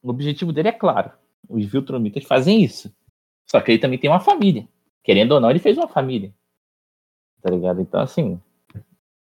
O 0.00 0.10
objetivo 0.10 0.52
dele 0.52 0.68
é 0.68 0.72
claro. 0.72 1.10
Os 1.48 1.64
Viltromitas 1.64 2.22
fazem 2.22 2.62
isso. 2.62 2.94
Só 3.46 3.60
que 3.60 3.72
ele 3.72 3.80
também 3.80 3.98
tem 3.98 4.08
uma 4.08 4.20
família. 4.20 4.68
Querendo 5.02 5.32
ou 5.32 5.40
não, 5.40 5.50
ele 5.50 5.58
fez 5.58 5.76
uma 5.76 5.88
família. 5.88 6.32
Tá 7.42 7.50
ligado? 7.50 7.80
Então, 7.80 8.00
assim, 8.00 8.40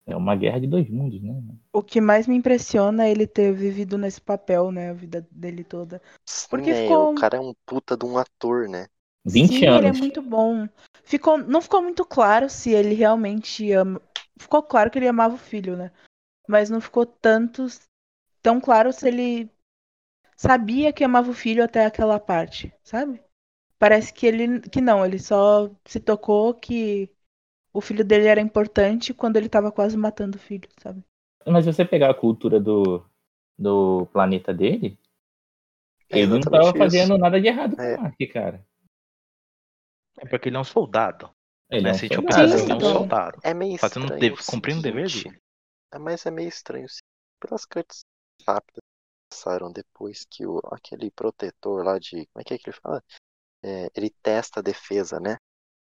é 0.09 0.16
uma 0.16 0.35
guerra 0.35 0.59
de 0.59 0.66
dois 0.66 0.88
mundos, 0.88 1.23
né? 1.23 1.35
O 1.73 1.83
que 1.83 2.01
mais 2.01 2.27
me 2.27 2.35
impressiona 2.35 3.07
é 3.07 3.11
ele 3.11 3.27
ter 3.27 3.53
vivido 3.53 3.99
nesse 3.99 4.21
papel, 4.21 4.73
né? 4.73 4.90
A 4.90 4.94
vida 4.94 5.27
dele 5.31 5.62
toda. 5.62 6.01
Porque 6.49 6.75
Sim, 6.75 6.83
ficou... 6.83 7.12
O 7.12 7.14
cara 7.14 7.37
é 7.37 7.40
um 7.40 7.55
puta 7.66 7.97
de 7.97 8.07
um 8.07 8.16
ator, 8.16 8.68
né? 8.68 8.87
20 9.25 9.49
Sim, 9.49 9.66
anos. 9.66 9.79
ele 9.79 9.87
é 9.87 10.01
muito 10.01 10.23
bom. 10.23 10.66
Ficou, 11.05 11.37
não 11.37 11.61
ficou 11.61 11.83
muito 11.83 12.05
claro 12.07 12.49
se 12.49 12.71
ele 12.71 12.94
realmente 12.94 13.71
ama. 13.73 14.01
Ficou 14.38 14.62
claro 14.62 14.90
que 14.90 14.99
ele 14.99 15.09
amava 15.09 15.35
o 15.35 15.38
filho, 15.38 15.77
né? 15.77 15.92
Mas 16.49 16.71
não 16.71 16.81
ficou 16.81 17.05
tanto 17.05 17.66
tão 18.42 18.61
claro 18.61 18.92
se 18.92 19.07
ele 19.07 19.51
sabia 20.37 20.92
que 20.92 21.05
amava 21.05 21.31
o 21.31 21.35
filho 21.35 21.62
até 21.62 21.85
aquela 21.85 22.18
parte, 22.18 22.73
sabe? 22.83 23.23
Parece 23.79 24.12
que 24.12 24.27
ele 24.27 24.61
que 24.61 24.81
não, 24.81 25.05
ele 25.05 25.18
só 25.18 25.71
se 25.85 26.01
tocou 26.01 26.55
que 26.55 27.11
o 27.73 27.81
filho 27.81 28.05
dele 28.05 28.27
era 28.27 28.41
importante 28.41 29.15
quando 29.15 29.37
ele 29.37 29.49
tava 29.49 29.71
quase 29.71 29.97
matando 29.97 30.37
o 30.37 30.41
filho, 30.41 30.69
sabe? 30.79 31.05
Mas 31.47 31.65
se 31.65 31.73
você 31.73 31.85
pegar 31.85 32.11
a 32.11 32.15
cultura 32.15 32.61
do, 32.61 33.05
do 33.59 34.07
planeta 34.13 34.53
dele, 34.53 34.99
é 36.11 36.21
ele 36.21 36.27
não 36.33 36.41
tava 36.41 36.73
fazendo 36.77 37.19
nada 37.19 37.41
de 37.41 37.47
errado 37.47 37.77
com 37.77 37.83
é. 37.83 37.97
o 37.97 38.03
Mark, 38.03 38.19
cara. 38.33 38.67
É 40.19 40.27
porque 40.27 40.49
ele 40.49 40.57
é 40.57 40.61
um 40.61 40.65
soldado. 40.65 41.31
Ele 41.71 41.89
é, 41.89 41.93
um 41.93 41.95
soldado. 41.95 42.23
Pensar, 42.27 42.45
ele 42.45 42.73
é 42.73 42.75
um 42.75 42.81
soldado. 42.81 43.41
É 43.43 43.55
meio 43.55 43.79
fazendo 43.79 44.13
estranho. 44.13 44.37
Cumprindo 44.47 44.81
o 44.81 44.83
dever 44.83 45.09
dele. 45.09 45.41
É, 45.93 45.99
mas 45.99 46.27
é 46.27 46.31
meio 46.31 46.49
estranho. 46.49 46.89
Sim. 46.89 47.01
Pelas 47.41 47.65
cuts 47.65 48.01
rápidas 48.47 48.81
que 48.83 49.37
passaram 49.37 49.71
depois 49.71 50.25
que 50.29 50.47
o, 50.47 50.61
aquele 50.73 51.11
protetor 51.11 51.85
lá 51.85 51.99
de. 51.99 52.27
Como 52.27 52.41
é 52.41 52.45
que 52.45 52.55
é 52.55 52.59
que 52.59 52.71
ele 52.71 52.77
fala? 52.83 53.03
É, 53.63 53.91
ele 53.95 54.11
testa 54.23 54.61
a 54.61 54.63
defesa, 54.63 55.21
né? 55.21 55.37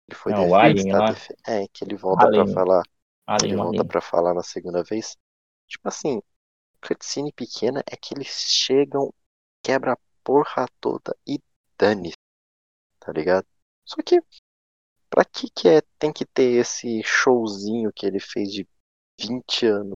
Ele 0.10 0.18
foi 0.18 0.32
Não, 0.32 0.56
Alien, 0.56 0.92
lá. 0.94 1.12
Def... 1.12 1.30
É, 1.46 1.68
que 1.68 1.84
ele 1.84 1.96
volta 1.96 2.28
Alien. 2.28 2.46
pra 2.46 2.54
falar. 2.54 2.84
Alien, 3.26 3.54
ele 3.54 3.62
volta 3.62 3.86
para 3.86 4.02
falar 4.02 4.34
na 4.34 4.44
segunda 4.44 4.84
vez. 4.84 5.18
Tipo 5.68 5.88
assim, 5.88 6.22
cutscene 6.82 7.32
pequena 7.34 7.84
é 7.92 7.96
que 7.96 8.14
eles 8.14 8.28
chegam, 8.28 9.14
quebra 9.64 9.94
a 9.94 9.98
porra 10.24 10.66
toda 10.80 11.16
e 11.28 11.40
dane 11.78 12.14
tá 13.08 13.14
ligado? 13.14 13.46
Só 13.86 14.02
que 14.04 14.22
pra 15.10 15.24
que 15.24 15.50
que 15.50 15.70
é, 15.70 15.82
tem 15.98 16.12
que 16.12 16.26
ter 16.26 16.60
esse 16.60 17.02
showzinho 17.04 17.92
que 17.94 18.06
ele 18.06 18.20
fez 18.20 18.52
de 18.52 18.68
20 19.20 19.66
anos 19.66 19.94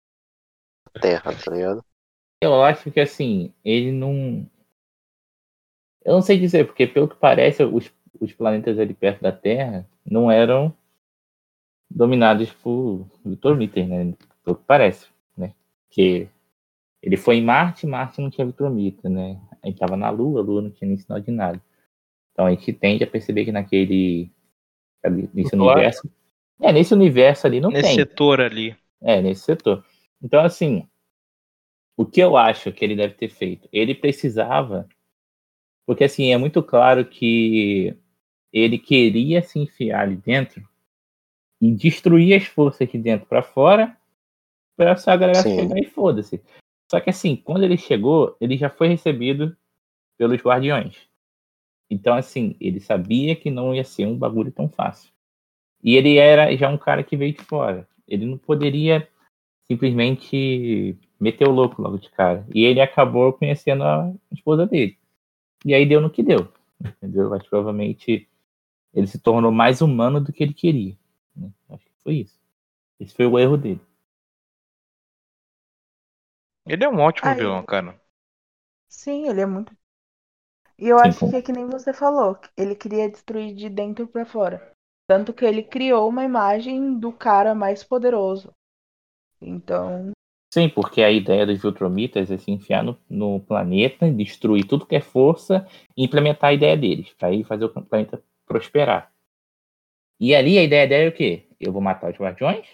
na 0.93 1.01
Terra, 1.01 1.31
tá 1.33 1.51
ligado? 1.51 1.83
Eu 2.41 2.63
acho 2.63 2.91
que 2.91 2.99
assim, 2.99 3.53
ele 3.65 3.91
não. 3.91 4.49
Eu 6.05 6.13
não 6.13 6.21
sei 6.21 6.39
dizer, 6.39 6.65
porque 6.65 6.87
pelo 6.87 7.09
que 7.09 7.15
parece, 7.15 7.63
os, 7.63 7.91
os 8.19 8.33
planetas 8.33 8.77
ali 8.79 8.93
perto 8.93 9.21
da 9.21 9.31
Terra 9.31 9.87
não 10.05 10.31
eram 10.31 10.73
dominados 11.89 12.51
por 12.51 13.07
Vitor-Mitter, 13.25 13.87
né? 13.87 14.13
Pelo 14.43 14.57
que 14.57 14.63
parece, 14.65 15.07
né? 15.35 15.53
Que 15.89 16.27
ele 17.01 17.17
foi 17.17 17.37
em 17.37 17.43
Marte, 17.43 17.87
Marte 17.87 18.21
não 18.21 18.29
tinha 18.29 18.45
Vitor-Mitter, 18.45 19.09
né? 19.09 19.39
A 19.63 19.67
gente 19.67 19.79
tava 19.79 19.97
na 19.97 20.09
Lua, 20.09 20.41
a 20.41 20.43
Lua 20.43 20.61
não 20.61 20.71
tinha 20.71 20.87
nem 20.87 20.97
sinal 20.97 21.19
de 21.19 21.31
nada. 21.31 21.61
Então 22.31 22.45
a 22.45 22.51
gente 22.51 22.71
tende 22.73 23.03
a 23.03 23.07
perceber 23.07 23.45
que 23.45 23.51
naquele 23.51 24.31
nesse 25.33 25.55
universo, 25.55 26.09
é 26.61 26.73
nesse 26.73 26.93
universo 26.93 27.47
ali 27.47 27.61
não 27.61 27.69
nesse 27.69 27.83
tem. 27.83 27.97
Nesse 27.97 28.09
setor 28.09 28.41
ali. 28.41 28.75
É, 29.01 29.21
nesse 29.21 29.41
setor. 29.41 29.83
Então 30.21 30.41
assim, 30.41 30.87
o 31.97 32.05
que 32.05 32.21
eu 32.21 32.37
acho 32.37 32.71
que 32.71 32.83
ele 32.83 32.95
deve 32.95 33.13
ter 33.13 33.29
feito? 33.29 33.67
Ele 33.71 33.95
precisava 33.95 34.87
porque 35.89 36.03
assim, 36.03 36.31
é 36.31 36.37
muito 36.37 36.61
claro 36.61 37.03
que 37.03 37.97
ele 38.51 38.77
queria 38.77 39.41
se 39.41 39.59
enfiar 39.59 40.01
ali 40.01 40.15
dentro 40.15 40.67
e 41.61 41.71
destruir 41.71 42.35
as 42.35 42.45
forças 42.45 42.89
de 42.89 42.97
dentro 42.97 43.27
para 43.27 43.43
fora 43.43 43.95
para 44.77 44.91
essa 44.91 45.15
galera 45.15 45.41
Sim. 45.41 45.55
chegar 45.55 45.77
e 45.77 45.85
foda-se. 45.85 46.41
Só 46.89 46.99
que 46.99 47.09
assim, 47.09 47.35
quando 47.35 47.63
ele 47.63 47.77
chegou, 47.77 48.35
ele 48.39 48.57
já 48.57 48.69
foi 48.69 48.87
recebido 48.87 49.55
pelos 50.17 50.41
guardiões. 50.41 51.07
Então, 51.89 52.15
assim, 52.15 52.55
ele 52.61 52.79
sabia 52.79 53.35
que 53.35 53.51
não 53.51 53.75
ia 53.75 53.83
ser 53.83 54.05
um 54.05 54.17
bagulho 54.17 54.51
tão 54.51 54.69
fácil. 54.69 55.11
E 55.83 55.95
ele 55.95 56.17
era 56.17 56.55
já 56.55 56.69
um 56.69 56.77
cara 56.77 57.03
que 57.03 57.17
veio 57.17 57.33
de 57.33 57.43
fora. 57.43 57.87
Ele 58.07 58.25
não 58.25 58.37
poderia 58.37 59.07
simplesmente 59.65 60.97
meteu 61.19 61.49
o 61.49 61.53
louco 61.53 61.81
logo 61.81 61.97
de 61.97 62.09
cara. 62.09 62.45
E 62.53 62.63
ele 62.63 62.81
acabou 62.81 63.33
conhecendo 63.33 63.83
a 63.83 64.11
esposa 64.31 64.65
dele. 64.65 64.97
E 65.65 65.73
aí 65.73 65.85
deu 65.85 66.01
no 66.01 66.09
que 66.09 66.23
deu. 66.23 66.47
Entendeu? 66.81 67.29
Que 67.37 67.49
provavelmente 67.49 68.28
ele 68.93 69.07
se 69.07 69.19
tornou 69.19 69.51
mais 69.51 69.81
humano 69.81 70.21
do 70.21 70.33
que 70.33 70.43
ele 70.43 70.53
queria. 70.53 70.97
Né? 71.35 71.51
Acho 71.69 71.85
que 71.85 71.91
foi 72.03 72.15
isso. 72.17 72.39
Esse 72.99 73.15
foi 73.15 73.25
o 73.27 73.39
erro 73.39 73.57
dele. 73.57 73.81
Ele 76.65 76.85
é 76.85 76.89
um 76.89 77.01
ótimo 77.01 77.33
Ai. 77.33 77.35
vilão, 77.35 77.61
cara. 77.65 77.99
Sim, 78.89 79.27
ele 79.29 79.39
é 79.41 79.45
muito. 79.45 79.73
E 80.79 80.87
eu 80.87 80.97
Sim, 81.01 81.11
acho 81.11 81.19
com- 81.19 81.29
que 81.29 81.35
é 81.35 81.41
que 81.43 81.51
nem 81.51 81.67
você 81.67 81.93
falou, 81.93 82.35
ele 82.57 82.73
queria 82.75 83.07
destruir 83.07 83.53
de 83.53 83.69
dentro 83.69 84.07
pra 84.07 84.25
fora. 84.25 84.71
Tanto 85.07 85.31
que 85.31 85.45
ele 85.45 85.61
criou 85.61 86.09
uma 86.09 86.25
imagem 86.25 86.97
do 86.97 87.13
cara 87.13 87.53
mais 87.53 87.83
poderoso. 87.83 88.51
Então, 89.41 90.13
Sim, 90.53 90.67
porque 90.69 91.01
a 91.03 91.11
ideia 91.11 91.45
dos 91.45 91.61
Viltromitas 91.61 92.31
é 92.31 92.37
se 92.37 92.49
enfiar 92.51 92.83
no, 92.83 92.97
no 93.09 93.39
planeta, 93.41 94.11
destruir 94.11 94.65
tudo 94.65 94.85
que 94.85 94.95
é 94.95 95.01
força 95.01 95.67
e 95.95 96.03
implementar 96.03 96.49
a 96.49 96.53
ideia 96.53 96.75
deles, 96.75 97.13
para 97.13 97.27
aí 97.29 97.43
fazer 97.43 97.65
o 97.65 97.69
planeta 97.69 98.21
prosperar. 98.49 99.13
E 100.19 100.35
ali 100.35 100.57
a 100.57 100.63
ideia 100.63 100.87
dela 100.87 101.03
é 101.03 101.07
o 101.07 101.13
quê? 101.13 101.47
Eu 101.59 101.71
vou 101.71 101.81
matar 101.81 102.11
os 102.11 102.17
guardiões, 102.17 102.67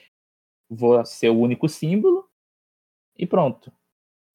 vou 0.70 1.06
ser 1.06 1.30
o 1.30 1.38
único 1.38 1.68
símbolo 1.68 2.28
e 3.18 3.28
pronto. 3.28 3.72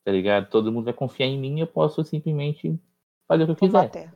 Tá 0.04 0.12
ligado? 0.12 0.50
Todo 0.50 0.70
mundo 0.70 0.84
vai 0.84 0.94
confiar 0.94 1.26
em 1.26 1.38
mim 1.38 1.56
e 1.56 1.60
eu 1.60 1.66
posso 1.66 2.04
simplesmente 2.04 2.78
fazer 3.26 3.44
o 3.44 3.46
que 3.46 3.52
eu 3.52 3.56
quiser. 3.56 4.12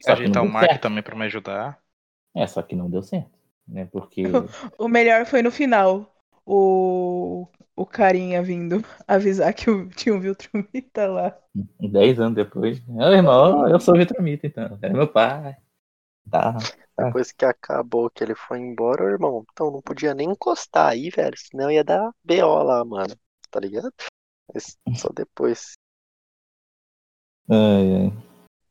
Só 0.00 0.12
Ajeitar 0.12 0.42
o 0.42 0.48
Mark 0.48 0.68
certo. 0.68 0.82
também 0.82 1.02
pra 1.02 1.16
me 1.16 1.24
ajudar. 1.24 1.78
É, 2.34 2.46
só 2.46 2.62
que 2.62 2.74
não 2.74 2.90
deu 2.90 3.02
certo. 3.02 3.38
Né? 3.66 3.86
Porque. 3.86 4.22
O 4.78 4.88
melhor 4.88 5.26
foi 5.26 5.42
no 5.42 5.50
final. 5.50 6.10
O, 6.46 7.46
o 7.74 7.86
carinha 7.86 8.42
vindo 8.42 8.84
avisar 9.08 9.54
que 9.54 9.70
o, 9.70 9.88
tinha 9.88 10.14
um 10.14 10.20
Viltrumita 10.20 11.06
lá. 11.06 11.38
10 11.80 12.20
anos 12.20 12.34
depois. 12.34 12.82
Ô, 12.88 13.12
irmão, 13.12 13.68
eu 13.68 13.80
sou 13.80 13.96
Vitromita, 13.96 14.46
então. 14.46 14.78
É 14.82 14.88
meu 14.90 15.08
pai. 15.08 15.56
Tá. 16.30 16.54
Depois 16.96 17.32
que 17.32 17.44
acabou, 17.44 18.08
que 18.08 18.22
ele 18.22 18.34
foi 18.34 18.58
embora, 18.58 19.04
irmão, 19.04 19.44
então 19.52 19.70
não 19.70 19.82
podia 19.82 20.14
nem 20.14 20.30
encostar 20.30 20.90
aí, 20.90 21.10
velho. 21.10 21.36
Senão 21.36 21.70
ia 21.70 21.82
dar 21.84 22.10
BO 22.22 22.62
lá, 22.62 22.84
mano. 22.84 23.14
Tá 23.50 23.60
ligado? 23.60 23.92
Mas 24.52 24.76
só 24.96 25.08
depois. 25.10 25.72
Ai, 27.48 28.06
ai. 28.06 28.12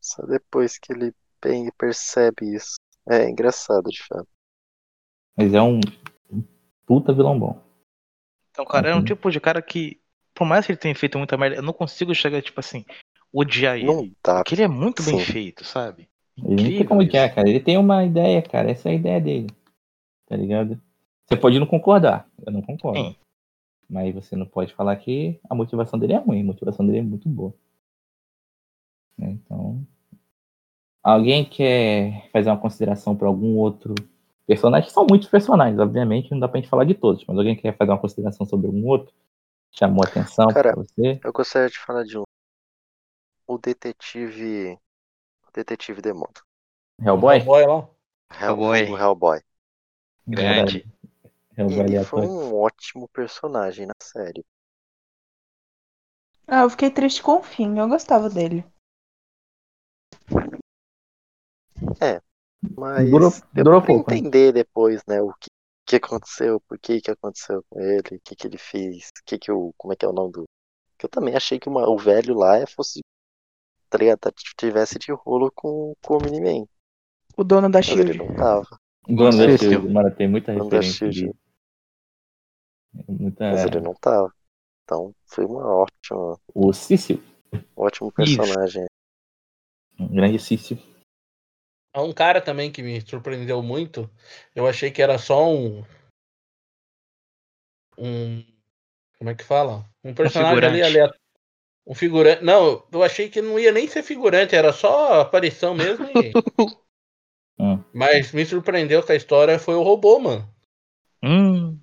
Só 0.00 0.22
depois 0.26 0.78
que 0.78 0.92
ele 0.92 1.14
bem 1.42 1.70
percebe 1.78 2.54
isso. 2.54 2.76
É 3.08 3.28
engraçado, 3.28 3.90
de 3.90 4.02
fato. 4.06 4.28
Mas 5.36 5.52
é 5.52 5.60
um 5.60 5.80
puta 6.86 7.12
vilão 7.12 7.38
bom. 7.38 7.62
Então, 8.50 8.64
cara, 8.64 8.90
é 8.90 8.94
um 8.94 8.98
Uhum. 8.98 9.04
tipo 9.04 9.30
de 9.30 9.40
cara 9.40 9.60
que, 9.60 10.00
por 10.32 10.46
mais 10.46 10.64
que 10.64 10.72
ele 10.72 10.78
tenha 10.78 10.94
feito 10.94 11.18
muita 11.18 11.36
merda, 11.36 11.56
eu 11.56 11.62
não 11.62 11.72
consigo 11.72 12.14
chegar, 12.14 12.40
tipo 12.40 12.60
assim, 12.60 12.84
odiar 13.32 13.76
ele. 13.76 13.86
Não 13.86 14.10
dá. 14.22 14.36
Porque 14.36 14.54
ele 14.54 14.62
é 14.62 14.68
muito 14.68 15.02
bem 15.02 15.18
Sim. 15.18 15.32
feito, 15.32 15.64
sabe? 15.64 16.08
Ele 16.36 16.62
não 16.62 16.70
tem 16.70 16.86
como 16.86 17.02
isso. 17.02 17.10
odiar, 17.10 17.34
cara. 17.34 17.48
Ele 17.48 17.60
tem 17.60 17.78
uma 17.78 18.04
ideia, 18.04 18.42
cara. 18.42 18.70
Essa 18.70 18.88
é 18.88 18.92
a 18.92 18.94
ideia 18.94 19.20
dele. 19.20 19.46
Tá 20.26 20.36
ligado? 20.36 20.80
Você 21.26 21.36
pode 21.36 21.58
não 21.58 21.66
concordar. 21.66 22.28
Eu 22.44 22.52
não 22.52 22.62
concordo. 22.62 22.98
Sim. 22.98 23.16
Mas 23.88 24.14
você 24.14 24.34
não 24.34 24.46
pode 24.46 24.74
falar 24.74 24.96
que 24.96 25.38
a 25.48 25.54
motivação 25.54 25.98
dele 25.98 26.14
é 26.14 26.18
ruim. 26.18 26.40
A 26.40 26.44
motivação 26.44 26.84
dele 26.86 26.98
é 26.98 27.02
muito 27.02 27.28
boa. 27.28 27.54
Né, 29.18 29.30
Então. 29.30 29.86
Alguém 31.02 31.44
quer 31.44 32.30
fazer 32.30 32.48
uma 32.48 32.58
consideração 32.58 33.14
para 33.14 33.28
algum 33.28 33.58
outro 33.58 33.94
personagem? 34.46 34.88
São 34.88 35.06
muitos 35.08 35.28
personagens, 35.28 35.78
obviamente, 35.78 36.30
não 36.30 36.40
dá 36.40 36.48
pra 36.48 36.58
gente 36.58 36.70
falar 36.70 36.84
de 36.84 36.94
todos. 36.94 37.22
Mas 37.26 37.36
alguém 37.36 37.54
quer 37.54 37.76
fazer 37.76 37.90
uma 37.90 38.00
consideração 38.00 38.46
sobre 38.46 38.68
algum 38.68 38.86
outro? 38.86 39.14
Chamou 39.70 40.02
a 40.02 40.08
atenção 40.08 40.48
Cara, 40.48 40.72
pra 40.72 40.82
você? 40.82 41.20
Eu 41.22 41.32
gostaria 41.32 41.68
de 41.68 41.78
falar 41.78 42.04
de 42.04 42.16
um. 42.16 42.22
O 43.46 43.58
detetive. 43.58 44.78
Detetive 45.54 46.02
demônio. 46.02 46.42
Hellboy? 47.00 47.40
Boy 47.40 47.66
lá. 47.66 47.88
Hell- 48.30 48.48
Hellboy. 48.48 48.92
O 48.92 48.98
Hellboy. 48.98 49.40
Grande. 50.26 50.86
Hellboy 51.56 51.80
Ele 51.80 52.04
foi 52.04 52.26
um 52.26 52.54
ótimo 52.56 53.08
personagem 53.08 53.86
na 53.86 53.94
série. 54.02 54.44
Ah, 56.48 56.62
eu 56.62 56.70
fiquei 56.70 56.90
triste 56.90 57.22
com 57.22 57.38
o 57.38 57.42
fim. 57.42 57.78
Eu 57.78 57.88
gostava 57.88 58.28
dele. 58.28 58.64
Mas 62.76 63.10
Durou- 63.10 63.32
durou 63.52 63.82
pouco, 63.82 64.10
né? 64.10 64.16
entender 64.16 64.52
depois, 64.52 65.02
né, 65.06 65.20
o 65.20 65.32
que, 65.34 65.48
que 65.86 65.96
aconteceu, 65.96 66.60
por 66.62 66.78
que 66.78 67.00
que 67.00 67.10
aconteceu 67.10 67.62
com 67.68 67.80
ele, 67.80 68.16
o 68.16 68.20
que 68.20 68.34
que 68.34 68.46
ele 68.46 68.58
fez, 68.58 69.08
o 69.08 69.24
que 69.24 69.38
que 69.38 69.52
o, 69.52 69.72
como 69.76 69.92
é 69.92 69.96
que 69.96 70.04
é 70.04 70.08
o 70.08 70.12
nome 70.12 70.32
do... 70.32 70.44
Que 70.98 71.06
eu 71.06 71.10
também 71.10 71.36
achei 71.36 71.58
que 71.58 71.68
uma- 71.68 71.88
o 71.88 71.98
velho 71.98 72.34
lá 72.34 72.66
fosse, 72.66 73.00
tá 73.94 73.98
ligado, 73.98 74.18
tá- 74.18 74.32
tivesse 74.58 74.98
de 74.98 75.12
rolo 75.12 75.52
com, 75.54 75.94
com 76.04 76.16
o 76.18 76.22
Miniman, 76.22 76.66
O 77.36 77.44
dono 77.44 77.70
da 77.70 77.78
mas 77.78 77.88
ele 77.90 78.12
Shield. 78.12 78.18
não 78.18 78.34
tava, 78.34 78.66
Dono 79.06 79.36
da 79.36 79.56
Shield, 79.56 79.88
mano, 79.88 80.10
tem 80.14 80.28
muita 80.28 80.52
referência 80.52 81.12
Shield. 81.12 81.24
ali. 81.24 81.34
Muita... 83.08 83.50
mas 83.50 83.64
ele 83.64 83.80
não 83.80 83.94
tava. 83.94 84.32
Então 84.82 85.14
foi 85.26 85.44
uma 85.44 85.64
ótima, 85.66 86.38
O 86.52 86.72
Cício, 86.72 87.22
ótimo 87.76 88.12
Isso. 88.18 88.36
personagem. 88.36 88.86
um 89.98 90.08
grande 90.08 90.38
Cício. 90.40 90.76
Há 91.94 92.02
um 92.02 92.12
cara 92.12 92.40
também 92.40 92.72
que 92.72 92.82
me 92.82 93.00
surpreendeu 93.00 93.62
muito. 93.62 94.10
Eu 94.54 94.66
achei 94.66 94.90
que 94.90 95.00
era 95.00 95.16
só 95.16 95.48
um. 95.48 95.84
Um. 97.96 98.44
Como 99.16 99.30
é 99.30 99.34
que 99.36 99.44
fala? 99.44 99.88
Um 100.02 100.12
personagem 100.12 100.64
ali 100.64 100.82
aleatório. 100.82 101.23
Um 101.86 101.94
figurante. 101.94 102.42
Não, 102.44 102.82
eu 102.90 103.02
achei 103.02 103.28
que 103.28 103.42
não 103.42 103.58
ia 103.58 103.70
nem 103.70 103.86
ser 103.86 104.02
figurante, 104.02 104.54
era 104.56 104.72
só 104.72 105.20
aparição 105.20 105.74
mesmo. 105.74 106.06
E... 106.06 106.32
Hum. 107.58 107.78
Mas 107.92 108.32
me 108.32 108.44
surpreendeu 108.44 109.02
que 109.02 109.12
a 109.12 109.16
história 109.16 109.58
foi 109.58 109.74
o 109.74 109.82
robô, 109.82 110.18
mano. 110.18 110.48
Hum, 111.22 111.78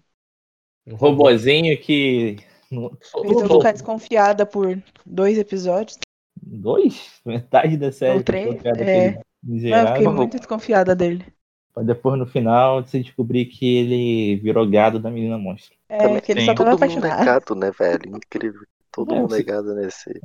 O 0.87 0.95
Robozinho 0.95 1.79
que. 1.79 2.37
eu 2.71 2.97
soltou. 3.01 3.59
ficar 3.59 3.71
desconfiada 3.71 4.45
por 4.45 4.81
dois 5.05 5.37
episódios. 5.37 5.97
Dois? 6.41 7.21
Metade 7.25 7.77
da 7.77 7.91
série. 7.91 8.17
Ou 8.17 8.23
três, 8.23 8.63
é. 8.65 9.15
Mas 9.15 9.17
eu 9.17 9.23
miserável, 9.43 9.93
fiquei 9.93 10.07
muito 10.07 10.37
desconfiada 10.37 10.95
dele. 10.95 11.25
Pra 11.73 11.83
depois 11.83 12.19
no 12.19 12.25
final 12.25 12.83
você 12.83 13.01
descobrir 13.01 13.45
que 13.45 13.77
ele 13.77 14.35
virou 14.37 14.69
gado 14.69 14.99
da 14.99 15.09
menina 15.09 15.37
monstro. 15.37 15.75
É, 15.89 15.97
Também 15.97 16.21
que 16.21 16.31
ele 16.31 16.41
tem 16.41 16.45
só 16.45 16.53
tava 16.53 16.71
Todo 16.71 16.87
mundo 16.89 17.05
é 17.05 17.11
apaixonado. 17.11 17.25
gado, 17.25 17.55
né, 17.55 17.71
velho? 17.71 18.17
Incrível. 18.17 18.61
Todo 18.91 19.13
É, 19.13 19.19
mundo 19.19 19.33
é 19.35 19.37
você- 19.37 19.43
gado 19.43 19.73
nesse. 19.75 20.21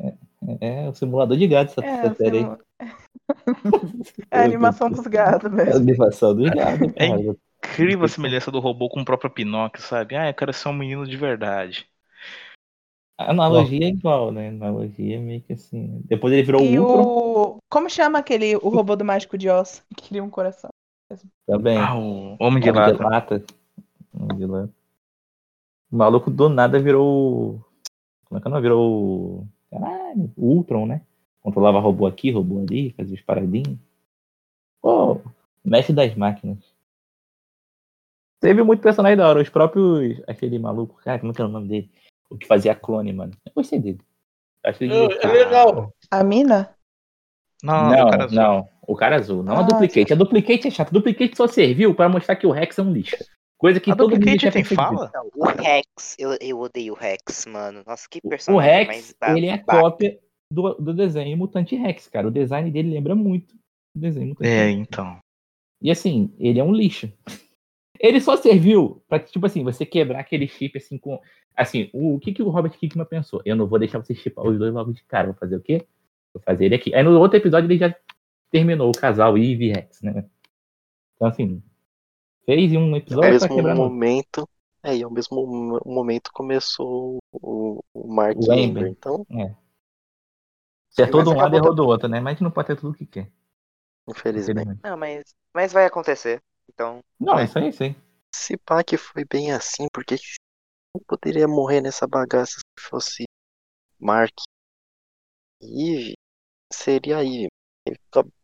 É 0.60 0.88
o 0.88 0.94
simulador 0.94 1.36
de 1.36 1.46
gado 1.46 1.70
essa, 1.70 1.84
É, 1.84 1.88
essa 2.06 2.14
série 2.14 2.38
aí. 2.38 2.44
é 4.30 4.38
a 4.40 4.44
animação 4.44 4.90
dos 4.90 5.06
gados 5.06 5.50
É 5.52 5.62
a 5.62 5.64
mesmo. 5.64 5.76
animação 5.80 6.34
dos 6.34 6.50
gados. 6.50 6.88
É 6.96 7.06
incrível 7.68 8.04
a 8.04 8.08
semelhança 8.08 8.50
do 8.50 8.60
robô 8.60 8.88
com 8.88 9.00
o 9.00 9.04
próprio 9.04 9.30
Pinóquio, 9.30 9.82
sabe? 9.82 10.14
Ah, 10.16 10.28
eu 10.28 10.34
quero 10.34 10.52
ser 10.52 10.68
um 10.68 10.72
menino 10.72 11.06
de 11.06 11.16
verdade. 11.16 11.88
A 13.18 13.30
analogia 13.30 13.84
é 13.86 13.88
igual, 13.88 14.30
né? 14.30 14.48
A 14.48 14.50
analogia 14.50 15.16
é 15.16 15.18
meio 15.18 15.40
que 15.42 15.54
assim. 15.54 16.02
Depois 16.04 16.32
ele 16.32 16.42
virou 16.42 16.62
E 16.62 16.78
o 16.78 16.82
Ultron 16.82 17.02
o. 17.02 17.56
Como 17.70 17.88
chama 17.88 18.18
aquele 18.18 18.56
o 18.56 18.68
robô 18.68 18.94
do 18.94 19.04
Mágico 19.04 19.38
de 19.38 19.48
Oz? 19.48 19.82
Que 19.96 20.02
queria 20.08 20.22
um 20.22 20.28
coração. 20.30 20.70
também. 21.46 21.78
Ah, 21.78 21.96
o 21.96 22.36
Homem 22.38 22.62
de 22.62 22.70
Homem 22.70 22.82
Lata. 22.82 23.02
lata. 23.04 23.44
Homem 24.12 24.36
de 24.36 24.46
lata. 24.46 24.72
O 25.90 25.96
maluco 25.96 26.30
do 26.30 26.48
nada 26.48 26.78
virou. 26.78 27.64
Como 28.26 28.38
é 28.38 28.42
que 28.42 28.48
não? 28.48 28.60
Virou. 28.60 29.40
o- 29.42 29.48
Caralho, 29.70 30.32
o 30.36 30.46
Ultron, 30.54 30.86
né? 30.86 31.02
Controlava 31.42 31.80
robô 31.80 32.06
aqui, 32.06 32.30
robô 32.30 32.60
ali, 32.60 32.92
fazia 32.92 33.14
os 33.14 33.20
paradinhos. 33.22 33.78
Pô, 34.80 35.20
mestre 35.64 35.94
das 35.94 36.14
máquinas. 36.14 36.58
Teve 38.40 38.62
muito 38.62 38.80
personagem 38.82 39.16
da 39.16 39.28
hora. 39.28 39.40
Os 39.42 39.48
próprios. 39.48 40.20
Aquele 40.26 40.58
maluco, 40.58 41.00
cara, 41.02 41.18
como 41.18 41.32
é 41.32 41.34
que 41.34 41.42
é 41.42 41.44
o 41.44 41.48
nome 41.48 41.68
dele? 41.68 41.90
O 42.30 42.36
que 42.36 42.46
fazia 42.46 42.74
clone, 42.74 43.12
mano. 43.12 43.32
Eu 43.44 43.52
gostei 43.54 43.78
dele. 43.78 44.00
Acho 44.64 44.84
ele 44.84 44.94
É, 44.94 45.24
é 45.24 45.26
legal. 45.32 45.92
A 46.10 46.22
mina? 46.24 46.74
Não, 47.62 47.90
Não, 47.90 48.06
o 48.06 48.10
cara 48.10 48.24
azul. 48.24 48.36
não. 48.38 48.68
O 48.86 48.94
cara 48.96 49.16
azul. 49.16 49.42
Não 49.42 49.56
a 49.56 49.60
Ah, 49.60 49.62
duplicate. 49.62 50.12
A 50.12 50.16
duplicate 50.16 50.68
é 50.68 50.70
chato. 50.70 50.88
A 50.88 50.92
duplicate 50.92 51.36
só 51.36 51.46
serviu 51.48 51.94
pra 51.94 52.08
mostrar 52.08 52.36
que 52.36 52.46
o 52.46 52.50
Rex 52.50 52.78
é 52.78 52.82
um 52.82 52.92
lixo. 52.92 53.16
Coisa 53.58 53.80
que 53.80 53.90
A 53.90 53.96
todo 53.96 54.10
mundo 54.10 54.38
já 54.38 54.50
tem 54.50 54.64
fala? 54.64 55.10
Não, 55.14 55.30
o 55.34 55.46
Rex, 55.46 56.14
eu, 56.18 56.36
eu 56.40 56.60
odeio 56.60 56.92
o 56.92 56.96
Rex, 56.96 57.46
mano. 57.46 57.82
Nossa, 57.86 58.06
que 58.08 58.18
O 58.22 58.28
personagem 58.28 58.70
Rex, 58.70 59.14
mais 59.20 59.36
ele 59.36 59.46
é 59.46 59.56
cópia 59.58 60.18
do, 60.52 60.74
do 60.74 60.92
desenho 60.92 61.36
Mutante 61.38 61.74
Rex, 61.74 62.06
cara. 62.08 62.28
O 62.28 62.30
design 62.30 62.70
dele 62.70 62.90
lembra 62.90 63.14
muito 63.14 63.54
o 63.96 63.98
desenho 63.98 64.28
Mutante 64.28 64.50
É, 64.50 64.66
Rex. 64.66 64.78
então. 64.78 65.18
E 65.80 65.90
assim, 65.90 66.34
ele 66.38 66.58
é 66.60 66.64
um 66.64 66.72
lixo. 66.72 67.10
Ele 67.98 68.20
só 68.20 68.36
serviu 68.36 69.02
pra, 69.08 69.18
tipo 69.18 69.46
assim, 69.46 69.64
você 69.64 69.86
quebrar 69.86 70.20
aquele 70.20 70.46
chip 70.46 70.76
assim 70.76 70.98
com. 70.98 71.18
Assim, 71.56 71.88
o, 71.94 72.16
o 72.16 72.20
que, 72.20 72.30
que 72.30 72.42
o 72.42 72.50
Robert 72.50 72.72
Kickman 72.72 73.06
pensou? 73.06 73.40
Eu 73.42 73.56
não 73.56 73.66
vou 73.66 73.78
deixar 73.78 73.98
você 73.98 74.14
chipar 74.14 74.44
os 74.46 74.58
dois 74.58 74.74
logo 74.74 74.92
de 74.92 75.02
cara. 75.04 75.28
Vou 75.28 75.34
fazer 75.34 75.56
o 75.56 75.62
quê? 75.62 75.86
Vou 76.34 76.42
fazer 76.42 76.66
ele 76.66 76.74
aqui. 76.74 76.94
Aí 76.94 77.02
no 77.02 77.18
outro 77.18 77.38
episódio 77.38 77.66
ele 77.66 77.78
já 77.78 77.96
terminou 78.50 78.90
o 78.90 78.92
casal 78.98 79.38
Eve 79.38 79.68
e 79.68 79.72
Rex, 79.72 80.02
né? 80.02 80.26
Então 81.14 81.28
assim, 81.28 81.62
fez 82.46 82.72
um 82.72 82.96
No 83.18 83.18
episódio 83.18 83.38
pra 83.38 83.48
mesmo 83.48 83.50
quebrar 83.50 83.74
no 83.74 83.92
momento, 83.92 84.48
É, 84.82 84.96
e 84.96 85.02
ao 85.02 85.10
mesmo 85.10 85.46
mo- 85.46 85.80
momento 85.84 86.30
começou 86.32 87.18
o, 87.32 87.80
o 87.92 88.08
Mark 88.14 88.36
O 88.36 88.52
Amber. 88.52 88.86
Então, 88.88 89.26
Acertou 90.90 91.22
de 91.22 91.28
Mas 91.28 91.28
um 91.28 91.36
lado 91.36 91.54
e 91.54 91.58
errou 91.58 91.72
do 91.76 91.86
outro, 91.86 92.08
né? 92.08 92.18
Mas 92.20 92.40
não 92.40 92.50
pode 92.50 92.66
ter 92.66 92.76
tudo 92.76 92.90
o 92.90 92.94
que 92.94 93.06
quer. 93.06 93.30
infelizmente. 94.08 94.68
infelizmente. 94.68 94.82
Não, 94.82 94.96
mas, 94.96 95.34
mas 95.54 95.72
vai 95.72 95.86
acontecer. 95.86 96.42
Então, 96.68 97.02
Não, 97.20 97.38
É. 97.38 97.44
isso 97.44 97.58
aí, 97.58 97.70
aí. 97.82 97.94
Se 98.34 98.56
pá 98.58 98.84
que 98.84 98.96
foi 98.96 99.24
bem 99.24 99.52
assim, 99.52 99.88
por 99.92 100.04
que 100.04 100.18
que 100.18 100.24
não 100.94 101.02
poderia 101.06 101.48
morrer 101.48 101.80
nessa 101.82 102.06
bagaça 102.06 102.54
se 102.58 102.88
fosse 102.90 103.24
Mark 104.00 104.34
e 105.60 105.92
Eve? 105.92 106.14
Seria 106.72 107.24
Eve. 107.24 107.48
Ele 107.86 107.98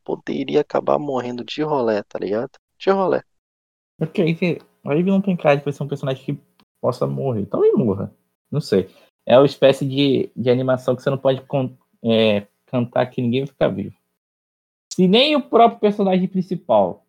poderia 0.05 0.61
acabar 0.63 0.99
morrendo 0.99 1.45
de 1.45 1.63
rolé, 1.63 2.03
tá 2.05 2.19
ligado? 2.19 2.51
De 2.79 2.91
rolé. 2.91 3.23
Porque 4.07 4.23
aí 4.23 4.35
que- 4.35 4.59
a 4.85 4.95
Ivy 4.95 5.11
não 5.11 5.21
tem 5.21 5.37
cara 5.37 5.57
de 5.57 5.73
ser 5.73 5.83
um 5.83 5.89
personagem 5.89 6.25
que 6.25 6.39
possa 6.81 7.07
morrer. 7.07 7.47
Talvez 7.47 7.73
morra. 7.75 8.13
Não 8.51 8.61
sei. 8.61 8.89
É 9.27 9.37
uma 9.39 9.47
espécie 9.47 9.87
de, 9.87 10.31
de 10.37 10.51
animação 10.51 10.97
que 10.97 11.03
você 11.03 11.11
não 11.11 11.19
pode 11.19 11.41
con- 11.43 11.77
é, 12.05 12.47
cantar 12.67 13.07
que 13.07 13.23
ninguém 13.23 13.41
vai 13.43 13.47
ficar 13.49 13.69
vivo. 13.69 13.95
Se 14.93 15.07
nem 15.07 15.37
o 15.37 15.41
próprio 15.43 15.79
personagem 15.81 16.27
principal 16.29 17.07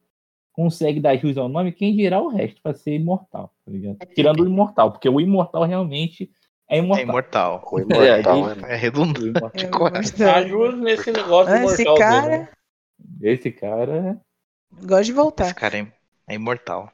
consegue 0.54 1.00
dar 1.00 1.18
jus 1.18 1.36
ao 1.38 1.50
nome, 1.50 1.72
quem 1.72 1.96
dirá 1.96 2.22
o 2.22 2.28
resto 2.28 2.62
para 2.62 2.76
ser 2.76 2.94
imortal, 2.96 3.52
tá 3.66 3.72
ligado? 3.72 3.98
Tirando 4.14 4.42
o 4.42 4.46
imortal, 4.46 4.92
porque 4.92 5.10
o 5.10 5.20
imortal 5.20 5.64
realmente 5.64 6.32
é 6.70 6.78
É 6.78 6.80
imortal. 6.80 7.04
imortal. 7.06 7.70
O 7.72 7.80
imortal, 7.80 8.46
aí- 8.46 8.64
é, 8.70 8.74
É 8.74 8.76
redundante. 8.76 9.26
Imortal. 9.66 9.70
Gosto. 9.72 10.24
Ajuda 10.24 10.78
nesse 10.78 11.12
negócio 11.12 11.54
Esse 11.56 11.84
mortal 11.84 11.96
dele, 11.96 12.00
cara 12.00 12.38
né? 12.38 12.50
Esse 13.22 13.52
cara. 13.52 14.22
gosta 14.76 14.86
de 15.04 15.10
Esse 15.10 15.12
voltar. 15.12 15.54
cara 15.56 15.78
é, 15.80 15.88
é 16.28 16.36
imortal. 16.36 16.92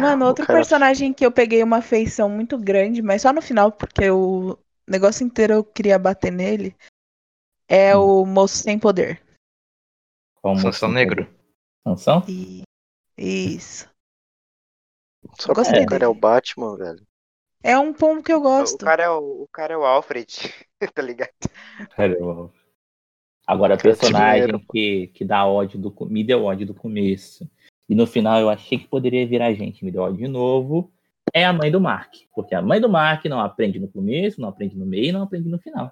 Mano, 0.00 0.26
outro 0.26 0.46
cara- 0.46 0.58
personagem 0.58 1.12
que 1.12 1.24
eu 1.24 1.32
peguei 1.32 1.62
uma 1.62 1.78
afeição 1.78 2.28
muito 2.28 2.56
grande, 2.58 3.02
mas 3.02 3.22
só 3.22 3.32
no 3.32 3.42
final, 3.42 3.72
porque 3.72 4.08
o 4.10 4.56
negócio 4.86 5.24
inteiro 5.26 5.54
eu 5.54 5.64
queria 5.64 5.98
bater 5.98 6.30
nele, 6.30 6.76
é 7.68 7.96
Hum. 7.96 8.22
o 8.22 8.26
moço 8.26 8.56
sem 8.58 8.78
poder. 8.78 9.22
Qual 10.40 10.56
Sansão 10.56 10.90
Negro. 10.90 11.24
poder? 11.26 11.38
Sansão? 11.84 12.24
E... 12.28 12.62
Isso. 13.16 13.88
Só 15.38 15.52
Gostei 15.52 15.82
o 15.82 15.86
cara 15.86 16.04
é 16.04 16.08
o. 16.08 16.14
Batman, 16.14 16.76
velho. 16.76 17.06
É 17.62 17.76
um 17.76 17.92
ponto 17.92 18.22
que 18.22 18.32
eu 18.32 18.38
o 18.38 18.42
gosto. 18.42 18.84
cara 18.84 19.02
é 19.02 19.10
o, 19.10 19.42
o 19.42 19.48
cara 19.52 19.74
é 19.74 19.76
o 19.76 19.84
Alfred, 19.84 20.26
tá 20.94 21.02
ligado? 21.02 21.30
Cara, 21.96 22.12
eu- 22.12 22.52
Agora, 23.46 23.76
Cara, 23.78 23.82
personagem 23.82 24.42
dinheiro, 24.46 24.64
que, 24.70 25.06
que 25.08 25.24
dá 25.24 25.46
ódio 25.46 25.78
do, 25.80 25.94
me 26.06 26.22
deu 26.22 26.44
ódio 26.44 26.66
do 26.66 26.74
começo. 26.74 27.50
E 27.88 27.94
no 27.94 28.06
final 28.06 28.38
eu 28.40 28.50
achei 28.50 28.78
que 28.78 28.86
poderia 28.86 29.26
virar 29.26 29.52
gente, 29.54 29.84
me 29.84 29.90
deu 29.90 30.02
ódio 30.02 30.18
de 30.18 30.28
novo. 30.28 30.92
É 31.32 31.44
a 31.44 31.52
mãe 31.52 31.70
do 31.70 31.80
Mark. 31.80 32.14
Porque 32.34 32.54
a 32.54 32.62
mãe 32.62 32.80
do 32.80 32.88
Mark 32.88 33.24
não 33.26 33.40
aprende 33.40 33.78
no 33.78 33.88
começo, 33.88 34.40
não 34.40 34.48
aprende 34.48 34.76
no 34.76 34.84
meio 34.86 35.06
e 35.06 35.12
não 35.12 35.22
aprende 35.22 35.48
no 35.48 35.58
final. 35.58 35.90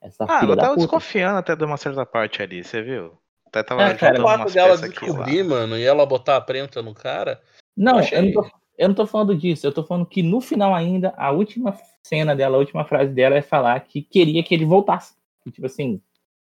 Essa 0.00 0.24
Ah, 0.24 0.40
filha 0.40 0.48
ela 0.52 0.56
da 0.56 0.62
tava 0.62 0.74
puta. 0.74 0.86
desconfiando 0.86 1.38
até 1.38 1.56
de 1.56 1.64
uma 1.64 1.76
certa 1.76 2.04
parte 2.06 2.42
ali, 2.42 2.62
você 2.62 2.82
viu? 2.82 3.12
Até 3.46 3.62
tava 3.62 3.82
É, 3.82 3.94
cara, 3.94 4.20
O 4.20 4.22
fato 4.22 4.52
dela 4.52 4.76
descobrir, 4.76 5.42
mano, 5.44 5.76
e 5.78 5.82
ela 5.84 6.04
botar 6.06 6.36
a 6.36 6.40
prensa 6.40 6.82
no 6.82 6.94
cara. 6.94 7.40
Não, 7.76 7.98
achei- 7.98 8.18
eu 8.18 8.22
não, 8.24 8.32
tô, 8.32 8.50
eu 8.78 8.88
não 8.88 8.94
tô 8.94 9.06
falando 9.06 9.36
disso. 9.36 9.66
Eu 9.66 9.72
tô 9.72 9.82
falando 9.84 10.06
que 10.06 10.22
no 10.22 10.40
final 10.40 10.74
ainda, 10.74 11.12
a 11.16 11.30
última 11.30 11.76
cena 12.04 12.34
dela, 12.36 12.56
a 12.56 12.60
última 12.60 12.84
frase 12.84 13.12
dela 13.12 13.36
é 13.36 13.42
falar 13.42 13.80
que 13.80 14.00
queria 14.02 14.42
que 14.42 14.54
ele 14.54 14.64
voltasse. 14.64 15.14
Que, 15.42 15.50
tipo 15.50 15.66
assim, 15.66 16.00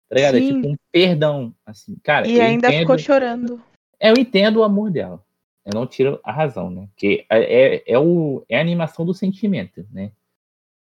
tá 0.09 0.15
ligado? 0.15 0.37
É 0.37 0.41
tipo 0.41 0.67
um 0.67 0.75
perdão. 0.91 1.53
Assim, 1.65 1.95
cara, 2.03 2.27
E 2.27 2.39
ainda 2.39 2.67
entendo- 2.67 2.79
ficou 2.81 2.97
chorando. 2.97 3.61
Eu 3.99 4.13
entendo 4.17 4.57
o 4.57 4.63
amor 4.63 4.91
dela. 4.91 5.23
Eu 5.65 5.73
não 5.73 5.85
tiro 5.85 6.19
a 6.23 6.31
razão, 6.31 6.69
né? 6.69 6.87
Que 6.95 7.25
é, 7.29 7.75
é, 7.77 7.83
é 7.93 7.99
o, 7.99 8.43
é 8.47 8.57
a 8.57 8.61
animação 8.61 9.05
do 9.05 9.13
sentimento, 9.13 9.85
né? 9.91 10.11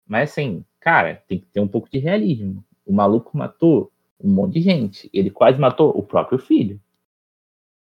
Mas 0.06 0.30
assim, 0.30 0.64
cara, 0.80 1.22
tem 1.26 1.38
que 1.40 1.46
ter 1.46 1.60
um 1.60 1.68
pouco 1.68 1.88
de 1.90 1.98
realismo. 1.98 2.64
O 2.84 2.92
maluco 2.92 3.36
matou 3.36 3.90
um 4.20 4.30
monte 4.30 4.54
de 4.54 4.60
gente. 4.60 5.10
Ele 5.12 5.30
quase 5.30 5.58
matou 5.58 5.90
o 5.96 6.02
próprio 6.02 6.38
filho. 6.38 6.80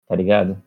Tá 0.07 0.15
ligado? 0.15 0.63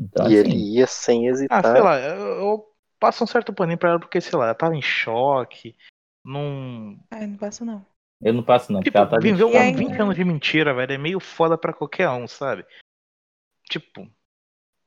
Então, 0.00 0.28
E 0.28 0.36
assim, 0.38 0.50
ele 0.50 0.56
ia 0.78 0.86
sem 0.86 1.26
Ah, 1.26 1.30
hesitar. 1.30 1.64
sei 1.72 1.80
lá, 1.82 1.98
eu, 2.00 2.16
eu 2.40 2.66
passo 2.98 3.22
um 3.22 3.26
certo 3.26 3.52
paninho 3.52 3.78
pra 3.78 3.90
ela 3.90 4.00
porque, 4.00 4.20
sei 4.20 4.36
lá, 4.38 4.46
ela 4.46 4.54
tava 4.54 4.74
em 4.74 4.82
choque. 4.82 5.76
Não. 6.24 6.98
Ai, 7.10 7.26
não 7.26 7.36
passa 7.36 7.64
não. 7.64 7.84
eu 8.20 8.32
não 8.32 8.42
passo, 8.42 8.72
não, 8.72 8.80
porque 8.80 8.90
Tipo, 8.90 8.98
ela 8.98 9.06
tá 9.08 9.18
viver 9.18 9.42
E 9.42 9.44
um 9.44 9.58
ainda- 9.60 9.78
20 9.78 10.00
anos 10.00 10.14
de 10.16 10.24
mentira, 10.24 10.74
velho, 10.74 10.92
é 10.92 10.98
meio 10.98 11.20
foda 11.20 11.56
pra 11.56 11.72
qualquer 11.72 12.08
um, 12.10 12.26
sabe? 12.26 12.64
Tipo. 13.72 14.08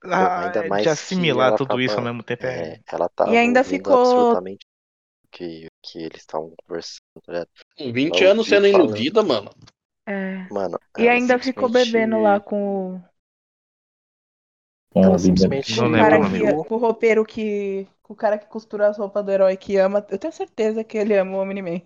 ah, 0.03 0.45
ainda 0.45 0.67
mais 0.67 0.83
de 0.83 0.89
assimilar 0.89 1.47
ela 1.49 1.57
tudo 1.57 1.81
isso 1.81 1.93
ao 1.93 1.97
tava- 1.97 2.09
mesmo 2.09 2.23
tempo 2.23 2.45
é. 2.45 2.73
É, 2.73 2.79
ela 2.91 3.09
tava 3.09 3.31
E 3.33 3.37
ainda 3.37 3.63
ficou- 3.63 3.99
absolutamente 3.99 4.65
o 5.25 5.27
que, 5.31 5.67
que 5.83 5.99
eles 5.99 6.21
estavam 6.21 6.53
conversando, 6.65 6.99
tá 7.25 7.31
ligado? 7.33 7.49
Com 7.77 7.91
20 7.91 8.23
Eu 8.23 8.31
anos 8.31 8.47
sendo 8.47 8.69
falando. 8.71 8.85
iludida, 8.89 9.23
mano. 9.23 9.49
É. 10.07 10.47
Mano, 10.51 10.79
E 10.97 11.01
ela 11.01 11.11
ainda 11.13 11.39
ficou 11.39 11.67
bebendo 11.67 12.21
lá 12.21 12.39
com 12.39 12.95
o 12.97 13.01
com 14.91 15.03
ela 15.03 15.17
simplesmente- 15.17 15.75
Não 15.75 15.87
o 15.87 15.89
lembro, 15.91 16.09
cara 16.09 16.29
que, 16.29 16.37
lembro. 16.37 16.65
o 16.69 16.77
roupeiro 16.77 17.25
que. 17.25 17.87
Com 18.03 18.13
o 18.13 18.15
cara 18.15 18.37
que 18.37 18.45
costura 18.45 18.87
as 18.87 18.97
roupas 18.99 19.25
do 19.25 19.31
herói 19.31 19.57
que 19.57 19.77
ama. 19.77 20.05
Eu 20.09 20.19
tenho 20.19 20.31
certeza 20.31 20.83
que 20.83 20.95
ele 20.97 21.17
ama 21.17 21.37
o 21.37 21.41
Omni-Man. 21.41 21.81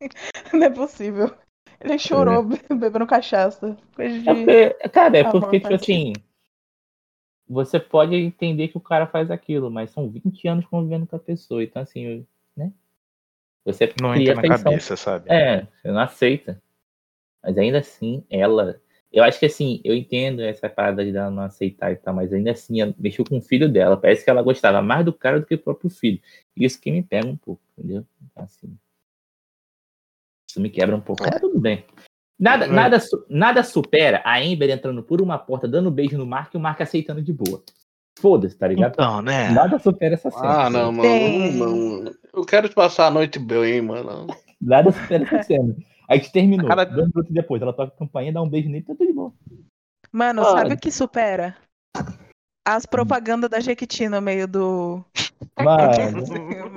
Não 0.54 0.64
é 0.64 0.70
possível. 0.70 1.32
Ele 1.78 1.98
chorou 1.98 2.42
bebendo 2.42 3.06
cachaça. 3.06 3.76
Coisa 3.94 4.18
de. 4.18 4.28
É 4.28 4.34
porque, 4.34 4.88
cara, 4.88 5.18
é 5.18 5.24
porque, 5.30 5.60
tipo 5.60 5.74
assim. 5.74 6.12
Você 7.50 7.80
pode 7.80 8.14
entender 8.14 8.68
que 8.68 8.76
o 8.76 8.80
cara 8.80 9.08
faz 9.08 9.28
aquilo, 9.28 9.72
mas 9.72 9.90
são 9.90 10.08
20 10.08 10.46
anos 10.46 10.66
convivendo 10.66 11.04
com 11.04 11.16
a 11.16 11.18
pessoa. 11.18 11.64
Então, 11.64 11.82
assim, 11.82 12.24
né? 12.56 12.72
Você 13.64 13.92
Não 14.00 14.14
entra 14.14 14.36
na 14.36 14.40
afeição 14.40 14.64
cabeça, 14.64 14.96
sabe? 14.96 15.28
É, 15.28 15.66
você 15.66 15.88
não 15.88 15.98
aceita. 15.98 16.62
Mas 17.42 17.58
ainda 17.58 17.78
assim, 17.78 18.24
ela. 18.30 18.80
Eu 19.12 19.24
acho 19.24 19.40
que 19.40 19.46
assim, 19.46 19.80
eu 19.82 19.96
entendo 19.96 20.40
essa 20.40 20.68
parada 20.68 21.04
de 21.04 21.16
ela 21.16 21.28
não 21.28 21.42
aceitar 21.42 21.90
e 21.90 21.96
tal, 21.96 22.14
mas 22.14 22.32
ainda 22.32 22.52
assim, 22.52 22.80
ela 22.80 22.94
mexeu 22.96 23.24
com 23.24 23.38
o 23.38 23.42
filho 23.42 23.68
dela. 23.68 23.96
Parece 23.96 24.22
que 24.22 24.30
ela 24.30 24.42
gostava 24.42 24.80
mais 24.80 25.04
do 25.04 25.12
cara 25.12 25.40
do 25.40 25.46
que 25.46 25.56
do 25.56 25.62
próprio 25.64 25.90
filho. 25.90 26.20
Isso 26.56 26.80
que 26.80 26.92
me 26.92 27.02
pega 27.02 27.26
um 27.26 27.36
pouco, 27.36 27.60
entendeu? 27.76 28.06
Então, 28.30 28.44
Assim. 28.44 28.78
Isso 30.48 30.60
me 30.60 30.70
quebra 30.70 30.94
um 30.94 31.00
pouco. 31.00 31.24
Mas 31.24 31.40
tudo 31.40 31.58
bem. 31.58 31.84
Nada, 32.40 32.64
É. 32.64 32.68
nada, 32.68 32.98
nada 33.28 33.62
supera 33.62 34.22
a 34.24 34.38
Amber 34.38 34.70
entrando 34.70 35.02
por 35.02 35.20
uma 35.20 35.36
porta, 35.38 35.68
dando 35.68 35.90
um 35.90 35.92
beijo 35.92 36.16
no 36.16 36.24
Mark 36.24 36.54
e 36.54 36.56
o 36.56 36.60
Mark 36.60 36.80
aceitando 36.80 37.20
de 37.22 37.32
boa. 37.34 37.62
Foda-se, 38.18 38.56
tá 38.56 38.66
ligado? 38.66 38.92
Então, 38.94 39.20
né? 39.22 39.50
Nada 39.50 39.78
supera 39.78 40.14
essa 40.14 40.30
cena. 40.30 40.64
Ah, 40.66 40.70
não, 40.70 40.90
mano. 40.92 42.02
Não. 42.04 42.12
Eu 42.34 42.44
quero 42.44 42.68
te 42.68 42.74
passar 42.74 43.06
a 43.08 43.10
noite 43.10 43.38
bem, 43.38 43.82
mano. 43.82 44.26
Nada 44.60 44.90
supera 44.90 45.24
essa 45.24 45.42
cena. 45.42 45.74
Aí 46.08 46.18
a 46.18 46.22
gente 46.22 46.32
terminou. 46.32 46.66
Cada- 46.66 46.84
Dois 46.86 47.08
minutos 47.08 47.32
depois, 47.32 47.60
ela 47.62 47.72
toca 47.72 47.92
a 47.94 47.98
campainha, 47.98 48.32
dá 48.32 48.42
um 48.42 48.48
beijo 48.48 48.68
nele 48.68 48.80
e 48.80 48.86
tá 48.86 48.94
tudo 48.94 49.06
de 49.06 49.12
boa. 49.12 49.32
Mano, 50.12 50.42
Mano. 50.42 50.56
sabe 50.56 50.74
o 50.74 50.78
que 50.78 50.90
supera? 50.90 51.56
As 52.64 52.84
propagandas 52.86 53.48
da 53.50 53.60
Jequiti 53.60 54.08
no 54.08 54.20
meio 54.20 54.46
do. 54.46 55.04
Mano, 55.58 55.92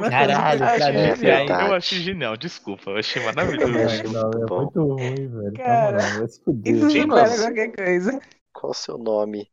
Caralho, 0.10 0.64
Eu 0.64 0.68
achei 0.68 1.46
cara. 1.48 1.68
Eu 1.68 1.74
achei 1.76 2.00
genial, 2.00 2.38
desculpa. 2.38 2.92
Eu 2.92 2.98
achei 2.98 3.22
Eu 3.22 3.26
maravilhoso. 3.26 3.78
achei 3.80 4.04
não, 4.04 4.30
muito 4.32 4.38
é 4.54 4.56
muito 4.56 4.88
ruim, 4.88 5.28
velho. 5.28 5.54
Cara, 5.54 5.92
Na 5.92 6.02
moral, 6.04 6.20
vai 6.20 6.28
se 6.28 6.44
fuder. 6.44 6.76
Isso 6.76 6.90
supera 6.90 7.38
qualquer 7.38 7.72
coisa. 7.76 8.22
Qual 8.54 8.72
o 8.72 8.76
seu 8.76 8.98
nome? 8.98 9.48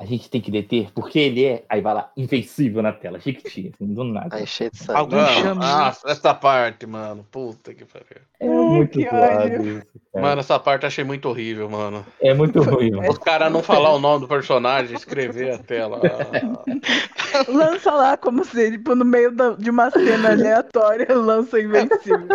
A 0.00 0.06
gente 0.06 0.30
tem 0.30 0.40
que 0.40 0.50
deter, 0.50 0.90
porque 0.94 1.18
ele 1.18 1.44
é. 1.44 1.62
Aí 1.68 1.82
vai 1.82 1.92
lá, 1.92 2.10
invencível 2.16 2.82
na 2.82 2.90
tela, 2.90 3.20
Jequiti, 3.20 3.70
assim, 3.74 3.92
do 3.92 4.02
nada. 4.02 4.34
Ai, 4.34 4.46
cheio 4.46 4.70
de 4.70 4.78
sangue. 4.78 4.98
Algum 4.98 5.16
Não, 5.16 5.26
chame. 5.26 5.60
ah, 5.62 5.94
essa 6.06 6.32
parte, 6.32 6.86
mano. 6.86 7.26
Puta 7.30 7.74
que 7.74 7.84
pariu. 7.84 8.22
É 8.40 8.48
muito 8.48 8.98
que 8.98 9.06
zoado 9.06 9.44
ódio. 9.44 9.78
isso. 9.78 9.86
Mano, 10.14 10.40
essa 10.40 10.58
parte 10.58 10.84
eu 10.84 10.86
achei 10.86 11.04
muito 11.04 11.28
horrível, 11.28 11.68
mano. 11.68 12.06
É 12.18 12.32
muito 12.32 12.62
ruim, 12.62 12.92
mano. 12.92 13.10
Os 13.10 13.18
caras 13.18 13.52
não 13.52 13.62
falar 13.62 13.92
o 13.94 13.98
nome 13.98 14.22
do 14.22 14.28
personagem, 14.28 14.96
escrever 14.96 15.52
a 15.52 15.58
tela. 15.58 16.00
Lança 17.46 17.92
lá 17.92 18.16
como 18.16 18.42
se, 18.42 18.70
tipo, 18.72 18.94
no 18.94 19.04
meio 19.04 19.30
de 19.58 19.68
uma 19.68 19.90
cena 19.90 20.30
aleatória, 20.32 21.06
lança 21.14 21.60
invencível. 21.60 22.26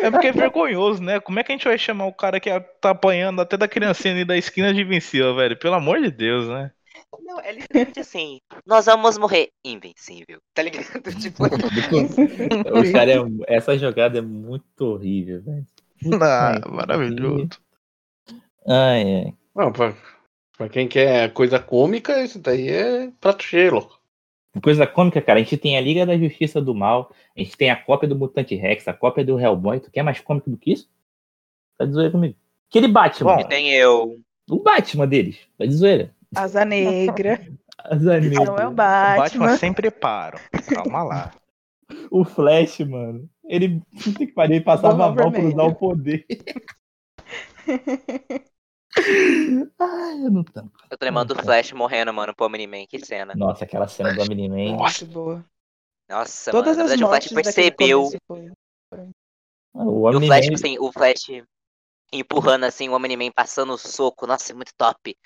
É 0.00 0.10
porque 0.10 0.28
é 0.28 0.32
vergonhoso, 0.32 1.02
né? 1.02 1.18
Como 1.18 1.40
é 1.40 1.42
que 1.42 1.52
a 1.52 1.56
gente 1.56 1.66
vai 1.66 1.76
chamar 1.76 2.06
o 2.06 2.12
cara 2.12 2.38
que 2.38 2.48
tá 2.80 2.90
apanhando 2.90 3.40
até 3.40 3.56
da 3.56 3.66
criancinha 3.68 4.14
ali 4.14 4.24
da 4.24 4.36
esquina 4.36 4.72
de 4.72 4.80
Invencível, 4.80 5.34
velho? 5.34 5.56
Pelo 5.58 5.74
amor 5.74 6.00
de 6.00 6.10
Deus, 6.10 6.48
né? 6.48 6.70
Não, 7.22 7.40
é 7.40 7.52
literalmente 7.52 8.00
assim. 8.00 8.40
Nós 8.66 8.86
vamos 8.86 9.18
morrer 9.18 9.50
invencível. 9.64 10.38
Tá 10.54 10.62
ligado? 10.62 10.84
Tipo, 11.20 11.44
Os 11.44 12.90
cara 12.92 13.10
é- 13.12 13.56
essa 13.56 13.76
jogada 13.76 14.18
é 14.18 14.22
muito 14.22 14.80
horrível, 14.82 15.42
velho. 15.42 15.66
Ah, 16.22 16.60
maravilhoso. 16.68 17.48
Ai, 18.66 19.02
ai. 19.26 19.34
Não, 19.54 19.72
pra, 19.72 19.94
pra 20.56 20.68
quem 20.68 20.88
quer 20.88 21.32
coisa 21.32 21.58
cômica, 21.58 22.22
isso 22.22 22.38
daí 22.38 22.68
é 22.68 23.10
prato 23.20 23.42
cheio, 23.42 23.72
louco. 23.74 24.00
Coisa 24.62 24.86
cômica, 24.86 25.20
cara. 25.20 25.38
A 25.38 25.42
gente 25.42 25.56
tem 25.56 25.76
a 25.76 25.80
Liga 25.80 26.04
da 26.06 26.16
Justiça 26.16 26.60
do 26.60 26.74
Mal, 26.74 27.12
a 27.36 27.40
gente 27.40 27.56
tem 27.56 27.70
a 27.70 27.76
cópia 27.76 28.08
do 28.08 28.16
Mutante 28.16 28.54
Rex, 28.54 28.86
a 28.88 28.92
cópia 28.92 29.24
do 29.24 29.38
Hellboy. 29.38 29.80
Tu 29.80 29.90
quer 29.90 30.02
mais 30.02 30.20
cômico 30.20 30.50
do 30.50 30.56
que 30.56 30.72
isso? 30.72 30.88
Tá 31.78 31.84
de 31.84 31.92
zoeira 31.92 32.10
comigo. 32.10 32.34
Aquele 32.68 32.88
Batman. 32.88 33.36
Bom, 33.36 33.44
tem 33.48 33.70
eu. 33.72 34.18
O 34.48 34.60
Batman 34.62 35.06
deles. 35.06 35.38
Tá 35.58 35.66
de 35.66 35.72
zoeira. 35.72 36.14
Asa 36.34 36.64
negra. 36.64 37.40
As 37.78 38.06
anilhas. 38.06 38.44
Não 38.46 38.56
é 38.56 38.66
o 38.66 38.70
O 38.70 38.74
Batman. 38.74 39.16
Batman 39.22 39.56
sem 39.56 39.72
preparo. 39.72 40.38
Calma 40.74 41.02
lá. 41.02 41.32
O 42.08 42.24
Flash, 42.24 42.78
mano. 42.80 43.28
Ele 43.44 43.82
puta 44.04 44.18
que 44.24 44.28
pariu, 44.28 44.54
ele 44.56 44.64
passava 44.64 44.94
Bola 44.94 45.12
mal 45.12 45.32
pra 45.32 45.40
usar 45.42 45.64
o 45.64 45.74
poder. 45.74 46.24
Ai, 49.78 50.24
eu 50.24 50.30
não 50.30 50.44
tanco. 50.44 50.72
Eu 50.88 50.96
tô 50.96 51.04
lembrando 51.04 51.34
do 51.34 51.42
Flash 51.42 51.72
morrendo, 51.72 52.12
mano, 52.14 52.32
pro 52.34 52.46
Omni-Man. 52.46 52.86
Que 52.88 53.04
cena. 53.04 53.34
Nossa, 53.34 53.64
aquela 53.64 53.88
cena 53.88 54.14
do 54.14 54.22
Omni-Man. 54.22 54.76
Nossa. 54.76 55.04
Boa. 55.04 55.44
Nossa, 56.08 56.50
Todas 56.52 56.76
mano. 56.76 56.88
Na 56.88 56.94
as 56.94 57.00
verdade, 57.00 57.04
o 57.04 57.08
Flash 57.08 57.28
percebeu. 57.44 58.08
foi- 58.28 58.50
O 59.74 60.10
E 60.12 60.16
o. 60.16 60.20
Flash, 60.20 60.44
tipo 60.44 60.54
assim, 60.54 60.78
o 60.78 60.92
Flash 60.92 61.26
empurrando 62.12 62.64
assim, 62.64 62.88
o 62.88 62.94
Omni-Man 62.94 63.30
passando 63.32 63.72
o 63.74 63.78
soco. 63.78 64.26
Nossa, 64.26 64.52
é 64.52 64.54
muito 64.54 64.72
top. 64.76 65.16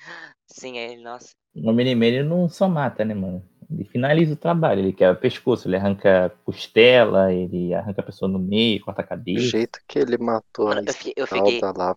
Sim, 0.47 0.79
aí, 0.79 0.97
nossa. 0.99 1.35
O 1.55 1.69
Omni-Man 1.69 2.07
ele 2.07 2.23
não 2.23 2.49
só 2.49 2.69
mata, 2.69 3.05
né, 3.05 3.13
mano? 3.15 3.43
Ele 3.71 3.85
finaliza 3.85 4.35
o 4.35 4.37
trabalho. 4.37 4.81
Ele 4.81 4.93
quebra 4.93 5.17
o 5.17 5.21
pescoço, 5.21 5.69
ele 5.69 5.77
arranca 5.77 6.31
costela, 6.45 7.33
ele 7.33 7.73
arranca 7.75 8.01
a 8.03 8.05
pessoa 8.05 8.31
no 8.31 8.39
meio, 8.39 8.81
corta 8.85 9.01
a 9.03 9.07
O 9.37 9.39
cabeça. 9.39 9.59
jeito 9.59 9.79
que 9.87 9.99
ele 9.99 10.19
matou 10.19 10.71
Mano, 10.71 10.81
a 10.81 10.83
eu 10.87 10.95
fiquei, 10.95 11.13
eu 11.17 11.27
fiquei, 11.27 11.67
lá. 11.77 11.97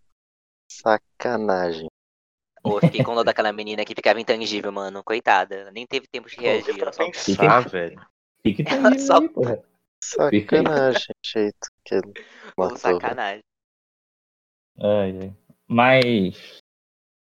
Sacanagem. 0.71 1.89
pô, 2.63 2.77
eu 2.77 2.81
fiquei 2.83 3.01
com 3.01 3.15
dó 3.15 3.23
daquela 3.23 3.53
menina 3.53 3.85
que 3.85 3.95
ficava 3.95 4.21
intangível, 4.21 4.71
mano. 4.71 5.03
Coitada. 5.03 5.71
Nem 5.71 5.87
teve 5.87 6.07
tempo 6.07 6.29
de 6.29 6.37
reagir. 6.37 6.81
Ela 6.81 6.93
só... 6.93 7.09
Pensar, 7.13 7.61
velho. 7.69 7.99
Fica 8.43 8.75
só- 8.97 9.21
aí, 9.21 9.29
porra. 9.29 9.63
Sacanagem, 10.03 11.15
jeito 11.23 11.67
que 11.85 11.95
ele 11.95 12.15
Pô, 12.55 12.69
matou. 12.71 13.01
sacanagem. 13.01 13.43
Ai, 14.79 15.19
ai. 15.21 15.35
Mas, 15.67 16.61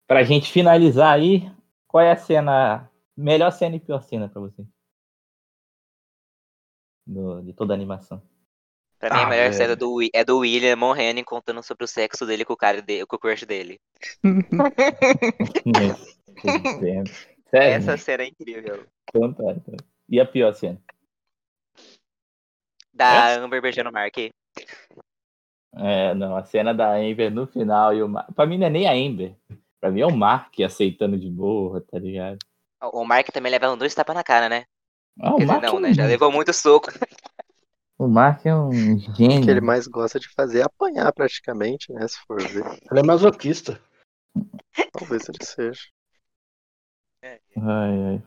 pra 0.07 0.23
gente 0.23 0.51
finalizar 0.51 1.13
aí, 1.15 1.51
qual 1.87 2.03
é 2.03 2.11
a 2.11 2.17
cena, 2.17 2.89
melhor 3.17 3.51
cena 3.51 3.75
e 3.75 3.79
pior 3.79 4.01
cena 4.03 4.29
pra 4.29 4.39
você? 4.41 4.63
Do- 7.05 7.41
de 7.41 7.53
toda 7.53 7.73
a 7.73 7.75
animação. 7.75 8.21
Pra 8.99 9.15
mim, 9.15 9.21
a 9.21 9.25
Ah, 9.25 9.29
melhor 9.29 9.43
velho. 9.45 9.53
cena 9.55 9.75
do, 9.75 9.97
é 10.13 10.23
do 10.25 10.39
William 10.39 10.75
morrendo 10.75 11.19
e 11.19 11.23
contando 11.23 11.63
sobre 11.63 11.85
o 11.85 11.87
sexo 11.87 12.25
dele 12.25 12.43
com 12.45 12.53
o 12.53 12.57
cara 12.57 12.81
de, 12.81 13.05
com 13.05 13.15
o 13.15 13.19
crush 13.19 13.45
dele. 13.45 13.79
Essa 17.51 17.97
cena 17.97 18.23
é 18.23 18.27
incrível. 18.27 18.85
então 19.09 19.33
tá, 19.33 19.51
então. 19.53 19.75
E 20.07 20.19
a 20.19 20.25
pior 20.25 20.53
cena? 20.53 20.79
Da 22.93 23.35
Amber 23.37 23.61
beijando 23.61 23.89
o 23.89 23.93
Mark. 23.93 24.15
É, 25.73 26.13
não, 26.15 26.35
a 26.35 26.43
cena 26.43 26.73
da 26.73 26.95
Amber 26.95 27.31
no 27.31 27.45
final 27.47 27.93
e 27.93 28.01
o 28.01 28.09
Mark. 28.09 28.33
Pra 28.33 28.45
mim 28.45 28.57
não 28.57 28.67
é 28.67 28.69
nem 28.69 28.87
a 28.87 28.91
Amber. 28.93 29.35
Pra 29.79 29.91
mim 29.91 30.01
é 30.01 30.05
o 30.05 30.15
Mark 30.15 30.53
aceitando 30.61 31.17
de 31.17 31.29
boa, 31.29 31.81
tá 31.81 31.97
ligado? 31.99 32.39
O 32.93 33.03
Mark 33.05 33.29
também 33.31 33.51
leva 33.51 33.71
um 33.71 33.77
dois 33.77 33.93
tapas 33.95 34.15
na 34.15 34.23
cara, 34.23 34.49
né? 34.49 34.65
Ah, 35.21 35.35
o 35.35 35.37
Quer 35.37 35.45
dizer, 35.45 35.45
Mark, 35.47 35.63
não, 35.63 35.77
é 35.77 35.81
né? 35.81 35.93
Já 35.93 36.05
levou 36.05 36.31
muito 36.31 36.53
soco. 36.53 36.89
o 37.97 38.07
Mark 38.07 38.45
é 38.45 38.55
um 38.55 38.95
O 39.31 39.39
que 39.39 39.51
gênio. 39.51 39.51
ele 39.51 39.61
mais 39.61 39.87
gosta 39.87 40.19
de 40.19 40.27
fazer 40.29 40.59
é 40.59 40.63
apanhar 40.63 41.11
praticamente, 41.13 41.91
né? 41.93 42.07
Se 42.07 42.17
for 42.27 42.41
ver. 42.41 42.65
Ele 42.91 42.99
é 42.99 43.03
masoquista. 43.03 43.79
Talvez 44.91 45.27
ele 45.29 45.43
seja. 45.43 45.81
Ai, 47.55 47.93
ai. 48.07 48.21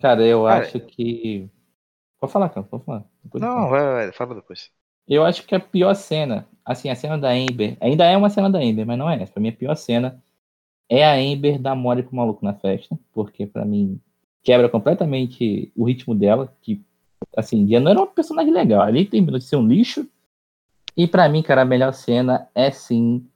Cara, 0.00 0.24
eu 0.26 0.44
Cara, 0.44 0.64
acho 0.66 0.80
que. 0.86 1.50
Pode 2.20 2.32
falar, 2.32 2.50
cara, 2.50 2.66
pode 2.66 2.84
falar. 2.84 3.04
Depois 3.24 3.42
eu 3.44 3.48
Não, 3.48 3.68
vai, 3.70 3.82
vai, 3.84 4.12
fala 4.12 4.34
depois. 4.34 4.70
Eu 5.08 5.24
acho 5.24 5.46
que 5.46 5.54
a 5.54 5.60
pior 5.60 5.94
cena, 5.94 6.46
assim, 6.64 6.88
a 6.88 6.94
cena 6.94 7.16
da 7.16 7.30
Amber, 7.30 7.76
ainda 7.80 8.04
é 8.04 8.16
uma 8.16 8.28
cena 8.28 8.50
da 8.50 8.58
Amber, 8.58 8.86
mas 8.86 8.98
não 8.98 9.08
é 9.08 9.22
essa. 9.22 9.32
Pra 9.32 9.40
mim, 9.40 9.48
a 9.48 9.52
pior 9.52 9.74
cena 9.76 10.22
é 10.88 11.04
a 11.04 11.14
Amber 11.14 11.60
dar 11.60 11.74
mole 11.74 12.02
pro 12.02 12.16
maluco 12.16 12.44
na 12.44 12.54
festa, 12.54 12.98
porque 13.12 13.46
pra 13.46 13.64
mim 13.64 14.00
quebra 14.42 14.68
completamente 14.68 15.72
o 15.76 15.84
ritmo 15.84 16.14
dela, 16.14 16.52
que, 16.60 16.84
assim, 17.36 17.68
já 17.68 17.80
não 17.80 17.90
era 17.90 18.00
uma 18.00 18.06
personagem 18.06 18.52
legal. 18.52 18.82
Ali 18.82 19.04
terminou 19.04 19.38
de 19.38 19.44
ser 19.44 19.56
um 19.56 19.66
lixo. 19.66 20.08
E 20.96 21.06
pra 21.06 21.28
mim, 21.28 21.42
cara, 21.42 21.62
a 21.62 21.64
melhor 21.64 21.92
cena 21.92 22.48
é 22.54 22.70
sim. 22.70 23.26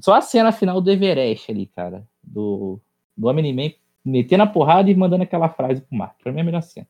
Só 0.00 0.14
a 0.14 0.20
cena 0.20 0.52
final 0.52 0.80
do 0.80 0.90
Everest 0.90 1.50
ali, 1.50 1.66
cara. 1.66 2.06
Do, 2.22 2.78
do 3.16 3.26
Homem-Man 3.26 3.72
metendo 4.04 4.44
a 4.44 4.46
porrada 4.46 4.90
e 4.90 4.94
mandando 4.94 5.24
aquela 5.24 5.48
frase 5.48 5.80
pro 5.80 5.96
Mark. 5.96 6.16
Pra 6.22 6.32
mim 6.32 6.38
é 6.38 6.42
a 6.42 6.44
melhor 6.44 6.62
cena. 6.62 6.86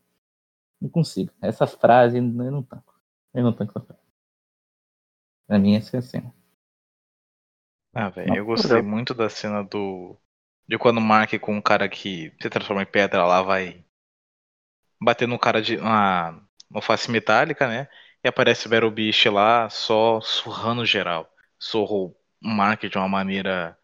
Não 0.80 0.88
consigo. 0.88 1.30
Essa 1.40 1.66
frase 1.66 2.18
eu 2.18 2.22
não 2.22 2.62
tanco. 2.62 2.94
Eu 3.34 3.42
não 3.42 3.52
tanco 3.52 3.72
essa 3.72 3.80
frase. 3.80 3.97
Pra 5.48 5.58
mim, 5.58 5.74
essa 5.76 5.96
é 5.96 5.98
a 5.98 6.02
cena. 6.02 6.34
Ah, 7.94 8.10
velho, 8.10 8.36
eu 8.36 8.44
gostei 8.44 8.82
muito 8.82 9.14
da 9.14 9.30
cena 9.30 9.64
do. 9.64 10.16
De 10.68 10.76
quando 10.76 10.98
o 10.98 11.00
Mark 11.00 11.32
com 11.40 11.56
um 11.56 11.62
cara 11.62 11.88
que 11.88 12.30
se 12.40 12.50
transforma 12.50 12.82
em 12.82 12.86
pedra 12.86 13.24
lá 13.24 13.40
vai 13.40 13.82
bater 15.00 15.26
no 15.26 15.38
cara 15.38 15.62
de. 15.62 15.78
na 15.78 16.38
no 16.70 16.82
face 16.82 17.10
metálica, 17.10 17.66
né? 17.66 17.88
E 18.22 18.28
aparece 18.28 18.66
o 18.66 18.70
Battle 18.70 18.90
Beast 18.90 19.24
lá 19.26 19.70
só 19.70 20.20
surrando 20.20 20.84
geral. 20.84 21.32
Sorrou 21.58 22.14
o 22.44 22.48
Mark 22.48 22.84
de 22.84 22.98
uma 22.98 23.08
maneira 23.08 23.78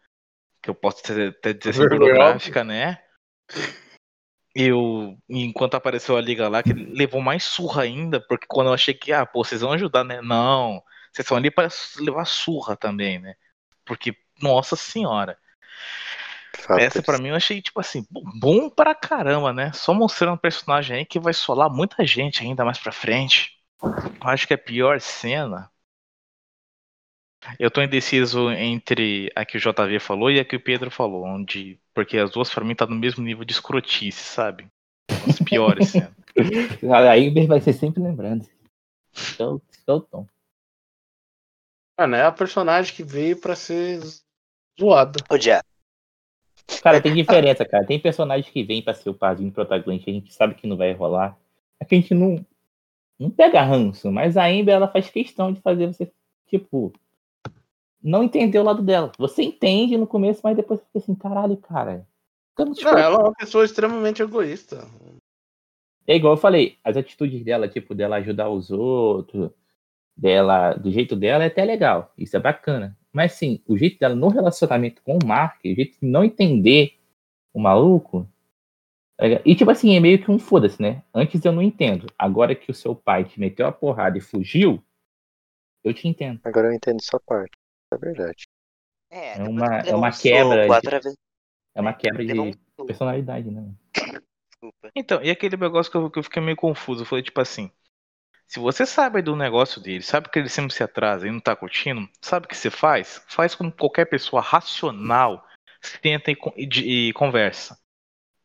que 0.61 0.69
eu 0.69 0.75
posso 0.75 1.01
até 1.11 1.51
dizer 1.51 1.71
assim, 1.71 1.89
pornográfica, 1.89 2.63
né? 2.63 3.01
E 4.55 4.63
eu, 4.63 5.17
enquanto 5.27 5.75
apareceu 5.75 6.15
a 6.15 6.21
liga 6.21 6.47
lá, 6.47 6.61
que 6.61 6.73
levou 6.73 7.21
mais 7.21 7.43
surra 7.43 7.81
ainda, 7.83 8.21
porque 8.21 8.45
quando 8.47 8.67
eu 8.67 8.73
achei 8.73 8.93
que, 8.93 9.11
ah, 9.11 9.25
pô, 9.25 9.43
vocês 9.43 9.61
vão 9.61 9.73
ajudar, 9.73 10.03
né? 10.03 10.21
Não, 10.21 10.81
vocês 11.15 11.25
estão 11.25 11.37
ali 11.37 11.49
para 11.49 11.69
levar 11.97 12.25
surra 12.25 12.75
também, 12.75 13.19
né? 13.19 13.35
Porque, 13.85 14.15
nossa 14.41 14.75
senhora, 14.75 15.37
Fato, 16.57 16.79
essa 16.79 17.01
pra 17.01 17.17
mim 17.17 17.29
eu 17.29 17.35
achei, 17.35 17.61
tipo 17.61 17.79
assim, 17.79 18.05
bom- 18.39 18.69
pra 18.69 18.95
caramba, 18.95 19.53
né? 19.53 19.71
Só 19.73 19.93
mostrando 19.93 20.33
um 20.33 20.37
personagem 20.37 20.97
aí 20.97 21.05
que 21.05 21.19
vai 21.19 21.33
solar 21.33 21.69
muita 21.69 22.05
gente 22.05 22.43
ainda 22.43 22.65
mais 22.65 22.79
pra 22.79 22.91
frente. 22.91 23.51
Eu 23.81 24.29
acho 24.29 24.47
que 24.47 24.53
a 24.53 24.57
pior 24.57 24.99
cena. 24.99 25.69
Eu 27.59 27.69
tô 27.69 27.81
indeciso 27.81 28.49
entre 28.51 29.31
a 29.35 29.45
que 29.45 29.57
o 29.57 29.59
JV 29.59 29.99
falou 29.99 30.31
e 30.31 30.39
a 30.39 30.45
que 30.45 30.55
o 30.55 30.59
Pedro 30.59 30.89
falou, 30.89 31.23
onde. 31.25 31.79
Porque 31.93 32.17
as 32.17 32.31
duas 32.31 32.49
pra 32.51 32.65
mim 32.65 32.75
tá 32.75 32.85
no 32.87 32.95
mesmo 32.95 33.23
nível 33.23 33.45
de 33.45 33.53
escrotice, 33.53 34.11
sabe? 34.23 34.67
As 35.27 35.39
piores 35.39 35.87
cenas. 35.89 36.13
A 36.91 37.13
Amber 37.13 37.47
vai 37.47 37.61
ser 37.61 37.73
sempre 37.73 38.01
lembrando. 38.01 38.47
Então, 39.33 39.61
então. 39.83 40.27
Mano, 41.97 42.15
é 42.15 42.23
a 42.23 42.31
personagem 42.31 42.93
que 42.93 43.03
veio 43.03 43.39
pra 43.39 43.55
ser 43.55 44.01
zoada. 44.79 45.19
O 45.29 45.37
dia. 45.37 45.63
Cara, 46.81 47.01
tem 47.01 47.13
diferença, 47.13 47.65
cara. 47.65 47.85
Tem 47.85 47.99
personagens 47.99 48.49
que 48.51 48.63
vêm 48.63 48.81
pra 48.81 48.93
ser 48.93 49.09
o 49.09 49.13
padrinho 49.13 49.51
protagonista, 49.51 50.09
a 50.09 50.13
gente 50.13 50.33
sabe 50.33 50.55
que 50.55 50.67
não 50.67 50.75
vai 50.75 50.93
rolar. 50.93 51.37
É 51.79 51.85
que 51.85 51.95
a 51.95 51.99
gente 51.99 52.13
não, 52.13 52.45
não 53.19 53.29
pega 53.29 53.61
ranço, 53.61 54.11
mas 54.11 54.35
a 54.35 54.45
Amber, 54.45 54.75
ela 54.75 54.87
faz 54.87 55.09
questão 55.09 55.53
de 55.53 55.61
fazer 55.61 55.87
você, 55.87 56.11
tipo, 56.47 56.93
não 58.01 58.23
entender 58.23 58.59
o 58.59 58.63
lado 58.63 58.81
dela. 58.81 59.11
Você 59.17 59.43
entende 59.43 59.97
no 59.97 60.07
começo, 60.07 60.41
mas 60.43 60.55
depois 60.55 60.79
fica 60.81 60.99
assim, 60.99 61.15
caralho, 61.15 61.57
cara. 61.57 62.07
Não, 62.57 62.97
ela 62.97 63.17
é 63.17 63.23
uma 63.23 63.33
pessoa 63.33 63.65
extremamente 63.65 64.21
egoísta. 64.21 64.87
É 66.07 66.15
igual 66.15 66.33
eu 66.33 66.37
falei, 66.37 66.77
as 66.83 66.95
atitudes 66.95 67.43
dela, 67.43 67.67
tipo, 67.67 67.95
dela 67.95 68.17
ajudar 68.17 68.49
os 68.49 68.69
outros, 68.69 69.49
dela, 70.15 70.73
do 70.73 70.91
jeito 70.91 71.15
dela 71.15 71.43
é 71.43 71.47
até 71.47 71.63
legal. 71.65 72.13
Isso 72.17 72.35
é 72.35 72.39
bacana. 72.39 72.97
Mas 73.11 73.33
sim, 73.33 73.61
o 73.67 73.77
jeito 73.77 73.99
dela 73.99 74.15
no 74.15 74.27
relacionamento 74.27 75.01
com 75.01 75.17
o 75.21 75.25
Mark, 75.25 75.59
o 75.63 75.67
jeito 75.75 75.97
de 75.99 76.05
não 76.07 76.23
entender 76.23 76.97
o 77.53 77.59
maluco. 77.59 78.27
é- 79.17 79.41
E 79.45 79.55
tipo 79.55 79.71
assim, 79.71 79.95
é 79.95 79.99
meio 79.99 80.21
que 80.21 80.29
um 80.29 80.37
foda-se, 80.37 80.81
né? 80.81 81.01
Antes 81.13 81.43
eu 81.45 81.51
não 81.53 81.61
entendo. 81.61 82.07
Agora 82.17 82.53
que 82.53 82.69
o 82.69 82.73
seu 82.73 82.93
pai 82.93 83.23
te 83.23 83.39
meteu 83.39 83.65
a 83.65 83.71
porrada 83.71 84.17
e 84.17 84.21
fugiu, 84.21 84.83
eu 85.83 85.93
te 85.93 86.07
entendo. 86.07 86.39
Agora 86.43 86.67
eu 86.67 86.73
entendo 86.73 87.01
sua 87.01 87.19
parte. 87.21 87.51
É 87.93 87.97
verdade. 87.97 88.43
É, 89.09 89.39
É 89.39 89.43
uma- 89.43 89.81
que 89.81 89.89
é 89.89 89.95
uma 89.95 90.09
um 90.09 90.11
soco, 90.11 90.23
quebra 90.23 90.65
de- 90.67 90.73
através- 90.73 91.15
É 91.75 91.81
uma 91.81 91.93
quebra 91.93 92.23
levou 92.23 92.45
um 92.47 92.51
de 92.51 92.57
soco, 92.75 92.85
personalidade, 92.87 93.49
né? 93.49 93.71
desculpa. 94.51 94.91
Então, 94.95 95.23
e 95.23 95.29
aquele 95.29 95.55
negócio 95.55 95.89
que 95.91 95.97
eu, 95.97 96.09
que 96.11 96.19
eu 96.19 96.23
fiquei 96.23 96.41
meio 96.41 96.57
confuso, 96.57 97.05
foi 97.05 97.21
tipo 97.23 97.39
assim, 97.39 97.71
se 98.47 98.59
você 98.59 98.85
sabe 98.85 99.21
do 99.21 99.35
negócio 99.35 99.81
dele, 99.81 100.01
sabe 100.03 100.29
que 100.29 100.39
ele 100.39 100.49
sempre 100.49 100.73
se 100.73 100.83
atrasa 100.83 101.27
e 101.27 101.31
não 101.31 101.39
tá 101.39 101.55
curtindo, 101.55 102.07
sabe 102.21 102.45
o 102.45 102.49
que 102.49 102.55
você 102.57 102.69
faz? 102.69 103.21
Faz 103.27 103.55
como 103.55 103.71
qualquer 103.71 104.05
pessoa 104.05 104.41
racional 104.41 105.43
senta 105.81 106.31
e, 106.31 106.37
e 106.57 106.65
de- 106.65 106.83
e 107.09 107.13
conversa. 107.13 107.77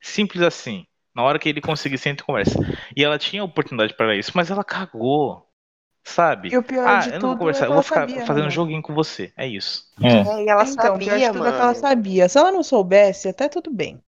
Simples 0.01 0.43
assim. 0.43 0.87
Na 1.15 1.23
hora 1.23 1.39
que 1.39 1.49
ele 1.49 1.61
conseguir, 1.61 1.99
senta 1.99 2.23
e 2.23 2.27
conversa. 2.27 2.59
E 2.97 3.05
ela 3.05 3.19
tinha 3.19 3.45
oportunidade 3.45 3.95
para 3.95 4.17
isso, 4.17 4.33
mas 4.35 4.51
ela 4.51 4.65
cagou. 4.65 5.47
Sabe? 6.05 6.51
E 6.51 6.57
o 6.59 6.63
pior 6.63 6.87
Ah, 6.89 7.01
de 7.01 7.13
eu 7.13 7.21
não 7.21 7.21
tudo 7.21 7.29
vou 7.31 7.39
conversar, 7.39 7.65
é 7.65 7.67
que 7.67 7.71
eu 7.71 7.75
vou 7.75 7.83
ficar 7.83 8.01
sabia, 8.01 8.17
né, 8.17 8.27
fazendo 8.27 8.45
mano? 8.45 8.51
joguinho 8.51 8.83
com 8.83 8.95
você. 8.95 9.33
É 9.37 9.47
isso. 9.47 9.85
É. 10.03 10.09
É, 10.09 10.45
e 10.45 10.49
ela 10.49 10.65
então, 10.65 10.95
o 10.97 10.99
pior 10.99 11.19
de 11.19 11.25
sabia, 11.25 11.33
tudo 11.33 11.47
é 11.49 11.53
que 11.53 11.61
ela 11.61 11.73
mano. 11.73 11.75
sabia. 11.75 12.29
Se 12.29 12.39
ela 12.39 12.53
não 12.53 12.63
soubesse, 12.63 13.29
até 13.29 13.49
tudo 13.49 13.71
bem. 13.71 14.03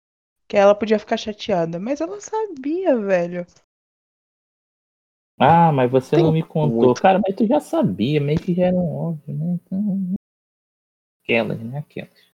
Que 0.49 0.57
ela 0.57 0.75
podia 0.75 0.99
ficar 0.99 1.17
chateada. 1.17 1.79
Mas 1.81 2.01
ela 2.01 2.21
sabia, 2.21 2.97
velho. 2.97 3.47
Ah, 5.39 5.71
mas 5.71 5.91
você 5.91 6.17
Tem 6.17 6.25
não 6.25 6.33
me 6.33 6.43
contou. 6.43 6.87
muito. 6.87 7.01
Cara, 7.01 7.21
mas 7.25 7.37
tu 7.37 7.47
já 7.47 7.61
sabia, 7.61 8.21
meio 8.21 8.41
que 8.41 8.55
já 8.55 8.67
era 8.67 8.77
um 8.77 8.97
óbvio, 8.97 9.35
né? 9.35 9.59
Então. 9.65 10.15
Aquelas, 11.23 11.61
né? 11.61 11.79
Aquelas. 11.79 12.29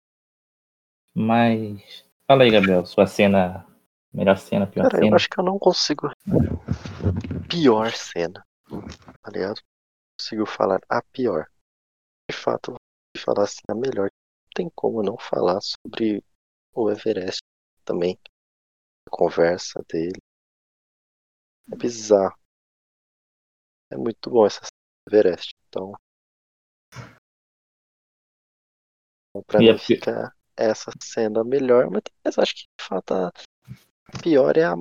Mas. 1.14 2.04
Fala 2.26 2.44
aí, 2.44 2.50
Gabriel, 2.50 2.84
sua 2.84 3.06
cena. 3.06 3.66
Melhor 4.12 4.36
cena, 4.38 4.66
pior 4.66 4.84
eu 4.86 4.90
cena. 4.90 5.16
acho 5.16 5.28
que 5.28 5.38
eu 5.38 5.44
não 5.44 5.58
consigo. 5.58 6.10
Pior 7.48 7.92
cena. 7.92 8.44
Tá 8.68 9.30
ligado? 9.30 9.56
Não 9.56 10.18
consigo 10.18 10.46
falar 10.46 10.80
a 10.88 11.00
pior. 11.12 11.46
De 12.28 12.36
fato, 12.36 12.72
eu 12.72 12.74
vou 12.74 13.24
falar 13.24 13.44
assim 13.44 13.60
a 13.68 13.74
melhor. 13.74 14.08
Não 14.08 14.50
tem 14.54 14.70
como 14.74 15.02
não 15.02 15.16
falar 15.16 15.60
sobre 15.60 16.24
o 16.74 16.90
Everest 16.90 17.40
também. 17.84 18.18
A 19.06 19.10
conversa 19.10 19.80
dele. 19.88 20.18
É 21.72 21.76
bizarro. 21.76 22.39
É 23.90 23.96
muito 23.96 24.30
bom 24.30 24.46
essa 24.46 24.60
Everest. 25.08 25.54
Então. 25.68 25.92
então 29.30 29.42
pra 29.46 29.60
E 29.62 29.68
a 29.68 29.72
mim 29.72 29.78
pi- 29.78 29.84
fica 29.86 30.32
essa 30.56 30.90
cena 31.02 31.42
melhor, 31.44 31.88
mas, 31.90 32.38
acho 32.38 32.54
que 32.54 32.62
de 32.78 32.84
fato 32.84 33.14
a 33.14 33.32
pior 34.22 34.56
é, 34.56 34.64
a, 34.64 34.74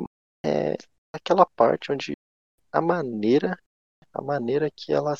é 0.45 0.75
aquela 1.13 1.45
parte 1.45 1.91
onde 1.91 2.13
a 2.71 2.81
maneira 2.81 3.57
a 4.13 4.21
maneira 4.21 4.69
que 4.71 4.91
ela 4.91 5.15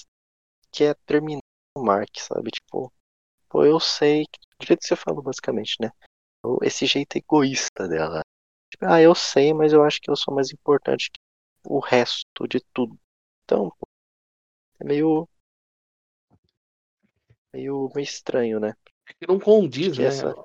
quer 0.71 0.95
terminar 1.05 1.41
o 1.77 1.83
Mark, 1.83 2.09
sabe? 2.19 2.51
Tipo, 2.51 2.91
pô, 3.49 3.65
eu 3.65 3.79
sei, 3.79 4.25
do 4.59 4.65
jeito 4.65 4.81
que 4.81 4.87
você 4.87 4.95
falou 4.95 5.21
basicamente, 5.21 5.75
né? 5.79 5.91
Esse 6.63 6.85
jeito 6.85 7.17
egoísta 7.17 7.87
dela. 7.87 8.21
Tipo, 8.71 8.85
ah, 8.85 9.01
eu 9.01 9.13
sei, 9.15 9.53
mas 9.53 9.73
eu 9.73 9.83
acho 9.83 9.99
que 10.01 10.09
eu 10.09 10.15
sou 10.15 10.33
mais 10.33 10.51
importante 10.51 11.09
que 11.11 11.19
o 11.65 11.79
resto 11.79 12.47
de 12.47 12.59
tudo. 12.73 12.97
Então, 13.49 13.71
pô, 13.79 13.87
é 14.79 14.83
meio 14.85 15.27
meio, 17.51 17.89
meio 17.95 18.03
estranho, 18.03 18.59
né? 18.59 18.75
É 19.07 19.13
que 19.13 19.27
não 19.27 19.39
condiz, 19.39 19.95
Que 19.95 20.03
né? 20.03 20.07
essa- 20.09 20.35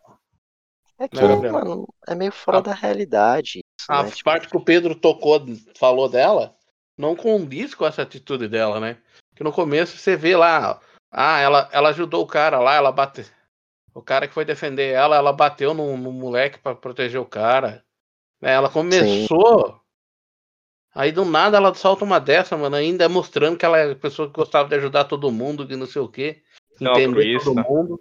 É 0.98 1.07
que, 1.07 1.16
Né, 1.16 1.28
Gabriel? 1.28 1.52
mano, 1.52 1.88
é 2.09 2.14
meio 2.14 2.32
fora 2.32 2.59
A- 2.59 2.62
da 2.62 2.72
realidade 2.72 3.61
isso, 3.78 3.92
A 3.92 4.05
né? 4.05 4.11
Tipo, 4.11 4.24
parte 4.24 4.48
que 4.48 4.57
o 4.57 4.64
Pedro 4.64 4.94
tocou, 4.98 5.38
falou 5.76 6.09
dela, 6.09 6.57
não 6.96 7.14
condiz 7.14 7.74
com 7.74 7.84
essa 7.84 8.00
atitude 8.00 8.48
dela, 8.48 8.80
né? 8.80 8.96
Que 9.36 9.44
no 9.44 9.52
começo 9.52 9.98
você 9.98 10.16
vê 10.16 10.34
lá, 10.34 10.80
ah, 11.11 11.38
ela, 11.40 11.68
ela 11.72 11.90
ajudou 11.90 12.22
o 12.22 12.26
cara 12.26 12.59
lá, 12.59 12.74
ela 12.74 12.90
bateu. 12.90 13.26
O 13.92 14.00
cara 14.00 14.26
que 14.26 14.32
foi 14.32 14.46
defender 14.46 14.94
ela, 14.94 15.14
ela 15.14 15.30
bateu 15.32 15.74
no, 15.74 15.94
no 15.98 16.11
moleque 16.11 16.59
pra 16.59 16.74
proteger 16.74 17.20
o 17.20 17.26
cara. 17.26 17.84
Né, 18.40 18.52
Ela 18.55 18.70
começou. 18.70 19.84
Aí 20.95 21.11
do 21.11 21.24
nada 21.24 21.57
ela 21.57 21.74
solta 21.74 22.05
uma 22.05 22.20
dessa, 22.20 22.57
mano, 22.57 22.76
ainda 22.76 23.09
mostrando 23.09 23.57
que 23.59 23.64
ela 23.64 23.78
é 23.78 23.92
a 23.92 23.97
pessoa 23.97 24.28
que 24.28 24.34
gostava 24.34 24.68
de 24.68 24.76
ajudar 24.76 25.05
todo 25.05 25.32
mundo, 25.32 25.66
que 25.66 25.74
não 25.76 25.86
sei 25.86 26.01
o 26.01 26.09
quê. 26.09 26.42
É 26.80 26.84
Entender 26.84 27.38
todo 27.42 27.55
mundo. 27.68 28.01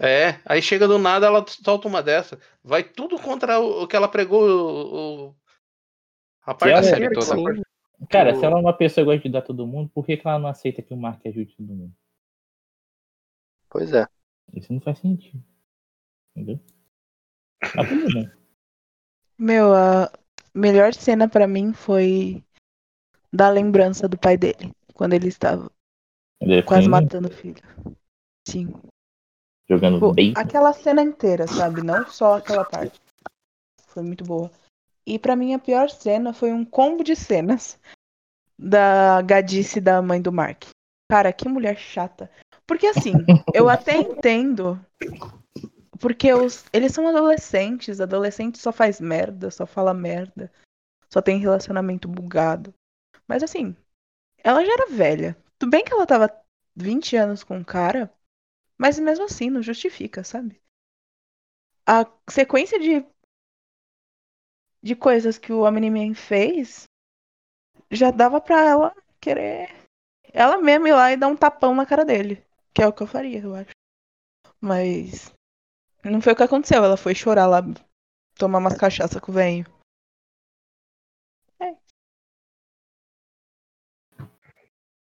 É, 0.00 0.40
aí 0.44 0.62
chega 0.62 0.86
do 0.86 0.96
nada, 0.96 1.26
ela 1.26 1.44
solta 1.48 1.88
uma 1.88 2.00
dessa. 2.02 2.38
Vai 2.62 2.84
tudo 2.84 3.18
contra 3.18 3.58
o, 3.58 3.82
o 3.82 3.88
que 3.88 3.96
ela 3.96 4.06
pregou. 4.08 4.42
O, 4.48 5.26
o- 5.30 5.36
a 6.42 6.54
parte 6.54 6.72
ela- 6.72 6.80
esquerda 6.80 7.08
que 7.08 7.14
toda. 7.26 7.34
sim, 7.54 7.62
Cara, 8.08 8.32
se 8.36 8.44
ela 8.44 8.56
é 8.58 8.60
uma 8.60 8.72
pessoa 8.72 9.04
que 9.04 9.06
gosta 9.06 9.20
de 9.22 9.26
ajudar 9.28 9.42
todo 9.42 9.66
mundo, 9.66 9.90
por 9.92 10.06
que, 10.06 10.16
que 10.16 10.26
ela 10.26 10.38
não 10.38 10.48
aceita 10.48 10.80
que 10.82 10.94
o 10.94 10.96
Mark 10.96 11.20
ajude 11.26 11.52
todo 11.56 11.66
mundo? 11.66 11.92
pois 13.68 13.92
é. 13.92 14.06
Isso 14.54 14.72
não 14.72 14.80
faz 14.80 14.98
sentido. 15.00 15.42
Entendeu? 16.36 16.60
Mas 17.74 17.88
tudo 17.88 18.14
bem. 18.14 18.30
Meu, 19.36 19.74
a 19.74 20.10
melhor 20.58 20.92
cena 20.94 21.28
pra 21.28 21.46
mim 21.46 21.72
foi 21.72 22.42
da 23.32 23.48
lembrança 23.48 24.08
do 24.08 24.18
pai 24.18 24.36
dele, 24.36 24.72
quando 24.94 25.12
ele 25.12 25.28
estava 25.28 25.70
é 26.40 26.62
quase 26.62 26.88
matando 26.88 27.28
o 27.28 27.32
filho. 27.32 27.62
Sim. 28.46 28.72
jogando 29.68 29.96
Tipo, 29.96 30.12
bem. 30.12 30.32
aquela 30.36 30.72
cena 30.72 31.02
inteira, 31.02 31.46
sabe? 31.46 31.82
Não 31.82 32.06
só 32.08 32.36
aquela 32.36 32.64
parte. 32.64 33.00
Foi 33.88 34.02
muito 34.02 34.24
boa. 34.24 34.50
E 35.06 35.18
pra 35.18 35.36
mim 35.36 35.54
a 35.54 35.58
pior 35.58 35.90
cena 35.90 36.32
foi 36.32 36.52
um 36.52 36.64
combo 36.64 37.02
de 37.02 37.16
cenas 37.16 37.78
da 38.58 39.20
gadice 39.22 39.80
da 39.80 40.00
mãe 40.00 40.20
do 40.20 40.32
Mark. 40.32 40.64
Cara, 41.10 41.32
que 41.32 41.48
mulher 41.48 41.76
chata. 41.76 42.30
Porque 42.66 42.86
assim, 42.86 43.12
eu 43.54 43.68
até 43.68 43.96
entendo. 43.96 44.78
Porque 46.00 46.32
os, 46.32 46.64
eles 46.72 46.92
são 46.92 47.08
adolescentes, 47.08 48.00
adolescente 48.00 48.58
só 48.58 48.72
faz 48.72 49.00
merda, 49.00 49.50
só 49.50 49.66
fala 49.66 49.92
merda, 49.92 50.52
só 51.10 51.20
tem 51.20 51.38
relacionamento 51.38 52.08
bugado. 52.08 52.72
Mas 53.26 53.42
assim, 53.42 53.76
ela 54.38 54.64
já 54.64 54.72
era 54.72 54.90
velha. 54.90 55.36
Tudo 55.58 55.70
bem 55.70 55.84
que 55.84 55.92
ela 55.92 56.06
tava 56.06 56.30
20 56.74 57.16
anos 57.16 57.42
com 57.42 57.58
o 57.58 57.64
cara, 57.64 58.12
mas 58.76 58.98
mesmo 58.98 59.24
assim, 59.24 59.50
não 59.50 59.62
justifica, 59.62 60.22
sabe? 60.22 60.62
A 61.86 62.06
sequência 62.30 62.78
de, 62.78 63.04
de 64.82 64.94
coisas 64.94 65.38
que 65.38 65.52
o 65.52 65.62
Omni-Man 65.66 66.14
fez 66.14 66.84
já 67.90 68.10
dava 68.10 68.40
pra 68.40 68.60
ela 68.64 68.94
querer. 69.20 69.74
Ela 70.32 70.58
mesma 70.58 70.88
ir 70.88 70.92
lá 70.92 71.12
e 71.12 71.16
dar 71.16 71.28
um 71.28 71.36
tapão 71.36 71.74
na 71.74 71.86
cara 71.86 72.04
dele. 72.04 72.44
Que 72.74 72.82
é 72.82 72.86
o 72.86 72.92
que 72.92 73.02
eu 73.02 73.06
faria, 73.06 73.40
eu 73.40 73.54
acho. 73.54 73.70
Mas. 74.60 75.32
Não 76.04 76.20
foi 76.20 76.32
o 76.32 76.36
que 76.36 76.42
aconteceu. 76.42 76.84
Ela 76.84 76.96
foi 76.96 77.14
chorar 77.14 77.46
lá, 77.46 77.62
tomar 78.38 78.58
umas 78.58 78.76
cachaça 78.76 79.20
com 79.20 79.32
o 79.32 79.34
velho. 79.34 79.66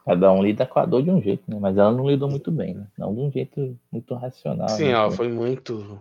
Cada 0.06 0.30
um 0.30 0.40
lida 0.40 0.64
com 0.64 0.78
a 0.78 0.86
dor 0.86 1.02
de 1.02 1.10
um 1.10 1.20
jeito, 1.20 1.42
né? 1.50 1.58
Mas 1.58 1.76
ela 1.76 1.90
não 1.90 2.08
lidou 2.08 2.30
muito 2.30 2.52
bem, 2.52 2.74
né? 2.74 2.86
Não 2.96 3.12
de 3.12 3.20
um 3.20 3.30
jeito 3.30 3.76
muito 3.90 4.14
racional. 4.14 4.68
Sim, 4.68 4.92
né? 4.92 4.96
ó, 4.96 5.10
foi... 5.10 5.28
muito. 5.28 6.00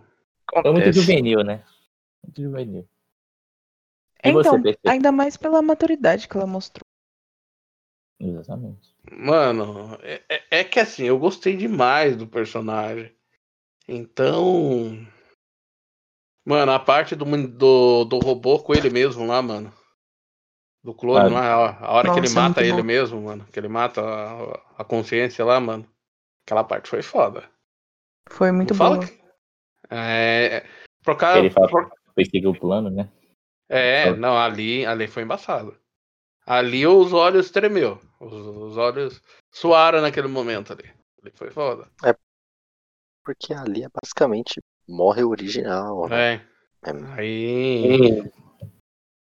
foi 0.62 0.72
muito 0.72 0.92
juvenil, 0.92 1.42
né? 1.42 1.64
Muito 2.22 2.40
juvenil. 2.40 2.88
E 4.22 4.30
Então, 4.30 4.62
você, 4.62 4.78
ainda 4.86 5.10
mais 5.10 5.36
pela 5.36 5.60
maturidade 5.60 6.28
que 6.28 6.36
ela 6.36 6.46
mostrou. 6.46 6.84
Exatamente. 8.20 8.94
Mano, 9.10 9.98
é, 10.02 10.22
é- 10.28 10.60
é 10.60 10.64
que 10.64 10.78
assim, 10.78 11.04
eu 11.04 11.18
gostei 11.18 11.56
demais 11.56 12.16
do 12.16 12.28
personagem. 12.28 13.12
Então. 13.88 15.06
Mano, 16.44 16.72
a 16.72 16.78
parte 16.78 17.14
do, 17.16 17.24
do, 17.48 18.04
do 18.04 18.18
robô 18.18 18.58
com 18.60 18.74
ele 18.74 18.88
mesmo 18.90 19.26
lá, 19.26 19.42
mano. 19.42 19.72
Do 20.84 20.94
clone 20.94 21.34
Ah, 21.34 21.40
lá, 21.40 21.40
a, 21.70 21.86
a 21.86 21.92
hora 21.92 22.12
que 22.12 22.18
ele 22.20 22.28
é 22.28 22.30
mata 22.30 22.60
muito 22.60 22.60
ele 22.60 22.82
bom. 22.82 22.86
mesmo, 22.86 23.20
mano. 23.22 23.44
Que 23.46 23.58
ele 23.58 23.68
mata 23.68 24.00
a, 24.00 24.82
a 24.82 24.84
consciência 24.84 25.44
lá, 25.44 25.58
mano. 25.58 25.88
Aquela 26.46 26.62
parte 26.62 26.88
foi 26.88 27.02
foda. 27.02 27.48
Foi 28.28 28.52
muito 28.52 28.70
Não 28.72 28.78
fala 28.78 28.96
boa. 28.96 29.06
que- 29.08 29.20
É. 29.90 30.64
Por 31.02 31.16
causa, 31.16 31.38
Ele 31.40 31.50
fala 31.50 31.68
por- 31.68 31.90
foi 32.14 32.24
seguir 32.24 32.46
o 32.46 32.58
plano, 32.58 32.90
né? 32.90 33.10
É, 33.68 34.14
não, 34.14 34.38
ali, 34.38 34.86
ali 34.86 35.08
foi 35.08 35.24
embaçado. 35.24 35.76
Ali 36.46 36.86
os 36.86 37.12
olhos 37.12 37.50
tremeu. 37.50 38.00
Os, 38.20 38.32
os 38.32 38.76
olhos 38.76 39.20
suaram 39.52 40.00
naquele 40.00 40.28
momento 40.28 40.72
ali. 40.72 40.88
Ali 41.20 41.32
foi 41.34 41.50
foda. 41.50 41.90
Porque 43.26 43.52
ali 43.52 43.82
é 43.82 43.88
basicamente 43.92 44.62
morre 44.88 45.24
o 45.24 45.30
original, 45.30 46.08
né? 46.08 46.34
É. 46.34 46.56
É, 46.84 46.90
Aí. 47.18 48.22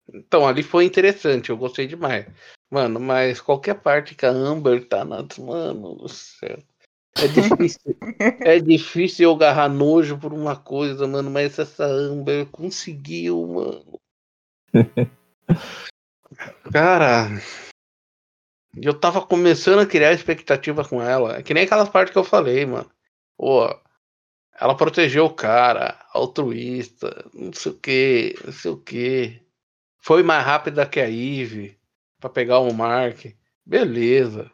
Então, 0.09 0.47
ali 0.47 0.63
foi 0.63 0.87
interessante, 0.87 1.51
eu 1.51 1.59
gostei 1.59 1.87
demais. 1.87 2.27
Mano, 2.71 2.99
mas 2.99 3.39
qualquer 3.39 3.75
parte 3.75 4.15
que 4.15 4.25
a 4.25 4.31
Amber 4.31 4.89
tá 4.89 5.05
na. 5.05 5.27
Mano 5.39 5.97
do 5.97 6.09
céu. 6.09 6.59
É 7.19 7.29
difícil. 7.29 7.97
é 8.41 8.59
difícil 8.59 9.25
eu 9.25 9.35
agarrar 9.35 9.69
nojo 9.69 10.19
por 10.19 10.33
uma 10.33 10.57
coisa, 10.57 11.07
mano, 11.07 11.31
mas 11.31 11.59
essa 11.59 11.85
Amber 11.85 12.47
conseguiu, 12.47 13.47
mano. 13.47 14.01
Cara. 16.73 17.29
Eu 18.75 18.99
tava 18.99 19.21
começando 19.21 19.81
a 19.81 19.87
criar 19.87 20.15
expectativa 20.15 20.83
com 20.83 21.03
ela. 21.03 21.37
É 21.37 21.43
que 21.43 21.53
nem 21.53 21.65
aquelas 21.65 21.91
partes 21.91 22.11
que 22.11 22.19
eu 22.19 22.25
falei, 22.25 22.65
mano. 22.65 22.91
Pô, 23.43 23.69
ela 24.55 24.77
protegeu 24.77 25.25
o 25.25 25.35
cara, 25.35 25.99
altruísta, 26.15 27.29
não 27.35 27.53
sei 27.53 27.73
o 27.73 27.75
que, 27.75 28.39
não 28.45 28.53
sei 28.53 28.71
o 28.71 28.77
que. 28.77 29.43
Foi 29.99 30.23
mais 30.23 30.47
rápida 30.47 30.87
que 30.87 31.01
a 31.01 31.11
Eve 31.11 31.77
pra 32.21 32.31
pegar 32.31 32.61
o 32.61 32.73
Mark. 32.73 33.25
Beleza. 33.67 34.49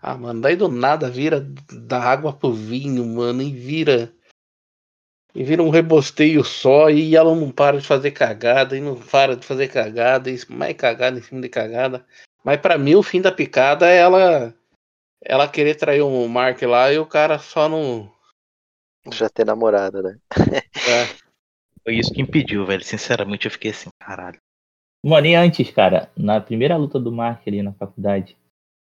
Ah, 0.00 0.16
mano, 0.16 0.40
daí 0.40 0.56
do 0.56 0.68
nada 0.68 1.10
vira 1.10 1.38
da 1.70 2.02
água 2.02 2.32
pro 2.32 2.50
vinho, 2.50 3.04
mano, 3.04 3.42
e 3.42 3.52
vira. 3.52 4.10
E 5.34 5.44
vira 5.44 5.62
um 5.62 5.68
rebosteio 5.68 6.42
só, 6.42 6.88
e 6.88 7.14
ela 7.14 7.36
não 7.36 7.52
para 7.52 7.78
de 7.78 7.86
fazer 7.86 8.12
cagada, 8.12 8.74
e 8.74 8.80
não 8.80 8.98
para 8.98 9.36
de 9.36 9.44
fazer 9.44 9.68
cagada, 9.68 10.30
e 10.30 10.40
mais 10.48 10.74
cagada 10.78 11.18
em 11.18 11.22
cima 11.22 11.42
de 11.42 11.50
cagada. 11.50 12.06
Mas 12.42 12.58
pra 12.58 12.78
mim 12.78 12.94
o 12.94 13.02
fim 13.02 13.20
da 13.20 13.30
picada 13.30 13.86
é 13.86 13.98
ela 13.98 14.54
ela 15.20 15.46
querer 15.46 15.74
trair 15.74 16.02
o 16.02 16.26
Mark 16.28 16.62
lá 16.62 16.90
e 16.90 16.98
o 16.98 17.06
cara 17.06 17.38
só 17.38 17.68
não. 17.68 18.13
Já 19.12 19.28
ter 19.28 19.44
namorada, 19.44 20.02
né? 20.02 20.18
É, 20.36 21.04
Foi 21.84 21.94
isso 21.96 22.12
que 22.12 22.22
impediu, 22.22 22.64
velho. 22.64 22.82
Sinceramente, 22.82 23.46
eu 23.46 23.50
fiquei 23.50 23.70
assim, 23.70 23.90
caralho. 24.00 24.38
Mano, 25.04 25.26
e 25.26 25.34
antes, 25.34 25.70
cara, 25.70 26.10
na 26.16 26.40
primeira 26.40 26.76
luta 26.78 26.98
do 26.98 27.12
Mark 27.12 27.46
ali 27.46 27.62
na 27.62 27.74
faculdade, 27.74 28.36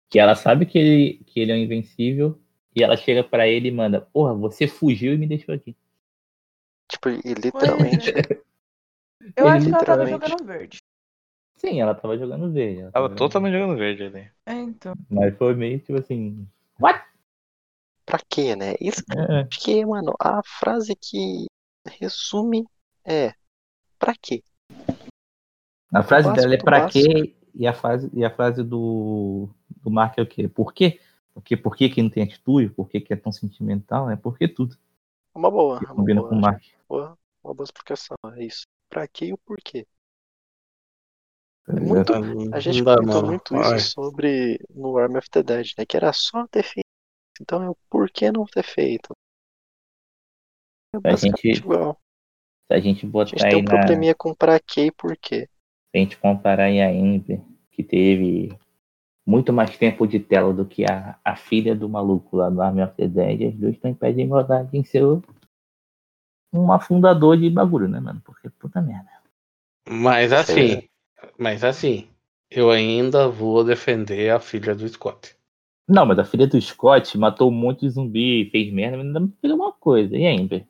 que 0.09 0.17
ela 0.19 0.35
sabe 0.35 0.65
que 0.65 0.77
ele, 0.77 1.23
que 1.25 1.39
ele 1.41 1.51
é 1.51 1.55
um 1.55 1.57
invencível, 1.57 2.39
e 2.73 2.81
ela 2.81 2.95
chega 2.95 3.23
pra 3.23 3.45
ele 3.47 3.67
e 3.67 3.71
manda, 3.71 3.99
porra, 3.99 4.33
você 4.33 4.67
fugiu 4.67 5.13
e 5.13 5.17
me 5.17 5.27
deixou 5.27 5.53
aqui. 5.53 5.75
Tipo, 6.89 7.09
e 7.09 7.33
literalmente. 7.33 8.13
Eu 9.35 9.47
Ele 9.47 9.49
acho 9.57 9.65
que 9.67 9.73
ela 9.75 9.83
tava 9.85 10.05
jogando 10.07 10.45
verde. 10.45 10.77
Sim, 11.57 11.81
ela 11.81 11.93
tava 11.95 12.17
jogando 12.17 12.51
verde. 12.51 12.81
ela 12.81 12.91
Tava 12.91 13.05
jogando- 13.05 13.17
totalmente 13.17 13.53
jogando 13.53 13.77
verde 13.77 14.03
ali. 14.03 14.31
É, 14.45 14.53
então. 14.53 14.93
Mas 15.09 15.37
foi 15.37 15.53
meio 15.55 15.79
tipo 15.79 15.97
assim. 15.97 16.47
What? 16.79 17.01
Pra 18.13 18.21
quê, 18.29 18.55
né? 18.55 18.75
Isso 18.79 19.01
É, 19.17 19.43
que, 19.45 19.83
mano, 19.83 20.13
a 20.19 20.39
frase 20.43 20.95
que 20.95 21.47
resume 21.99 22.63
é. 23.03 23.33
Pra 23.97 24.13
quê? 24.13 24.43
A 25.91 26.03
frase 26.03 26.27
Básico 26.27 26.35
dela 26.35 26.53
é 26.53 26.57
pra 26.63 26.79
básico. 26.81 27.09
quê? 27.09 27.35
E 27.55 27.65
a 27.65 27.73
frase, 27.73 28.11
e 28.13 28.23
a 28.23 28.29
frase 28.29 28.63
do, 28.63 29.49
do 29.81 29.89
Mark 29.89 30.15
é 30.19 30.21
o 30.21 30.27
quê? 30.27 30.47
Por 30.47 30.71
quê? 30.75 30.99
Porque 31.33 31.57
por 31.57 31.75
que 31.75 31.89
que 31.89 32.03
não 32.03 32.09
tem 32.11 32.21
atitude? 32.21 32.69
Por 32.69 32.87
que 32.87 33.01
que 33.01 33.13
é 33.13 33.15
tão 33.15 33.31
sentimental? 33.31 34.07
É 34.11 34.15
porque 34.15 34.47
tudo. 34.47 34.77
Uma 35.33 35.49
boa. 35.49 35.79
Que 35.79 35.85
Uma 35.85 35.95
combina 35.95 36.19
boa, 36.21 36.29
com 36.29 36.35
o 36.35 36.39
Mark. 36.41 36.61
boa, 36.87 37.17
uma 37.43 37.53
boa 37.55 37.63
explicação. 37.65 38.15
É 38.35 38.43
isso. 38.45 38.67
Pra 38.89 39.07
quê 39.07 39.25
e 39.25 39.33
o 39.33 39.39
porquê. 39.39 39.87
tá 41.65 41.73
É 41.75 41.79
muito- 41.79 42.53
A 42.53 42.59
gente 42.59 42.83
comentou 42.83 43.25
muito 43.25 43.55
Ai. 43.55 43.77
isso 43.77 43.93
sobre 43.93 44.59
no 44.69 44.95
Arm 44.99 45.15
of 45.17 45.27
the 45.31 45.41
Dead, 45.41 45.69
né? 45.79 45.83
Que 45.87 45.97
era 45.97 46.13
só 46.13 46.45
feito. 46.53 46.82
Então 47.43 47.61
é 47.61 47.69
o 47.69 47.75
porquê 47.89 48.31
não 48.31 48.45
ter 48.45 48.63
feito. 48.63 49.13
É 50.95 50.99
basicamente 50.99 51.47
gente 51.47 51.57
igual. 51.59 51.97
Se 52.67 52.73
a 52.73 52.79
gente 52.79 53.05
A 53.05 53.09
botar 53.09 53.29
gente 53.31 53.45
aí 53.45 53.51
tem 53.51 53.59
um 53.59 53.63
na. 53.63 53.69
probleminha 53.69 54.15
com 54.15 54.33
pra 54.33 54.59
quê 54.59 54.85
e 54.85 54.91
porquê. 54.91 55.41
Se 55.41 55.97
a 55.97 55.97
gente 55.97 56.17
comparar 56.17 56.65
aí 56.65 56.81
a 56.81 56.89
Ember, 56.89 57.41
que 57.69 57.83
teve 57.83 58.57
muito 59.27 59.51
mais 59.51 59.77
tempo 59.77 60.07
de 60.07 60.21
tela 60.21 60.53
do 60.53 60.65
que 60.65 60.85
a, 60.89 61.19
a 61.23 61.35
filha 61.35 61.75
do 61.75 61.89
maluco 61.89 62.37
lá 62.37 62.49
do 62.49 62.61
Army 62.61 62.81
of 62.81 62.95
the 62.95 63.07
Dead, 63.07 63.49
as 63.49 63.55
duas 63.55 63.73
estão 63.73 63.91
em 63.91 63.95
pé 63.95 64.13
de 64.13 64.21
igualdade 64.21 64.77
em 64.77 64.83
ser 64.85 65.03
um 66.53 66.71
afundador 66.71 67.35
de 67.35 67.49
bagulho, 67.49 67.89
né, 67.89 67.99
mano? 67.99 68.21
Porque 68.23 68.49
puta 68.49 68.81
merda. 68.81 69.09
Mas 69.89 70.31
assim, 70.31 70.87
mas 71.37 71.63
assim, 71.63 72.07
eu 72.49 72.71
ainda 72.71 73.27
vou 73.27 73.65
defender 73.65 74.29
a 74.29 74.39
filha 74.39 74.73
do 74.73 74.87
Scott. 74.87 75.35
Não, 75.87 76.05
mas 76.05 76.17
a 76.19 76.23
filha 76.23 76.47
do 76.47 76.59
Scott 76.61 77.17
matou 77.17 77.49
um 77.49 77.53
monte 77.53 77.81
de 77.81 77.89
zumbi, 77.89 78.49
fez 78.51 78.71
merda, 78.71 78.97
mas 78.97 79.07
ainda 79.07 79.33
fez 79.41 79.53
uma 79.53 79.71
coisa. 79.71 80.15
E 80.15 80.25
a 80.25 80.31
Ember? 80.31 80.65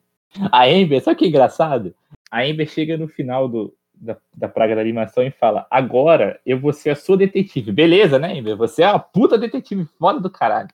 A 0.51 0.69
Ember, 0.69 1.01
sabe 1.01 1.17
que 1.17 1.25
é 1.25 1.27
engraçado? 1.27 1.93
A 2.31 2.47
Ember 2.47 2.67
chega 2.67 2.97
no 2.97 3.07
final 3.07 3.47
do, 3.47 3.75
da, 3.93 4.17
da 4.35 4.49
praga 4.49 4.75
da 4.75 4.81
animação 4.81 5.23
e 5.23 5.31
fala: 5.31 5.67
Agora 5.69 6.39
eu 6.45 6.59
vou 6.59 6.73
ser 6.73 6.89
a 6.89 6.95
sua 6.95 7.15
detetive. 7.15 7.71
Beleza, 7.71 8.17
né, 8.17 8.35
Ember? 8.37 8.57
Você 8.57 8.83
é 8.83 8.89
uma 8.89 8.99
puta 8.99 9.37
detetive 9.37 9.85
foda 9.99 10.19
do 10.19 10.29
caralho. 10.29 10.69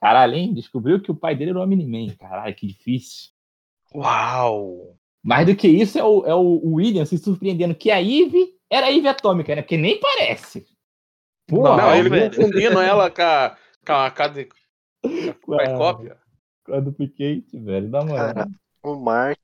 Caralho, 0.00 0.34
hein? 0.34 0.54
Descobriu 0.54 1.00
que 1.00 1.10
o 1.10 1.14
pai 1.14 1.34
dele 1.36 1.50
era 1.50 1.60
o 1.60 1.62
Omni-Man. 1.62 2.14
Caralho, 2.18 2.54
que 2.54 2.66
difícil. 2.66 3.30
Uau! 3.94 4.96
Mais 5.22 5.46
do 5.46 5.54
que 5.54 5.68
isso 5.68 5.98
é 5.98 6.04
o, 6.04 6.24
é 6.24 6.34
o 6.34 6.74
William 6.74 7.04
se 7.04 7.18
surpreendendo 7.18 7.74
que 7.74 7.90
a 7.90 8.00
Eve 8.00 8.54
era 8.70 8.86
a 8.86 8.92
Eve 8.92 9.08
atômica, 9.08 9.54
né? 9.54 9.60
Porque 9.60 9.76
nem 9.76 10.00
parece. 10.00 10.66
Pô, 11.50 11.62
Não, 11.64 11.76
Não, 11.76 11.94
ele 11.94 12.08
velho. 12.08 12.34
confundindo 12.34 12.80
ela 12.80 13.10
com 13.10 13.22
a, 13.22 13.56
com 13.86 13.92
a, 13.92 14.10
com 14.10 14.22
a, 14.22 14.28
de- 14.28 14.48
com 15.42 15.54
a 15.54 15.62
Ah. 15.64 15.76
cópia. 15.76 16.16
com 16.64 16.74
a 16.74 16.80
duplicate, 16.80 17.58
velho. 17.58 17.90
Dá 17.90 18.02
moral. 18.04 18.34
Cara, 18.34 18.48
o 18.82 18.94
Mark 18.96 19.38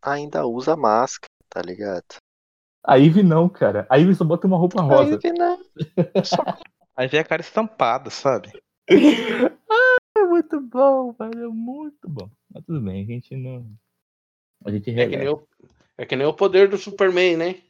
ainda 0.00 0.46
usa 0.46 0.76
máscara, 0.76 1.28
tá 1.50 1.60
ligado? 1.60 2.04
A 2.84 2.98
Eve 2.98 3.22
não, 3.22 3.48
cara. 3.48 3.86
A 3.90 3.98
Eve 3.98 4.14
só 4.14 4.24
bota 4.24 4.46
uma 4.46 4.56
roupa 4.56 4.80
rosa. 4.82 5.18
Aí, 5.22 5.32
né? 5.32 5.58
Só 6.24 6.42
Aí 6.96 7.08
vem 7.08 7.20
a 7.20 7.24
cara 7.24 7.40
estampada, 7.42 8.10
sabe? 8.10 8.52
É 10.16 10.20
muito 10.24 10.60
bom, 10.60 11.12
velho. 11.12 11.44
É 11.44 11.48
muito 11.48 12.08
bom. 12.08 12.28
Mas 12.52 12.64
tudo 12.64 12.80
bem, 12.80 13.02
a 13.02 13.06
gente 13.06 13.36
não. 13.36 13.66
A 14.64 14.70
gente 14.70 14.90
É 14.90 15.08
que, 15.08 15.28
o, 15.28 15.46
é 15.98 16.06
que 16.06 16.16
nem 16.16 16.26
o 16.26 16.34
poder 16.34 16.68
do 16.68 16.76
Superman, 16.76 17.36
né? 17.36 17.62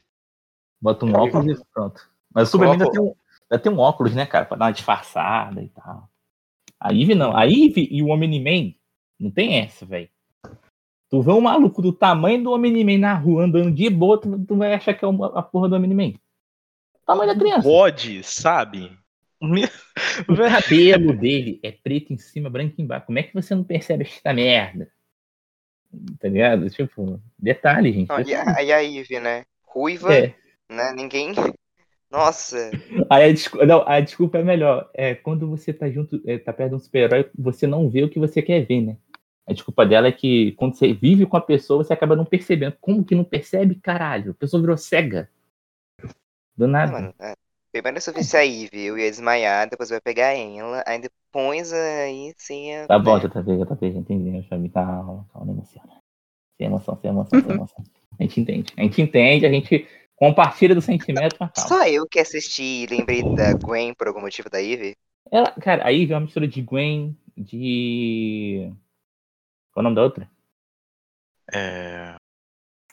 Bota 0.81 1.07
um 1.07 1.11
É, 1.15 1.19
óculos 1.19 1.61
e 1.61 1.65
pronto. 1.73 2.11
Mas 2.35 2.49
o 2.49 2.53
Superman 2.53 2.73
ainda 2.81 2.91
tem, 2.91 3.01
um, 3.01 3.15
ainda 3.53 3.63
tem 3.63 3.71
um 3.73 3.79
óculos, 3.79 4.15
né, 4.15 4.25
cara? 4.27 4.45
Pra 4.47 4.57
dar 4.57 4.67
uma 4.67 4.73
disfarçada 4.73 5.63
e 5.63 5.69
tal. 5.69 6.09
A 6.81 6.93
Eve 6.93 7.15
não. 7.15 7.37
A 7.37 7.47
Eve 7.47 7.87
e 7.91 8.03
o 8.03 8.09
Omni-Man 8.09 8.75
não 9.21 9.31
tem 9.31 9.59
essa, 9.61 9.85
velho. 9.87 10.09
Tu 11.11 11.21
vê 11.21 11.31
um 11.33 11.41
maluco 11.43 11.83
do 11.83 11.93
tamanho 11.93 12.43
do 12.43 12.53
Omni-Man 12.53 12.99
na 12.99 13.15
rua 13.15 13.45
andando 13.45 13.71
de 13.71 13.89
boa, 13.91 14.19
tu, 14.21 14.45
tu 14.47 14.57
vai 14.57 14.73
achar 14.75 14.95
que 14.95 15.05
é 15.05 15.09
uma- 15.09 15.39
a 15.39 15.43
porra 15.43 15.69
do 15.69 15.77
Omni-Man. 15.77 16.15
Tamanho 17.07 17.33
da 17.35 17.39
criança. 17.39 17.63
Bode, 17.69 18.23
sabe? 18.23 18.97
O 20.29 20.37
cabelo 20.37 21.17
dele 21.17 21.59
é 21.63 21.73
preto 21.73 22.13
em 22.13 22.19
cima, 22.19 22.49
branco 22.51 22.81
embaixo. 22.81 23.07
Como 23.07 23.19
é 23.19 23.23
que 23.23 23.35
você 23.35 23.55
não 23.55 23.65
percebe 23.65 24.05
esta 24.05 24.33
merda? 24.33 24.91
Tá 26.21 26.29
ligado? 26.29 26.69
Tipo, 26.71 27.21
detalhe, 27.39 27.93
gente. 27.93 28.09
Não, 28.09 28.21
e, 28.21 28.35
a, 28.35 28.63
e 28.63 28.73
a 28.73 28.85
Eve, 28.85 29.19
né? 29.21 29.45
Ruiva, 29.67 30.15
É. 30.15 30.35
né? 30.71 30.93
Ninguém. 30.95 31.33
Nossa, 32.13 32.71
Aí 33.09 33.31
a, 33.31 33.33
desculpa, 33.33 33.65
não, 33.65 33.89
a 33.89 33.99
desculpa 34.01 34.39
é 34.39 34.43
melhor. 34.43 34.91
É 34.93 35.15
quando 35.15 35.49
você 35.49 35.73
tá 35.73 35.91
junto, 35.91 36.21
é, 36.27 36.39
tá 36.39 36.53
perto 36.53 36.71
de 36.71 36.77
um 36.77 36.79
super-herói, 36.79 37.31
você 37.37 37.67
não 37.67 37.89
vê 37.89 38.05
o 38.05 38.11
que 38.11 38.19
você 38.19 38.43
quer 38.43 38.67
ver, 38.67 38.83
né? 38.83 38.99
A 39.47 39.53
desculpa 39.55 39.87
dela 39.87 40.09
é 40.09 40.13
que 40.13 40.53
quando 40.53 40.75
você 40.75 40.93
vive 40.93 41.25
com 41.25 41.37
a 41.39 41.41
pessoa, 41.41 41.83
você 41.83 41.93
acaba 41.93 42.15
não 42.15 42.27
percebendo. 42.27 42.77
Como 42.81 43.03
que 43.03 43.15
não 43.15 43.25
percebe, 43.25 43.75
caralho? 43.77 44.33
A 44.33 44.35
pessoa 44.35 44.61
virou 44.61 44.77
cega. 44.77 45.29
Do 46.55 46.67
Ah, 46.67 46.69
nada. 46.69 46.93
mano, 46.93 47.15
é. 47.19 47.35
Primeiro 47.73 47.99
eu 48.07 48.13
visse 48.13 48.37
a 48.37 48.45
eu 48.45 48.99
ia 48.99 49.11
desmaiar, 49.11 49.69
depois 49.71 49.91
ia 49.91 49.99
pegar 49.99 50.35
ela, 50.35 50.85
aí 50.87 51.01
depois 51.01 51.73
aí 51.73 52.35
sim 52.37 52.69
ia. 52.69 52.87
Tá 52.87 52.99
bom, 52.99 53.17
né? 53.17 53.23
já 53.23 53.31
tá 53.31 53.41
vendo, 53.41 53.61
já 53.61 53.67
tá 53.67 53.75
vendo, 53.75 53.99
entendi. 53.99 54.47
Chame, 54.47 54.69
calma, 54.69 55.27
calma, 55.33 55.47
não 55.47 55.55
emociona. 55.55 55.89
Sem 56.59 56.67
emoção, 56.67 56.99
sem 57.01 57.11
emoção, 57.11 57.41
sem 57.41 57.51
emoção. 57.51 57.85
A 58.21 58.23
gente 58.23 58.41
entende. 58.43 58.73
A 58.77 58.83
gente 58.83 59.01
entende, 59.01 59.47
a 59.47 59.51
gente 59.51 59.89
compartilha 60.23 60.73
do 60.73 60.81
sentimento, 60.81 61.37
mas 61.41 61.51
calma. 61.51 61.69
Só 61.69 61.85
eu 61.89 62.07
que 62.07 62.21
assisti 62.21 62.63
e 62.63 62.87
lembrei 62.87 63.25
da 63.35 63.55
Gwen 63.55 63.93
por 63.93 64.07
algum 64.07 64.21
motivo 64.21 64.49
da 64.49 64.63
Eve. 64.63 64.95
Ela, 65.29 65.51
cara, 65.61 65.85
aí 65.85 66.07
vem 66.07 66.15
uma 66.15 66.21
mistura 66.21 66.47
de 66.47 66.63
Gwen, 66.63 67.19
de. 67.37 68.73
Qual 69.73 69.79
é 69.79 69.81
o 69.81 69.83
nome 69.83 69.97
da 69.97 70.03
outra? 70.03 70.31
É... 71.53 72.15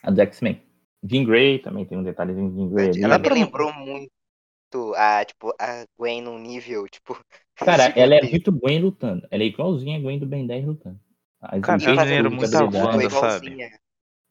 A 0.01 0.09
do 0.09 0.21
X-Men. 0.21 0.63
Jean 1.03 1.23
Grey 1.23 1.59
também 1.59 1.85
tem 1.85 1.97
um 1.97 2.03
detalhezinho 2.03 2.49
de 2.49 2.57
Jean 2.57 2.69
Grey 2.69 2.89
ali. 2.89 3.03
Ela 3.03 3.19
me 3.19 3.29
lembrou 3.29 3.71
muito 3.73 4.95
a, 4.95 5.23
tipo, 5.23 5.53
a 5.59 5.85
Gwen 5.99 6.23
num 6.23 6.39
nível, 6.39 6.87
tipo. 6.87 7.15
Cara, 7.55 7.93
ela 7.95 8.15
é 8.15 8.21
muito 8.27 8.51
Gwen 8.51 8.79
lutando. 8.79 9.27
Ela 9.29 9.43
é 9.43 9.47
igualzinha 9.47 9.97
a 9.97 10.01
Gwen 10.01 10.17
do 10.17 10.25
Ben 10.25 10.47
10 10.47 10.65
lutando. 10.65 10.99
As 11.39 11.61
Cara, 11.61 11.79
E 11.83 11.85
lembra 11.85 12.31
tudo, 12.31 12.35
muito 12.35 12.57
a. 12.57 12.85
Wanda, 12.85 13.09
sabe? 13.11 13.79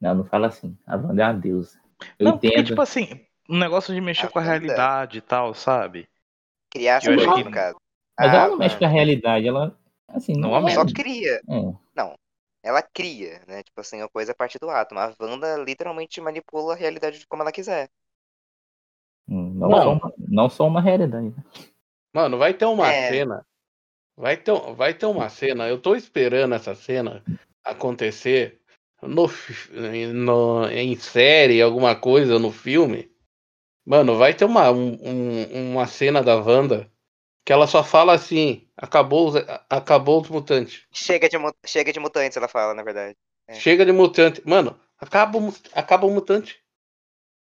Não, 0.01 0.15
não 0.15 0.25
fala 0.25 0.47
assim. 0.47 0.77
A 0.85 0.97
Wanda 0.97 1.23
é 1.23 1.25
uma 1.25 1.33
deusa. 1.33 1.79
Eu 2.17 2.25
Não, 2.25 2.31
porque, 2.33 2.47
entendo. 2.47 2.67
tipo 2.67 2.81
assim, 2.81 3.25
um 3.49 3.57
negócio 3.57 3.93
de 3.93 3.99
mexer 4.01 4.27
A 4.27 4.29
com 4.29 4.39
a 4.39 4.41
Wanda- 4.41 4.51
realidade 4.53 5.17
e 5.17 5.21
tal, 5.21 5.53
sabe? 5.53 6.07
Criar 6.71 7.03
Eu 7.03 7.13
acho 7.15 7.33
que- 7.35 7.43
no 7.43 7.51
caso. 7.51 7.77
Mas 8.19 8.31
Ah, 8.31 8.35
ela 8.35 8.47
não 8.49 8.57
mexe 8.57 8.77
com 8.77 8.85
a 8.85 8.89
realidade, 8.89 9.47
ela. 9.47 9.77
Assim, 10.07 10.33
não, 10.33 10.51
Não 10.59 10.67
é. 10.67 10.71
Só 10.71 10.85
cria. 10.85 11.41
É. 11.47 11.89
Ela 12.61 12.81
cria, 12.81 13.41
né? 13.47 13.63
Tipo 13.63 13.79
assim, 13.79 14.01
a 14.01 14.09
coisa 14.09 14.33
a 14.33 14.35
partir 14.35 14.59
do 14.59 14.69
átomo. 14.69 14.99
A 14.99 15.13
Wanda 15.17 15.55
literalmente 15.63 16.19
manipula 16.19 16.73
a 16.73 16.75
realidade 16.75 17.25
como 17.25 17.41
ela 17.41 17.53
quiser. 17.53 17.89
Hum, 19.29 19.53
Não, 19.53 19.69
Não. 19.69 19.81
só 19.81 19.93
uma, 19.93 20.13
não 20.17 20.49
só 20.49 20.67
uma 20.67 20.81
realidade. 20.81 21.33
Mano, 22.13 22.37
vai 22.37 22.53
ter 22.53 22.65
uma 22.65 22.91
É. 22.91 23.09
cena. 23.09 23.45
Vai 24.17 24.35
ter, 24.35 24.51
vai 24.75 24.93
ter 24.93 25.05
uma 25.05 25.29
cena. 25.29 25.69
Eu 25.69 25.81
tô 25.81 25.95
esperando 25.95 26.53
essa 26.53 26.75
cena 26.75 27.23
acontecer 27.63 28.58
no, 29.01 29.29
no- 30.13 30.69
em 30.69 30.95
série, 30.95 31.61
alguma 31.61 31.95
coisa, 31.95 32.37
no 32.39 32.51
filme. 32.51 33.09
Mano, 33.85 34.17
vai 34.17 34.33
ter 34.33 34.45
uma, 34.45 34.69
um- 34.71 34.97
um- 35.01 35.71
uma 35.71 35.87
cena 35.87 36.21
da 36.21 36.35
Wanda 36.35 36.91
que 37.45 37.51
ela 37.53 37.65
só 37.67 37.83
fala 37.83 38.13
assim: 38.13 38.67
acabou, 38.77 39.29
os- 39.29 39.35
acabou 39.69 40.21
os 40.21 40.29
mutantes. 40.29 40.83
Chega 40.91 41.27
de, 41.27 41.37
chega 41.65 41.91
de 41.91 41.99
mutantes, 41.99 42.37
ela 42.37 42.47
fala, 42.47 42.73
na 42.73 42.83
verdade. 42.83 43.15
É. 43.47 43.53
Chega 43.55 43.85
de 43.85 43.91
mutante. 43.91 44.41
Mano, 44.45 44.79
acaba, 44.99 45.39
acaba 45.73 46.05
o 46.05 46.11
mutante. 46.11 46.59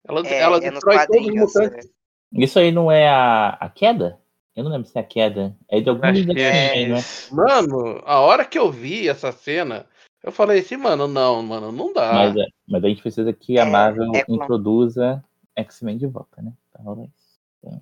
Ela, 0.07 0.27
É, 0.27 0.39
ela 0.41 0.57
é 0.57 0.71
destrói 0.71 0.97
todos 1.07 1.09
os 1.09 1.17
quadrinhos. 1.23 1.55
mutantes. 1.55 1.87
né? 1.87 1.93
Isso 2.45 2.59
aí 2.59 2.73
não 2.73 2.91
é 2.91 3.09
a, 3.09 3.51
a 3.51 3.69
queda? 3.71 4.21
Eu 4.57 4.65
não 4.65 4.71
lembro 4.73 4.89
se 4.89 4.97
é 4.99 5.01
a 5.01 5.05
queda. 5.05 5.57
É 5.69 5.81
de 5.81 5.89
algum 5.89 6.05
Acho 6.05 6.27
que 6.27 6.41
é... 6.41 6.89
né? 6.89 7.01
Mano, 7.31 8.03
a 8.05 8.21
hora 8.21 8.45
que 8.45 8.59
eu 8.59 8.71
vi 8.71 9.09
essa 9.09 9.31
cena, 9.33 9.87
eu 10.25 10.33
falei 10.33 10.61
assim, 10.61 10.77
mano, 10.77 11.07
não, 11.07 11.43
mano, 11.43 11.71
não 11.71 11.93
dá. 11.93 12.13
Mas, 12.13 12.37
é- 12.37 12.47
mas 12.69 12.85
a 12.85 12.89
gente 12.89 13.03
precisa 13.03 13.33
que 13.33 13.59
a 13.59 13.63
É, 13.63 13.71
Marvel 13.71 14.11
é 14.15 14.25
com- 14.25 14.35
introduza 14.35 15.23
X-Men 15.57 15.99
de 15.99 16.07
volta, 16.07 16.43
né? 16.43 16.53
Pra 16.73 16.83
rolar 16.83 17.05
isso. 17.05 17.25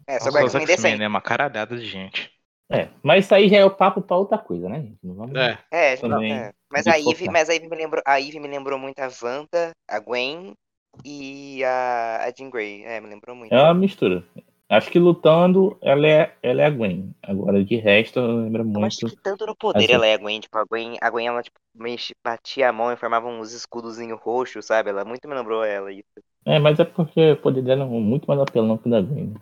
É, 0.06 0.16
os 0.16 0.26
X-Men 0.26 0.46
X-Men, 0.46 0.66
decente. 0.66 0.98
né? 0.98 1.08
Uma 1.08 1.20
caralhada 1.20 1.76
de 1.76 1.84
gente. 1.86 2.30
É, 2.70 2.88
mas 3.02 3.24
isso 3.26 3.34
aí 3.34 3.48
já 3.48 3.58
é 3.58 3.64
o 3.64 3.70
papo 3.70 4.00
pra 4.00 4.16
outra 4.16 4.38
coisa, 4.38 4.68
né, 4.68 4.80
gente? 4.80 4.98
Não 5.02 5.14
vamos. 5.14 5.36
É, 5.36 5.58
É, 5.70 5.96
Também 5.96 6.32
é. 6.32 6.52
Mas 6.70 6.86
a 6.86 6.98
Eve, 6.98 7.28
mas 7.28 7.50
a 7.50 7.54
Eve 7.54 7.68
me 7.68 7.76
lembrou, 7.76 8.02
a 8.06 8.18
Eve 8.20 8.40
me 8.40 8.48
lembrou 8.48 8.78
muito 8.78 8.98
a 8.98 9.10
Wanda, 9.22 9.72
a 9.88 9.98
Gwen 9.98 10.54
e 11.04 11.62
a, 11.64 12.24
a 12.24 12.32
Jean 12.36 12.48
Grey. 12.48 12.82
É, 12.84 12.98
me 13.00 13.08
lembrou 13.08 13.36
muito. 13.36 13.52
É 13.52 13.62
uma 13.62 13.74
mistura. 13.74 14.24
Acho 14.72 14.90
que 14.90 14.98
lutando, 14.98 15.76
ela 15.82 16.06
é, 16.06 16.34
ela 16.42 16.62
é 16.62 16.64
a 16.64 16.70
Gwen. 16.70 17.14
Agora, 17.22 17.62
de 17.62 17.76
resto, 17.76 18.18
lembra 18.18 18.64
muito. 18.64 18.80
Eu 18.80 18.86
acho 18.86 19.06
que 19.06 19.22
tanto 19.22 19.44
no 19.44 19.54
poder 19.54 19.84
assim. 19.84 19.92
ela 19.92 20.06
é 20.06 20.14
a 20.14 20.16
Gwen. 20.16 20.40
Tipo, 20.40 20.56
a 20.56 20.64
Gwen, 20.64 20.96
a 20.98 21.10
Gwen 21.10 21.26
ela 21.26 21.42
tipo, 21.42 21.60
mexe, 21.74 22.14
batia 22.24 22.70
a 22.70 22.72
mão 22.72 22.90
e 22.90 22.96
formava 22.96 23.28
uns 23.28 23.52
escudozinhos 23.52 24.18
roxos, 24.18 24.64
sabe? 24.64 24.88
Ela 24.88 25.04
muito 25.04 25.28
me 25.28 25.34
lembrou 25.34 25.62
ela. 25.62 25.92
Isso. 25.92 26.08
É, 26.46 26.58
mas 26.58 26.80
é 26.80 26.86
porque 26.86 27.32
o 27.32 27.36
poder 27.36 27.60
dela 27.60 27.84
é 27.84 27.86
muito 27.86 28.26
mais 28.26 28.40
apelão 28.40 28.78
que 28.78 28.88
o 28.88 28.90
da 28.90 29.02
Gwen. 29.02 29.34
Né? 29.34 29.40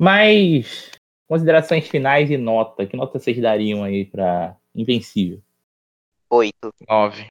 Mas, 0.00 0.92
considerações 1.28 1.86
finais 1.86 2.30
e 2.30 2.38
nota. 2.38 2.86
Que 2.86 2.96
nota 2.96 3.18
vocês 3.18 3.38
dariam 3.38 3.84
aí 3.84 4.06
pra 4.06 4.56
Invencível? 4.74 5.42
Oito. 6.30 6.72
Nove. 6.88 7.26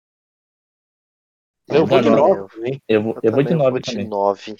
Eu, 1.67 1.87
vou 1.87 1.99
de 1.99 2.09
nove. 2.11 2.81
Eu 2.87 3.01
vou, 3.01 3.17
eu 3.23 3.31
vou 3.31 3.41
de 3.41 3.55
nove 3.55 3.81
também. 3.81 4.07
Nove. 4.07 4.55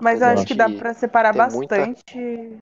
Mas 0.00 0.20
eu 0.20 0.28
acho 0.28 0.46
que 0.46 0.54
dá 0.54 0.68
para 0.68 0.94
separar 0.94 1.34
bastante. 1.34 2.16
Muita... 2.16 2.58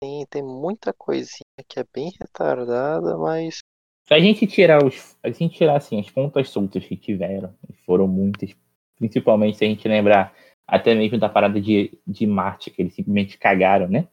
Tem, 0.00 0.26
tem 0.26 0.42
muita 0.42 0.92
coisinha 0.92 1.64
que 1.68 1.80
é 1.80 1.84
bem 1.92 2.12
retardada, 2.20 3.16
mas. 3.16 3.58
Se 4.06 4.14
a 4.14 4.20
gente 4.20 4.46
tirar 4.46 4.84
os. 4.84 5.16
A 5.22 5.30
gente 5.30 5.56
tirar 5.56 5.76
assim, 5.76 5.98
as 5.98 6.10
pontas 6.10 6.50
soltas 6.50 6.84
que 6.84 6.96
tiveram, 6.96 7.54
foram 7.84 8.06
muitas, 8.06 8.54
principalmente 8.96 9.56
se 9.56 9.64
a 9.64 9.68
gente 9.68 9.88
lembrar 9.88 10.34
até 10.66 10.94
mesmo 10.94 11.18
da 11.18 11.28
parada 11.28 11.60
de, 11.60 11.96
de 12.06 12.26
Marte, 12.26 12.70
que 12.70 12.82
eles 12.82 12.94
simplesmente 12.94 13.38
cagaram, 13.38 13.88
né? 13.88 14.08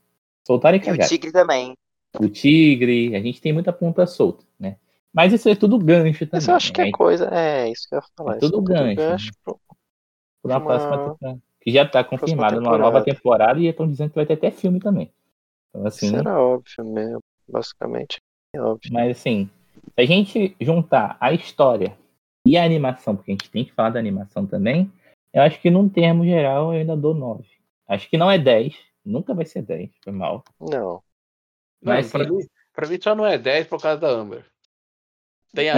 Soltaram 0.46 0.76
e 0.76 0.80
cagaram. 0.80 1.02
E 1.02 1.06
o 1.06 1.08
Tigre 1.08 1.32
também. 1.32 1.74
O 2.18 2.28
Tigre, 2.28 3.16
a 3.16 3.20
gente 3.20 3.40
tem 3.40 3.52
muita 3.52 3.72
ponta 3.72 4.06
solta, 4.06 4.44
né? 4.58 4.76
Mas 5.12 5.32
isso 5.32 5.48
é 5.48 5.54
tudo 5.54 5.78
gancho 5.78 6.26
também. 6.26 6.38
Isso 6.38 6.50
eu 6.50 6.54
acho 6.56 6.72
que 6.72 6.80
é 6.80 6.90
coisa. 6.90 7.28
É, 7.32 7.68
isso 7.70 7.88
que 7.88 7.94
eu 7.94 7.98
ia 7.98 8.04
falar. 8.16 8.36
É 8.36 8.38
tudo 8.38 8.60
é 8.72 8.74
gancho. 8.74 8.96
gancho 8.96 9.26
né? 9.26 9.32
pro... 9.44 9.60
Por 10.42 10.50
uma, 10.50 10.58
uma... 10.58 10.64
próxima 10.64 10.98
temporada. 10.98 11.40
Que 11.64 11.72
já 11.72 11.82
está 11.82 12.04
confirmado 12.04 12.60
numa 12.60 12.76
nova 12.76 13.02
temporada 13.02 13.58
e 13.58 13.66
estão 13.66 13.88
dizendo 13.88 14.10
que 14.10 14.16
vai 14.16 14.26
ter 14.26 14.34
até 14.34 14.50
filme 14.50 14.78
também. 14.78 15.10
Então, 15.70 15.86
assim, 15.86 16.06
isso 16.06 16.16
era 16.16 16.38
óbvio 16.38 16.84
mesmo. 16.84 17.20
Basicamente, 17.48 18.18
é 18.54 18.60
óbvio. 18.60 18.92
Mas 18.92 19.18
assim, 19.18 19.50
se 19.74 20.02
a 20.02 20.04
gente 20.04 20.56
juntar 20.60 21.16
a 21.20 21.32
história 21.32 21.96
e 22.46 22.56
a 22.56 22.64
animação, 22.64 23.16
porque 23.16 23.30
a 23.30 23.34
gente 23.34 23.50
tem 23.50 23.64
que 23.64 23.72
falar 23.72 23.90
da 23.90 23.98
animação 23.98 24.46
também, 24.46 24.92
eu 25.32 25.42
acho 25.42 25.60
que 25.60 25.70
num 25.70 25.88
termo 25.88 26.24
geral 26.24 26.72
eu 26.72 26.80
ainda 26.80 26.96
dou 26.96 27.14
9. 27.14 27.44
Acho 27.88 28.08
que 28.08 28.16
não 28.16 28.30
é 28.30 28.38
10. 28.38 28.74
Nunca 29.04 29.34
vai 29.34 29.44
ser 29.44 29.62
10, 29.62 29.90
foi 30.02 30.12
mal. 30.12 30.44
Não. 30.60 31.02
Mas, 31.82 32.12
não, 32.12 32.20
pra, 32.20 32.30
mim, 32.30 32.46
pra 32.72 32.88
mim 32.88 32.98
só 33.00 33.14
não 33.14 33.26
é 33.26 33.36
10 33.36 33.66
por 33.66 33.80
causa 33.80 34.00
da 34.00 34.08
Amber. 34.08 34.46
Tem 35.54 35.70
a 35.70 35.76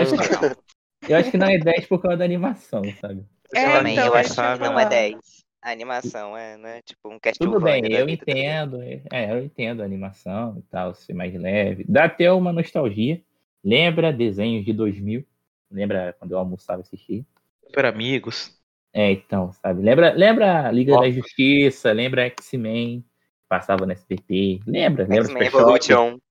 Eu 1.09 1.16
acho 1.16 1.30
que 1.30 1.37
não 1.37 1.49
é 1.49 1.59
10 1.59 1.87
por 1.87 2.01
causa 2.01 2.16
da 2.16 2.24
animação, 2.24 2.82
sabe? 3.01 3.24
É, 3.53 3.78
também, 3.78 3.95
então, 3.95 4.07
eu 4.07 4.14
acho 4.14 4.34
que 4.34 4.59
não 4.59 4.78
é 4.78 4.89
10. 4.89 5.45
A 5.67 5.73
animação 5.73 6.37
é, 6.37 6.57
né? 6.57 6.81
Tipo 6.83 7.12
um 7.12 7.19
Tudo 7.41 7.59
bem, 7.59 7.83
eu 7.91 8.09
entendo. 8.09 8.81
É, 8.81 9.33
eu 9.33 9.43
entendo 9.43 9.83
a 9.83 9.85
animação 9.85 10.57
e 10.59 10.62
tal, 10.71 10.95
ser 10.95 11.12
mais 11.12 11.35
leve. 11.35 11.85
Dá 11.89 12.05
até 12.05 12.31
uma 12.31 12.53
nostalgia. 12.53 13.21
Lembra 13.64 14.12
desenhos 14.12 14.64
de 14.64 14.73
2000? 14.73 15.27
Lembra 15.69 16.14
quando 16.21 16.31
eu 16.31 16.39
almoçava 16.39 16.79
e 16.79 16.83
assistia? 16.83 17.25
Super 17.64 17.85
Amigos. 17.87 18.57
É, 18.93 19.11
então, 19.11 19.51
sabe? 19.55 19.83
Lembra, 19.83 20.12
lembra 20.12 20.71
Liga 20.71 21.01
da 21.01 21.11
Justiça, 21.11 21.91
lembra 21.91 22.27
X-Men, 22.27 23.05
passava 23.49 23.85
no 23.85 23.91
SBT. 23.91 24.61
Lembra? 24.64 25.05
Lembra 25.09 25.25
Super 25.25 25.51
Choque? 25.51 26.23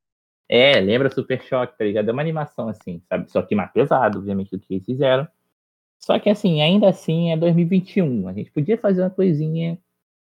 É, 0.47 0.79
lembra 0.79 1.09
Super 1.09 1.43
Choque, 1.43 1.77
tá 1.77 1.83
ligado? 1.83 2.07
É 2.07 2.13
uma 2.13 2.21
animação 2.21 2.69
assim, 2.69 3.01
sabe? 3.09 3.29
Só 3.29 3.41
que 3.41 3.53
mais 3.53 3.69
pesado, 3.73 4.17
obviamente, 4.17 4.51
do 4.51 4.59
que 4.59 4.75
eles 4.75 4.85
fizeram. 4.85 5.27
Só 6.05 6.19
que 6.19 6.29
assim, 6.29 6.61
ainda 6.61 6.87
assim 6.87 7.31
é 7.31 7.37
2021. 7.37 8.27
A 8.27 8.33
gente 8.33 8.51
podia 8.51 8.77
fazer 8.77 9.01
uma 9.01 9.09
coisinha 9.09 9.75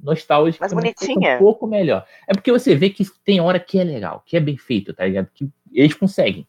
nostálgica, 0.01 0.65
mas 0.65 0.73
bonitinha. 0.73 1.35
um 1.35 1.39
pouco 1.41 1.67
melhor. 1.67 2.07
É 2.29 2.33
porque 2.33 2.53
você 2.53 2.77
vê 2.77 2.91
que 2.91 3.05
tem 3.25 3.41
hora 3.41 3.59
que 3.59 3.81
é 3.81 3.83
legal, 3.83 4.23
que 4.25 4.37
é 4.37 4.41
bem 4.41 4.57
feito, 4.57 4.95
tá 4.95 5.05
ligado? 5.05 5.29
Que 5.35 5.51
eles 5.73 5.93
conseguem. 5.93 6.47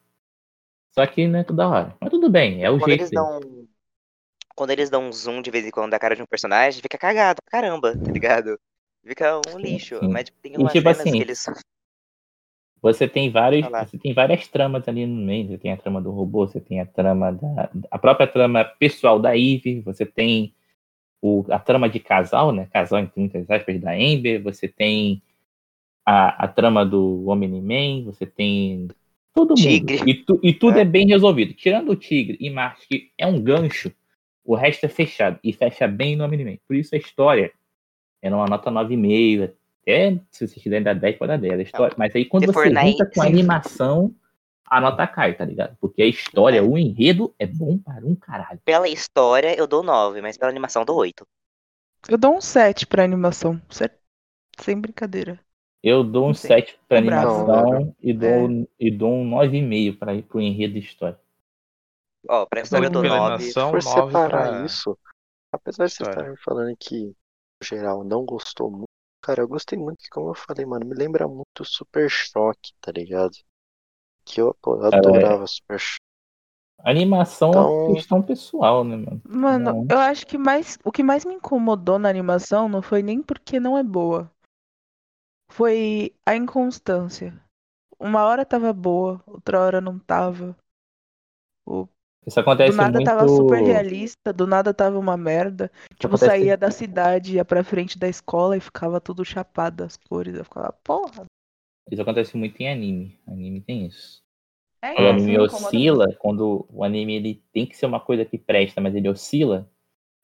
Só 0.91 1.03
que 1.07 1.25
não 1.25 1.39
é 1.39 1.43
toda 1.43 1.67
hora. 1.67 1.97
Mas 1.99 2.11
tudo 2.11 2.29
bem, 2.29 2.63
é 2.63 2.69
o 2.69 2.77
quando 2.77 2.87
jeito. 2.87 3.01
Eles 3.01 3.09
dão... 3.09 3.39
Quando 4.55 4.69
eles 4.69 4.91
dão 4.91 5.07
um 5.07 5.11
zoom 5.11 5.41
de 5.41 5.49
vez 5.49 5.65
em 5.65 5.71
quando 5.71 5.89
da 5.89 5.97
cara 5.97 6.15
de 6.15 6.21
um 6.21 6.27
personagem, 6.27 6.79
fica 6.79 6.95
cagado, 6.95 7.41
caramba, 7.47 7.97
tá 7.97 8.11
ligado? 8.11 8.59
Fica 9.03 9.41
um 9.51 9.57
lixo. 9.57 9.97
Sim. 10.01 10.07
Mas 10.07 10.29
tem 10.43 10.55
umas 10.55 10.71
e, 10.71 10.77
tipo 10.77 10.87
assim, 10.87 11.11
que 11.11 11.17
eles 11.17 11.43
você 12.81 13.07
tem 13.07 13.29
vários, 13.29 13.67
você 13.67 13.97
tem 13.97 14.13
várias 14.13 14.47
tramas 14.47 14.87
ali 14.87 15.05
no 15.05 15.25
meio. 15.25 15.47
Você 15.47 15.57
tem 15.57 15.71
a 15.71 15.77
trama 15.77 16.01
do 16.01 16.11
robô, 16.11 16.47
você 16.47 16.59
tem 16.59 16.79
a 16.79 16.85
trama 16.85 17.31
da 17.31 17.69
a 17.89 17.97
própria 17.97 18.27
trama 18.27 18.63
pessoal 18.63 19.19
da 19.19 19.35
Eve, 19.35 19.81
você 19.81 20.05
tem 20.05 20.53
o, 21.21 21.43
a 21.49 21.57
trama 21.57 21.89
de 21.89 21.99
casal, 21.99 22.51
né? 22.51 22.67
Casal 22.71 22.99
entre 22.99 23.19
muitas 23.19 23.49
aspas 23.49 23.81
da 23.81 23.93
Amber, 23.93 24.41
você 24.43 24.67
tem 24.67 25.21
a, 26.05 26.45
a 26.45 26.47
trama 26.47 26.85
do 26.85 27.27
Omni-Man, 27.27 28.03
você 28.05 28.25
tem 28.25 28.87
todo 29.33 29.55
tigre. 29.55 29.97
mundo. 29.97 30.09
E, 30.09 30.13
tu, 30.13 30.39
e 30.43 30.53
tudo 30.53 30.77
é. 30.77 30.81
é. 30.81 30.85
bem 30.85 31.07
resolvido. 31.07 31.53
Tirando 31.53 31.89
o 31.89 31.95
Tigre 31.95 32.37
e 32.39 32.49
Marte, 32.49 32.87
que 32.87 33.11
é 33.17 33.25
um 33.25 33.41
gancho, 33.41 33.91
o 34.43 34.53
resto 34.53 34.85
é 34.85 34.89
fechado. 34.89 35.39
E 35.43 35.51
fecha 35.51 35.87
bem 35.87 36.15
no 36.15 36.23
Omni-Man. 36.23 36.57
Por 36.67 36.75
isso 36.75 36.93
a 36.93 36.97
história 36.97 37.51
é 38.21 38.29
uma 38.29 38.45
nota 38.45 38.71
9,5, 38.71 39.51
é, 39.85 40.11
se 40.31 40.47
vocês 40.47 40.63
quiserem 40.63 40.83
dar 40.83 40.95
10, 40.95 41.17
pode 41.17 41.29
dar 41.29 41.37
10. 41.37 41.59
A 41.59 41.63
história, 41.63 41.95
mas 41.97 42.15
aí 42.15 42.25
quando 42.25 42.45
você 42.45 42.69
junta 42.69 43.05
com 43.13 43.21
a 43.21 43.25
animação, 43.25 44.15
a 44.65 44.81
nota 44.81 45.05
cai, 45.05 45.35
tá 45.35 45.45
ligado? 45.45 45.77
Porque 45.79 46.01
a 46.01 46.07
história, 46.07 46.59
é. 46.59 46.61
o 46.61 46.77
enredo 46.77 47.33
é 47.37 47.45
bom 47.45 47.77
para 47.77 48.05
um 48.05 48.15
caralho. 48.15 48.59
Pela 48.65 48.87
história, 48.87 49.55
eu 49.55 49.67
dou 49.67 49.83
9, 49.83 50.21
mas 50.21 50.37
pela 50.37 50.49
animação, 50.49 50.81
eu 50.81 50.85
dou 50.85 50.97
8. 50.97 51.27
Eu 52.09 52.17
dou 52.17 52.35
um 52.35 52.41
7 52.41 52.87
pra 52.87 53.03
animação. 53.03 53.61
Sem 54.59 54.79
brincadeira. 54.79 55.39
Eu 55.83 56.03
dou 56.03 56.29
um 56.29 56.33
7 56.33 56.79
pra 56.87 56.97
animação 56.97 57.95
e, 58.01 58.11
dou, 58.11 58.49
é. 58.49 58.67
e 58.79 58.91
dou 58.91 59.13
um 59.13 59.29
9,5 59.29 59.99
pra 59.99 60.15
ir 60.15 60.23
pro 60.23 60.41
enredo 60.41 60.77
e 60.77 60.79
história. 60.79 61.19
Ó, 62.27 62.41
oh, 62.41 62.47
pra 62.47 62.61
história 62.61 62.87
eu 62.87 62.91
dou 62.91 63.03
9. 63.03 63.43
Se 63.43 63.53
for 63.53 63.81
separar 63.83 64.49
pra... 64.49 64.65
isso, 64.65 64.97
apesar 65.51 65.85
de 65.85 65.93
vocês 65.93 66.09
estarem 66.09 66.35
falando 66.37 66.75
que, 66.79 67.15
geral, 67.63 68.03
não 68.03 68.25
gostou 68.25 68.71
muito, 68.71 68.94
Cara, 69.25 69.41
eu 69.41 69.47
gostei 69.47 69.75
muito, 69.75 69.97
que, 69.97 70.09
como 70.11 70.29
eu 70.29 70.35
falei, 70.35 70.63
mano, 70.67 70.85
me 70.85 70.93
lembra 70.93 71.27
muito 71.27 71.65
Super 71.65 72.07
Choque, 72.07 72.75
tá 72.79 72.91
ligado? 72.91 73.33
Que 74.23 74.39
eu, 74.39 74.55
pô, 74.61 74.75
eu 74.75 74.85
adorava 74.85 75.45
é. 75.45 75.47
Super 75.47 75.79
Choque. 75.79 76.05
Animação 76.77 77.49
então... 77.49 77.89
é 77.89 77.93
questão 77.95 78.21
pessoal, 78.21 78.83
né, 78.83 78.95
mano? 78.95 79.21
Mano, 79.25 79.73
não. 79.73 79.87
eu 79.89 79.97
acho 79.97 80.27
que 80.27 80.37
mais, 80.37 80.77
o 80.85 80.91
que 80.91 81.01
mais 81.01 81.25
me 81.25 81.33
incomodou 81.33 81.97
na 81.97 82.07
animação 82.07 82.69
não 82.69 82.83
foi 82.83 83.01
nem 83.01 83.23
porque 83.23 83.59
não 83.59 83.75
é 83.75 83.81
boa. 83.81 84.31
Foi 85.49 86.13
a 86.23 86.35
inconstância. 86.35 87.33
Uma 87.99 88.25
hora 88.25 88.45
tava 88.45 88.71
boa, 88.71 89.23
outra 89.25 89.59
hora 89.59 89.81
não 89.81 89.97
tava. 89.97 90.55
O 91.65 91.87
isso 92.25 92.39
acontece 92.39 92.71
do 92.71 92.77
nada 92.77 92.99
muito... 92.99 93.05
tava 93.05 93.27
super 93.27 93.63
realista, 93.63 94.33
do 94.33 94.47
nada 94.47 94.73
tava 94.73 94.97
uma 94.97 95.15
merda. 95.15 95.71
tipo, 95.99 96.07
acontece... 96.15 96.25
saía 96.25 96.57
da 96.57 96.71
cidade, 96.71 97.35
ia 97.35 97.45
pra 97.45 97.63
frente 97.63 97.97
da 97.97 98.07
escola 98.07 98.57
e 98.57 98.61
ficava 98.61 98.99
tudo 98.99 99.23
chapado 99.23 99.77
das 99.77 99.95
cores. 99.97 100.35
Eu 100.35 100.43
ficava, 100.43 100.73
porra. 100.83 101.25
Isso 101.91 102.01
acontece 102.01 102.35
muito 102.35 102.59
em 102.61 102.69
anime. 102.69 103.19
Anime 103.27 103.61
tem 103.61 103.85
isso. 103.85 104.23
É 104.81 105.01
o 105.01 105.09
anime 105.09 105.39
oscila, 105.39 106.13
quando 106.19 106.67
o 106.69 106.83
anime 106.83 107.15
ele 107.15 107.43
tem 107.51 107.65
que 107.65 107.75
ser 107.75 107.85
uma 107.85 107.99
coisa 107.99 108.23
que 108.25 108.37
presta, 108.37 108.79
mas 108.79 108.95
ele 108.95 109.09
oscila. 109.09 109.69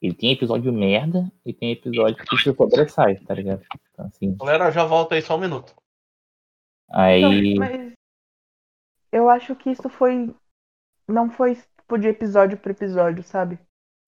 Ele 0.01 0.15
tem 0.15 0.31
episódio 0.31 0.73
merda 0.73 1.31
e 1.45 1.53
tem 1.53 1.71
episódio 1.71 2.23
que 2.25 2.37
se 2.37 2.53
sobressai, 2.53 3.17
tá 3.19 3.35
ligado? 3.35 3.63
Então, 3.91 4.05
assim... 4.05 4.35
Galera, 4.35 4.71
já 4.71 4.83
volta 4.83 5.13
aí 5.13 5.21
só 5.21 5.35
um 5.35 5.39
minuto. 5.39 5.75
Aí. 6.89 7.53
Não, 7.53 7.59
mas 7.59 7.93
eu 9.11 9.29
acho 9.29 9.55
que 9.55 9.69
isso 9.69 9.89
foi. 9.89 10.33
Não 11.07 11.29
foi 11.29 11.57
tipo 11.91 11.97
de 11.97 12.07
episódio 12.07 12.57
para 12.57 12.71
episódio, 12.71 13.23
sabe? 13.23 13.59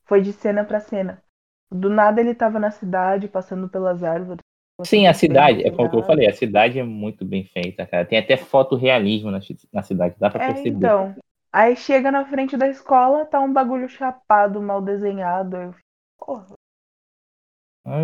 Foi 0.05 0.21
de 0.21 0.31
cena 0.31 0.63
para 0.63 0.79
cena. 0.79 1.21
Do 1.69 1.89
nada 1.89 2.21
ele 2.21 2.35
tava 2.35 2.59
na 2.59 2.71
cidade, 2.71 3.27
passando 3.27 3.67
pelas 3.67 4.03
árvores. 4.03 4.39
Sim, 4.83 5.07
a 5.07 5.13
cidade, 5.13 5.65
é 5.65 5.71
como 5.71 5.89
eu 5.93 6.03
falei, 6.03 6.27
a 6.27 6.33
cidade 6.33 6.79
é 6.79 6.83
muito 6.83 7.25
bem 7.25 7.45
feita, 7.45 7.85
cara. 7.85 8.05
Tem 8.05 8.17
até 8.17 8.37
fotorrealismo 8.37 9.31
na, 9.31 9.39
na 9.71 9.83
cidade, 9.83 10.15
dá 10.19 10.29
pra 10.29 10.43
é, 10.43 10.47
perceber. 10.47 10.77
Então, 10.77 11.15
aí 11.51 11.75
chega 11.75 12.11
na 12.11 12.25
frente 12.25 12.57
da 12.57 12.67
escola, 12.67 13.25
tá 13.25 13.39
um 13.39 13.51
bagulho 13.51 13.87
chapado, 13.89 14.61
mal 14.61 14.81
desenhado. 14.81 15.57
Eu... 15.57 15.75
Porra. 16.17 16.55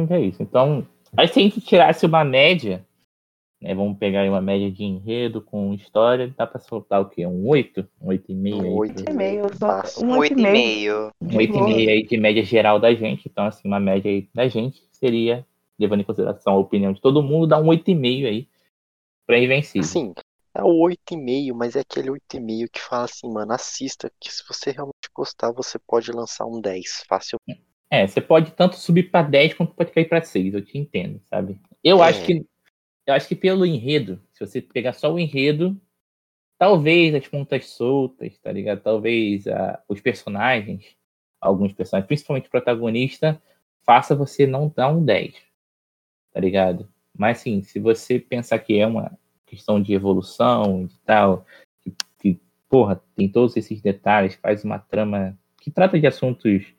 é 0.09 0.19
isso. 0.19 0.43
Então, 0.43 0.85
aí 1.17 1.27
se 1.27 1.39
a 1.39 1.43
gente 1.43 1.61
tirasse 1.61 2.05
uma 2.05 2.23
média, 2.23 2.85
né, 3.61 3.75
vamos 3.75 3.97
pegar 3.97 4.27
uma 4.29 4.41
média 4.41 4.71
de 4.71 4.83
enredo 4.83 5.41
com 5.41 5.73
história, 5.73 6.33
dá 6.37 6.47
para 6.47 6.59
soltar 6.59 7.01
o 7.01 7.09
quê? 7.09 7.25
Um 7.25 7.47
8? 7.47 7.87
Um 8.01 8.07
8,5? 8.07 8.53
Um 8.53 8.75
8,5. 8.75 10.03
Um 10.03 10.17
8,5. 10.17 11.11
Um 11.21 11.27
8,5 11.37 11.89
aí 11.89 12.03
de 12.03 12.17
média 12.17 12.43
geral 12.43 12.79
da 12.79 12.93
gente. 12.93 13.27
Então, 13.27 13.45
assim, 13.45 13.67
uma 13.67 13.79
média 13.79 14.09
aí 14.09 14.29
da 14.33 14.47
gente 14.47 14.81
seria, 14.91 15.45
levando 15.77 16.01
em 16.01 16.05
consideração 16.05 16.53
a 16.53 16.57
opinião 16.57 16.93
de 16.93 17.01
todo 17.01 17.21
mundo, 17.21 17.47
dá 17.47 17.59
um 17.59 17.65
8,5 17.65 18.27
aí 18.27 18.47
pra 19.27 19.37
Invencível. 19.37 19.87
Sim, 19.87 20.13
é 20.55 20.63
o 20.63 20.87
8,5, 20.87 21.53
mas 21.53 21.75
é 21.75 21.81
aquele 21.81 22.09
8,5 22.09 22.69
que 22.71 22.79
fala 22.79 23.03
assim, 23.03 23.31
mano, 23.31 23.51
assista, 23.51 24.11
que 24.19 24.31
se 24.31 24.43
você 24.47 24.71
realmente 24.71 25.09
gostar, 25.13 25.51
você 25.51 25.77
pode 25.77 26.11
lançar 26.11 26.45
um 26.45 26.61
10 26.61 27.03
fácil. 27.07 27.37
É, 27.91 28.07
você 28.07 28.21
pode 28.21 28.51
tanto 28.51 28.75
subir 28.77 29.11
para 29.11 29.27
10 29.27 29.53
quanto 29.55 29.73
pode 29.73 29.91
cair 29.91 30.07
para 30.07 30.21
6, 30.21 30.53
eu 30.53 30.63
te 30.63 30.77
entendo, 30.77 31.19
sabe? 31.29 31.59
eu 31.83 32.03
É. 32.03 32.09
acho 32.09 32.25
que 32.25 32.45
eu 33.09 33.15
acho 33.15 33.27
que 33.27 33.35
pelo 33.35 33.65
enredo, 33.65 34.21
se 34.31 34.45
você 34.45 34.61
pegar 34.61 34.93
só 34.93 35.11
o 35.11 35.17
enredo, 35.19 35.75
talvez 36.59 37.15
as 37.15 37.27
pontas 37.27 37.65
soltas, 37.67 38.37
tá 38.37 38.51
ligado? 38.51 38.81
Talvez 38.81 39.47
ah, 39.47 39.81
os 39.87 39.99
personagens, 39.99 40.95
alguns 41.41 41.73
personagens, 41.73 42.07
principalmente 42.07 42.47
o 42.47 42.51
protagonista, 42.51 43.41
faça 43.83 44.15
você 44.15 44.45
não 44.45 44.71
dar 44.75 44.89
um 44.89 45.03
10, 45.03 45.33
tá 46.31 46.39
ligado? 46.39 46.87
Mas 47.17 47.39
assim, 47.39 47.63
se 47.63 47.79
você 47.79 48.19
pensar 48.19 48.59
que 48.59 48.77
é 48.77 48.85
uma 48.85 49.17
questão 49.47 49.81
de 49.81 49.91
evolução 49.93 50.83
e 50.85 50.95
tal, 51.03 51.47
que, 51.81 51.95
que, 52.19 52.39
porra, 52.69 53.01
tem 53.15 53.27
todos 53.27 53.57
esses 53.57 53.81
detalhes, 53.81 54.35
faz 54.35 54.63
uma 54.63 54.77
trama 54.77 55.35
que 55.57 55.71
trata 55.71 55.99
de 55.99 56.05
assuntos 56.05 56.71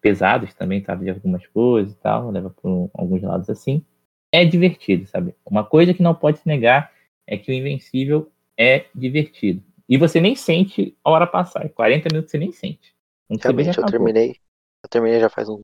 pesados 0.00 0.52
também, 0.54 0.82
trata 0.82 1.04
de 1.04 1.10
algumas 1.10 1.46
coisas 1.46 1.92
e 1.92 1.96
tal, 1.98 2.30
leva 2.30 2.50
por 2.50 2.68
um- 2.68 2.90
alguns 2.92 3.22
lados 3.22 3.48
assim. 3.48 3.84
É 4.32 4.44
divertido, 4.44 5.06
sabe? 5.06 5.34
Uma 5.44 5.64
coisa 5.64 5.92
que 5.92 6.02
não 6.02 6.14
pode 6.14 6.38
se 6.38 6.48
negar 6.48 6.90
é 7.26 7.36
que 7.36 7.50
o 7.50 7.54
Invencível 7.54 8.32
é 8.56 8.86
divertido. 8.94 9.62
E 9.88 9.98
você 9.98 10.20
nem 10.20 10.34
sente 10.34 10.96
a 11.04 11.10
hora 11.10 11.26
passar. 11.26 11.68
40 11.68 12.08
minutos 12.10 12.30
você 12.30 12.38
nem 12.38 12.50
sente. 12.50 12.94
Realmente, 13.28 13.78
eu 13.78 13.86
terminei. 13.86 14.36
Eu 14.82 14.88
terminei 14.88 15.20
já 15.20 15.28
faz 15.28 15.48
um. 15.48 15.60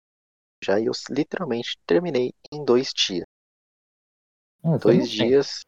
Já 0.63 0.79
e 0.79 0.87
eu 0.87 0.93
literalmente 1.11 1.79
terminei 1.87 2.33
em 2.53 2.65
dois 2.65 2.93
dias. 2.95 3.25
Ah, 4.63 4.77
Dois 4.77 5.09
dias 5.09 5.61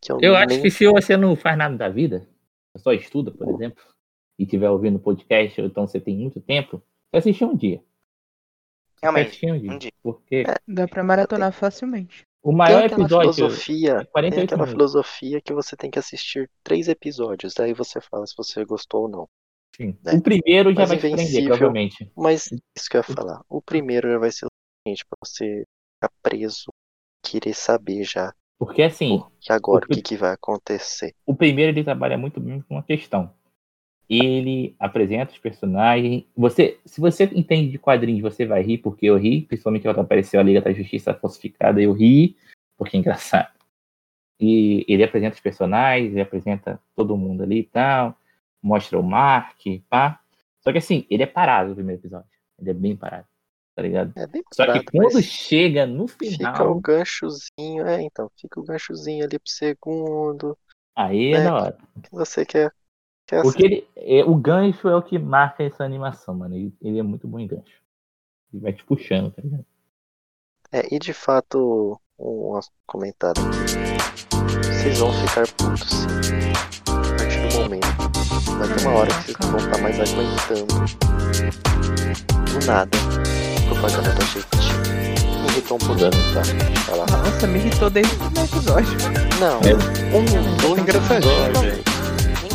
que 0.00 0.12
eu, 0.12 0.18
Eu 0.20 0.36
acho 0.36 0.48
nem. 0.48 0.62
que 0.62 0.70
se 0.70 0.86
você 0.86 1.16
não 1.16 1.34
faz 1.34 1.56
nada 1.56 1.76
da 1.76 1.88
vida, 1.88 2.28
só 2.76 2.92
estuda, 2.92 3.30
por 3.30 3.48
exemplo, 3.48 3.82
e 4.38 4.44
estiver 4.44 4.68
ouvindo 4.68 4.98
podcast, 4.98 5.60
ou 5.60 5.66
então 5.66 5.86
você 5.86 5.98
tem 5.98 6.16
muito 6.16 6.40
tempo, 6.40 6.82
você 7.10 7.18
assistir 7.18 7.44
um 7.44 7.56
dia. 7.56 7.82
Realmente, 9.02 9.46
um 9.46 9.58
dia. 9.58 9.72
um 9.72 9.78
dia. 9.78 9.92
Porque 10.02 10.44
É. 10.46 10.54
Dá 10.66 10.86
pra 10.88 11.02
maratonar 11.04 11.52
facilmente. 11.52 12.22
o 12.42 12.48
Tem 12.50 12.56
maior 12.58 12.84
episódio 12.84 13.32
filosofia. 13.34 13.92
é 13.92 13.96
Tem 13.98 14.06
48 14.12 14.44
aquela 14.44 14.66
minutos. 14.66 14.72
filosofia 14.92 15.40
que 15.40 15.52
você 15.52 15.76
tem 15.76 15.90
que 15.90 15.98
assistir 15.98 16.50
três 16.62 16.88
episódios. 16.88 17.54
Daí 17.54 17.72
você 17.74 18.00
fala 18.00 18.26
se 18.26 18.34
você 18.36 18.64
gostou 18.64 19.02
ou 19.02 19.08
não. 19.08 19.28
Sim. 19.76 19.96
né? 20.02 20.12
O 20.14 20.22
primeiro 20.22 20.70
já 20.72 20.80
Mas 20.80 20.88
vai 20.88 20.96
te 20.98 21.10
prender, 21.10 21.44
provavelmente. 21.44 22.10
Mas 22.16 22.46
isso 22.76 22.88
que 22.90 22.96
eu 22.96 23.00
ia 23.00 23.02
falar. 23.02 23.42
O 23.48 23.60
primeiro 23.60 24.10
já 24.10 24.18
vai 24.18 24.30
ser 24.30 24.46
o 24.46 24.48
suficiente 24.48 25.04
pra 25.08 25.18
você 25.24 25.64
ficar 25.96 26.10
preso, 26.22 26.64
querer 27.22 27.54
saber 27.54 28.02
já. 28.04 28.32
Porque 28.58 28.82
assim, 28.82 29.18
Pô, 29.18 29.30
e 29.46 29.52
agora 29.52 29.84
o 29.84 29.88
que, 29.88 30.00
que 30.00 30.16
vai 30.16 30.32
acontecer? 30.32 31.12
o 31.26 31.34
primeiro 31.36 31.72
ele 31.72 31.84
trabalha 31.84 32.16
muito 32.16 32.40
bem 32.40 32.62
com 32.62 32.76
uma 32.76 32.82
questão. 32.82 33.30
Ele 34.08 34.74
apresenta 34.78 35.32
os 35.32 35.38
personagens. 35.38 36.24
Você, 36.36 36.78
se 36.84 37.00
você 37.00 37.24
entende 37.24 37.72
de 37.72 37.78
quadrinhos, 37.78 38.22
você 38.22 38.46
vai 38.46 38.62
rir, 38.62 38.78
porque 38.78 39.06
eu 39.06 39.16
ri, 39.16 39.42
principalmente 39.42 39.82
quando 39.82 40.00
apareceu 40.00 40.38
a 40.38 40.42
Liga 40.42 40.60
da 40.60 40.72
Justiça 40.72 41.12
Falsificada, 41.14 41.80
eu 41.80 41.92
ri, 41.92 42.36
porque 42.76 42.96
é 42.96 43.00
engraçado. 43.00 43.50
E 44.38 44.84
ele 44.86 45.02
apresenta 45.02 45.34
os 45.34 45.40
personagens, 45.40 46.12
ele 46.12 46.20
apresenta 46.20 46.80
todo 46.94 47.16
mundo 47.16 47.42
ali 47.42 47.60
e 47.60 47.64
tal, 47.64 48.16
mostra 48.62 48.98
o 48.98 49.02
Mark, 49.02 49.58
pá. 49.88 50.20
Só 50.60 50.70
que 50.72 50.78
assim, 50.78 51.06
ele 51.10 51.22
é 51.22 51.26
parado 51.26 51.70
no 51.70 51.74
primeiro 51.74 52.00
episódio. 52.00 52.28
Ele 52.58 52.70
é 52.70 52.74
bem 52.74 52.96
parado, 52.96 53.26
tá 53.74 53.82
ligado? 53.82 54.12
É 54.16 54.26
bem 54.26 54.42
Só 54.52 54.72
que 54.72 54.84
quando 54.84 55.22
chega 55.22 55.86
no 55.86 56.06
Fica 56.06 56.26
o 56.26 56.30
final, 56.30 56.80
ganchozinho, 56.80 57.86
é, 57.86 58.02
então, 58.02 58.30
fica 58.36 58.60
o 58.60 58.64
ganchozinho 58.64 59.24
ali 59.24 59.38
pro 59.38 59.50
segundo, 59.50 60.56
aí 60.94 61.32
é 61.32 61.36
É. 61.36 61.44
da 61.44 61.54
hora. 61.54 61.78
que 62.02 62.10
você 62.10 62.44
quer, 62.44 62.72
quer 63.26 63.42
Porque 63.42 63.64
ele, 63.64 63.88
é, 63.96 64.24
o 64.24 64.34
gancho 64.34 64.88
é 64.88 64.96
o 64.96 65.02
que 65.02 65.18
marca 65.18 65.62
essa 65.64 65.84
animação, 65.84 66.34
mano. 66.34 66.54
Ele, 66.54 66.72
ele 66.80 66.98
é 66.98 67.02
muito 67.02 67.26
bom 67.26 67.38
em 67.38 67.46
gancho. 67.46 67.80
Ele 68.52 68.62
vai 68.62 68.72
te 68.72 68.84
puxando, 68.84 69.30
tá 69.32 69.42
ligado? 69.42 69.64
É, 70.72 70.94
e 70.94 70.98
de 70.98 71.12
fato, 71.12 72.00
um 72.18 72.60
comentário. 72.86 73.42
Vocês 74.62 74.98
vão 74.98 75.12
ficar 75.12 75.46
putos 75.52 75.88
sim. 75.90 76.06
A 76.88 77.16
partir 77.16 77.48
do 77.48 77.62
momento. 77.62 77.86
Vai 78.58 78.68
ter 78.68 78.86
uma 78.86 78.98
hora 78.98 79.08
que 79.08 79.22
vocês 79.22 79.36
não 79.40 79.50
vão 79.50 79.58
estar 79.60 79.78
mais 79.82 80.00
aguentando. 80.00 80.74
Do 82.52 82.66
nada. 82.66 82.98
Propaganda 83.68 84.14
da 84.14 84.24
Jequiti. 84.24 84.72
Me 85.42 85.48
irritou 85.48 85.76
um 85.76 85.80
pouquinho, 85.80 86.10
tá? 86.10 86.42
Eu 86.70 86.76
falar. 86.82 87.06
Nossa, 87.10 87.46
me 87.46 87.58
irritou 87.58 87.90
desde 87.90 88.14
o 88.14 88.18
primeiro 88.18 88.48
episódio. 88.48 88.98
Não, 89.40 89.60
É. 89.60 89.74
um, 90.16 90.56
dois 90.56 90.80
engraçadinho. 90.82 91.32
Nem 91.62 91.85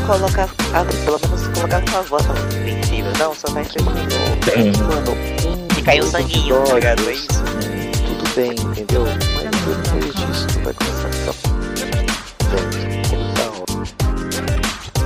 colocar. 0.05 0.49
Ah, 0.73 0.85
pelo 1.05 1.19
menos 1.21 1.47
colocar 1.57 1.81
com 1.89 1.97
a 1.97 2.01
voz 2.01 2.25
tá 2.25 2.33
muito 2.33 2.55
invencível. 2.57 3.11
Não, 3.19 3.33
só 3.35 3.47
vai 3.51 3.65
ter 3.65 3.81
Mano, 3.83 5.11
um, 5.11 5.67
E 5.77 5.81
caiu 5.81 6.03
sanguinho, 6.05 6.61
tá 6.63 6.73
ligado? 6.75 7.09
É 7.09 7.13
isso. 7.13 7.27
Tudo 7.27 8.35
bem, 8.35 8.51
entendeu? 8.51 9.03
Mas 9.35 9.43
depois 9.65 10.15
disso 10.15 10.47
tu 10.47 10.59
vai 10.61 10.73
começar 10.73 11.07
a 11.07 11.11
ficar. 11.11 11.61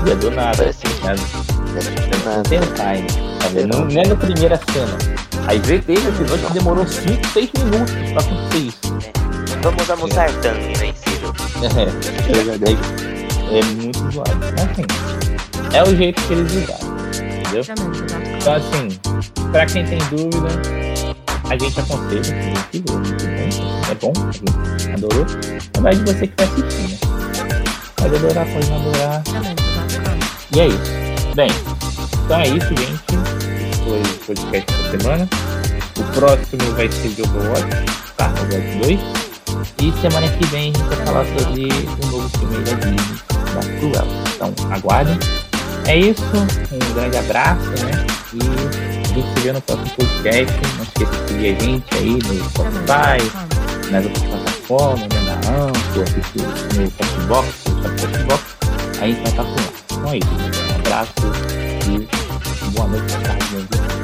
Velho, 0.04 0.12
é 0.12 0.16
do 0.16 0.32
nada. 0.32 0.58
Parece 0.58 0.82
tá 0.82 0.90
ligado? 1.14 1.22
Não 1.26 2.20
Não 2.20 2.36
nada. 2.36 2.50
tem 2.50 2.60
time. 2.60 3.08
Sabe? 3.42 3.66
Não, 3.66 3.86
não 3.86 4.02
é 4.02 4.08
na 4.08 4.16
primeira 4.16 4.60
cena. 4.72 4.98
Aí 5.48 5.60
vê 5.60 5.80
teve 5.80 6.08
episódio 6.10 6.48
que 6.48 6.54
demorou 6.54 6.88
5, 6.88 7.28
6 7.34 7.50
minutos 7.58 7.94
pra 8.14 8.22
acontecer 8.22 8.58
isso. 8.58 8.80
Vamos 9.62 9.90
almoçar 9.90 10.30
tanto, 10.42 10.60
invencível. 10.60 11.34
É, 11.62 12.40
é 12.40 12.44
verdade. 12.44 13.15
É 13.52 13.64
muito 13.82 14.12
zoado. 14.12 14.32
Assim, 14.56 15.76
é 15.76 15.84
o 15.84 15.96
jeito 15.96 16.22
que 16.24 16.34
eles 16.34 16.52
usaram. 16.52 16.96
Entendeu? 17.16 17.64
Então 18.38 18.54
assim, 18.54 19.00
pra 19.52 19.66
quem 19.66 19.86
tem 19.86 20.00
dúvida, 20.10 20.50
a 21.50 21.58
gente 21.58 21.80
aconselha, 21.80 22.20
a 22.20 22.24
gente 22.24 22.46
muito 22.46 22.82
bom, 22.82 23.02
é 23.90 23.96
bom, 23.96 24.14
a 24.16 24.32
gente 24.32 24.94
adorou. 24.94 25.26
Na 25.76 25.82
verdade 25.82 26.14
você 26.14 26.28
que 26.28 26.34
vai 26.38 26.48
assistir, 26.48 26.92
né? 26.92 26.98
Pode 27.96 28.16
adorar, 28.16 28.46
pode 28.48 28.70
não 28.70 28.78
adorar. 28.78 29.24
E 30.56 30.60
é 30.60 30.68
isso. 30.68 31.36
Bem, 31.36 31.50
então 32.26 32.40
é 32.40 32.48
isso, 32.48 32.68
gente. 32.68 33.04
Foi 33.84 34.02
o 34.02 34.26
podcast 34.26 34.72
da 34.72 34.98
semana. 34.98 35.30
O 35.98 36.04
próximo 36.14 36.76
vai 36.76 36.92
ser 36.92 37.10
de 37.10 37.22
Overwatch, 37.22 37.86
tá? 38.18 38.34
Overwatch 38.42 38.78
2. 38.80 39.25
E 39.82 39.92
semana 40.02 40.28
que 40.28 40.46
vem 40.48 40.72
a 40.72 40.78
gente 40.78 40.96
vai 40.96 41.06
falar 41.06 41.26
sobre 41.26 41.66
o 41.66 42.12
novo 42.12 42.30
filme 42.38 42.58
da 42.64 42.74
Disney, 42.74 43.22
da 43.54 43.80
Cruella. 43.80 44.24
Então, 44.36 44.54
aguardem. 44.72 45.20
É 45.88 45.98
isso, 45.98 46.24
um 46.72 46.94
grande 46.94 47.18
abraço, 47.18 47.70
né? 47.86 48.06
E 48.34 48.40
a 48.40 49.08
gente 49.08 49.34
se 49.34 49.40
vê 49.42 49.52
no 49.52 49.62
próximo 49.62 49.90
podcast. 49.92 50.54
Não 50.78 50.84
esqueça 50.84 51.12
de 51.12 51.28
seguir 51.28 51.56
a 51.56 51.64
gente 51.64 51.86
aí 51.96 52.10
no 52.10 52.50
Spotify, 52.50 53.92
nas 53.92 54.06
outras 54.06 54.24
plataformas, 54.24 55.02
né? 55.02 55.08
na 55.26 55.36
Anchor, 55.68 56.06
no 56.76 56.92
Castbox, 56.92 57.48
no 57.68 57.82
Castbox. 57.84 58.44
A 59.00 59.08
gente 59.08 59.22
vai 59.22 59.32
estar 59.32 59.44
por 59.44 59.56
lá. 59.56 59.76
Então 59.92 60.12
é 60.12 60.18
isso. 60.18 60.28
Um 60.72 60.76
abraço 60.76 61.14
e 61.88 62.72
boa 62.72 62.88
noite, 62.88 63.14
boa 63.14 63.24
tarde, 63.24 63.95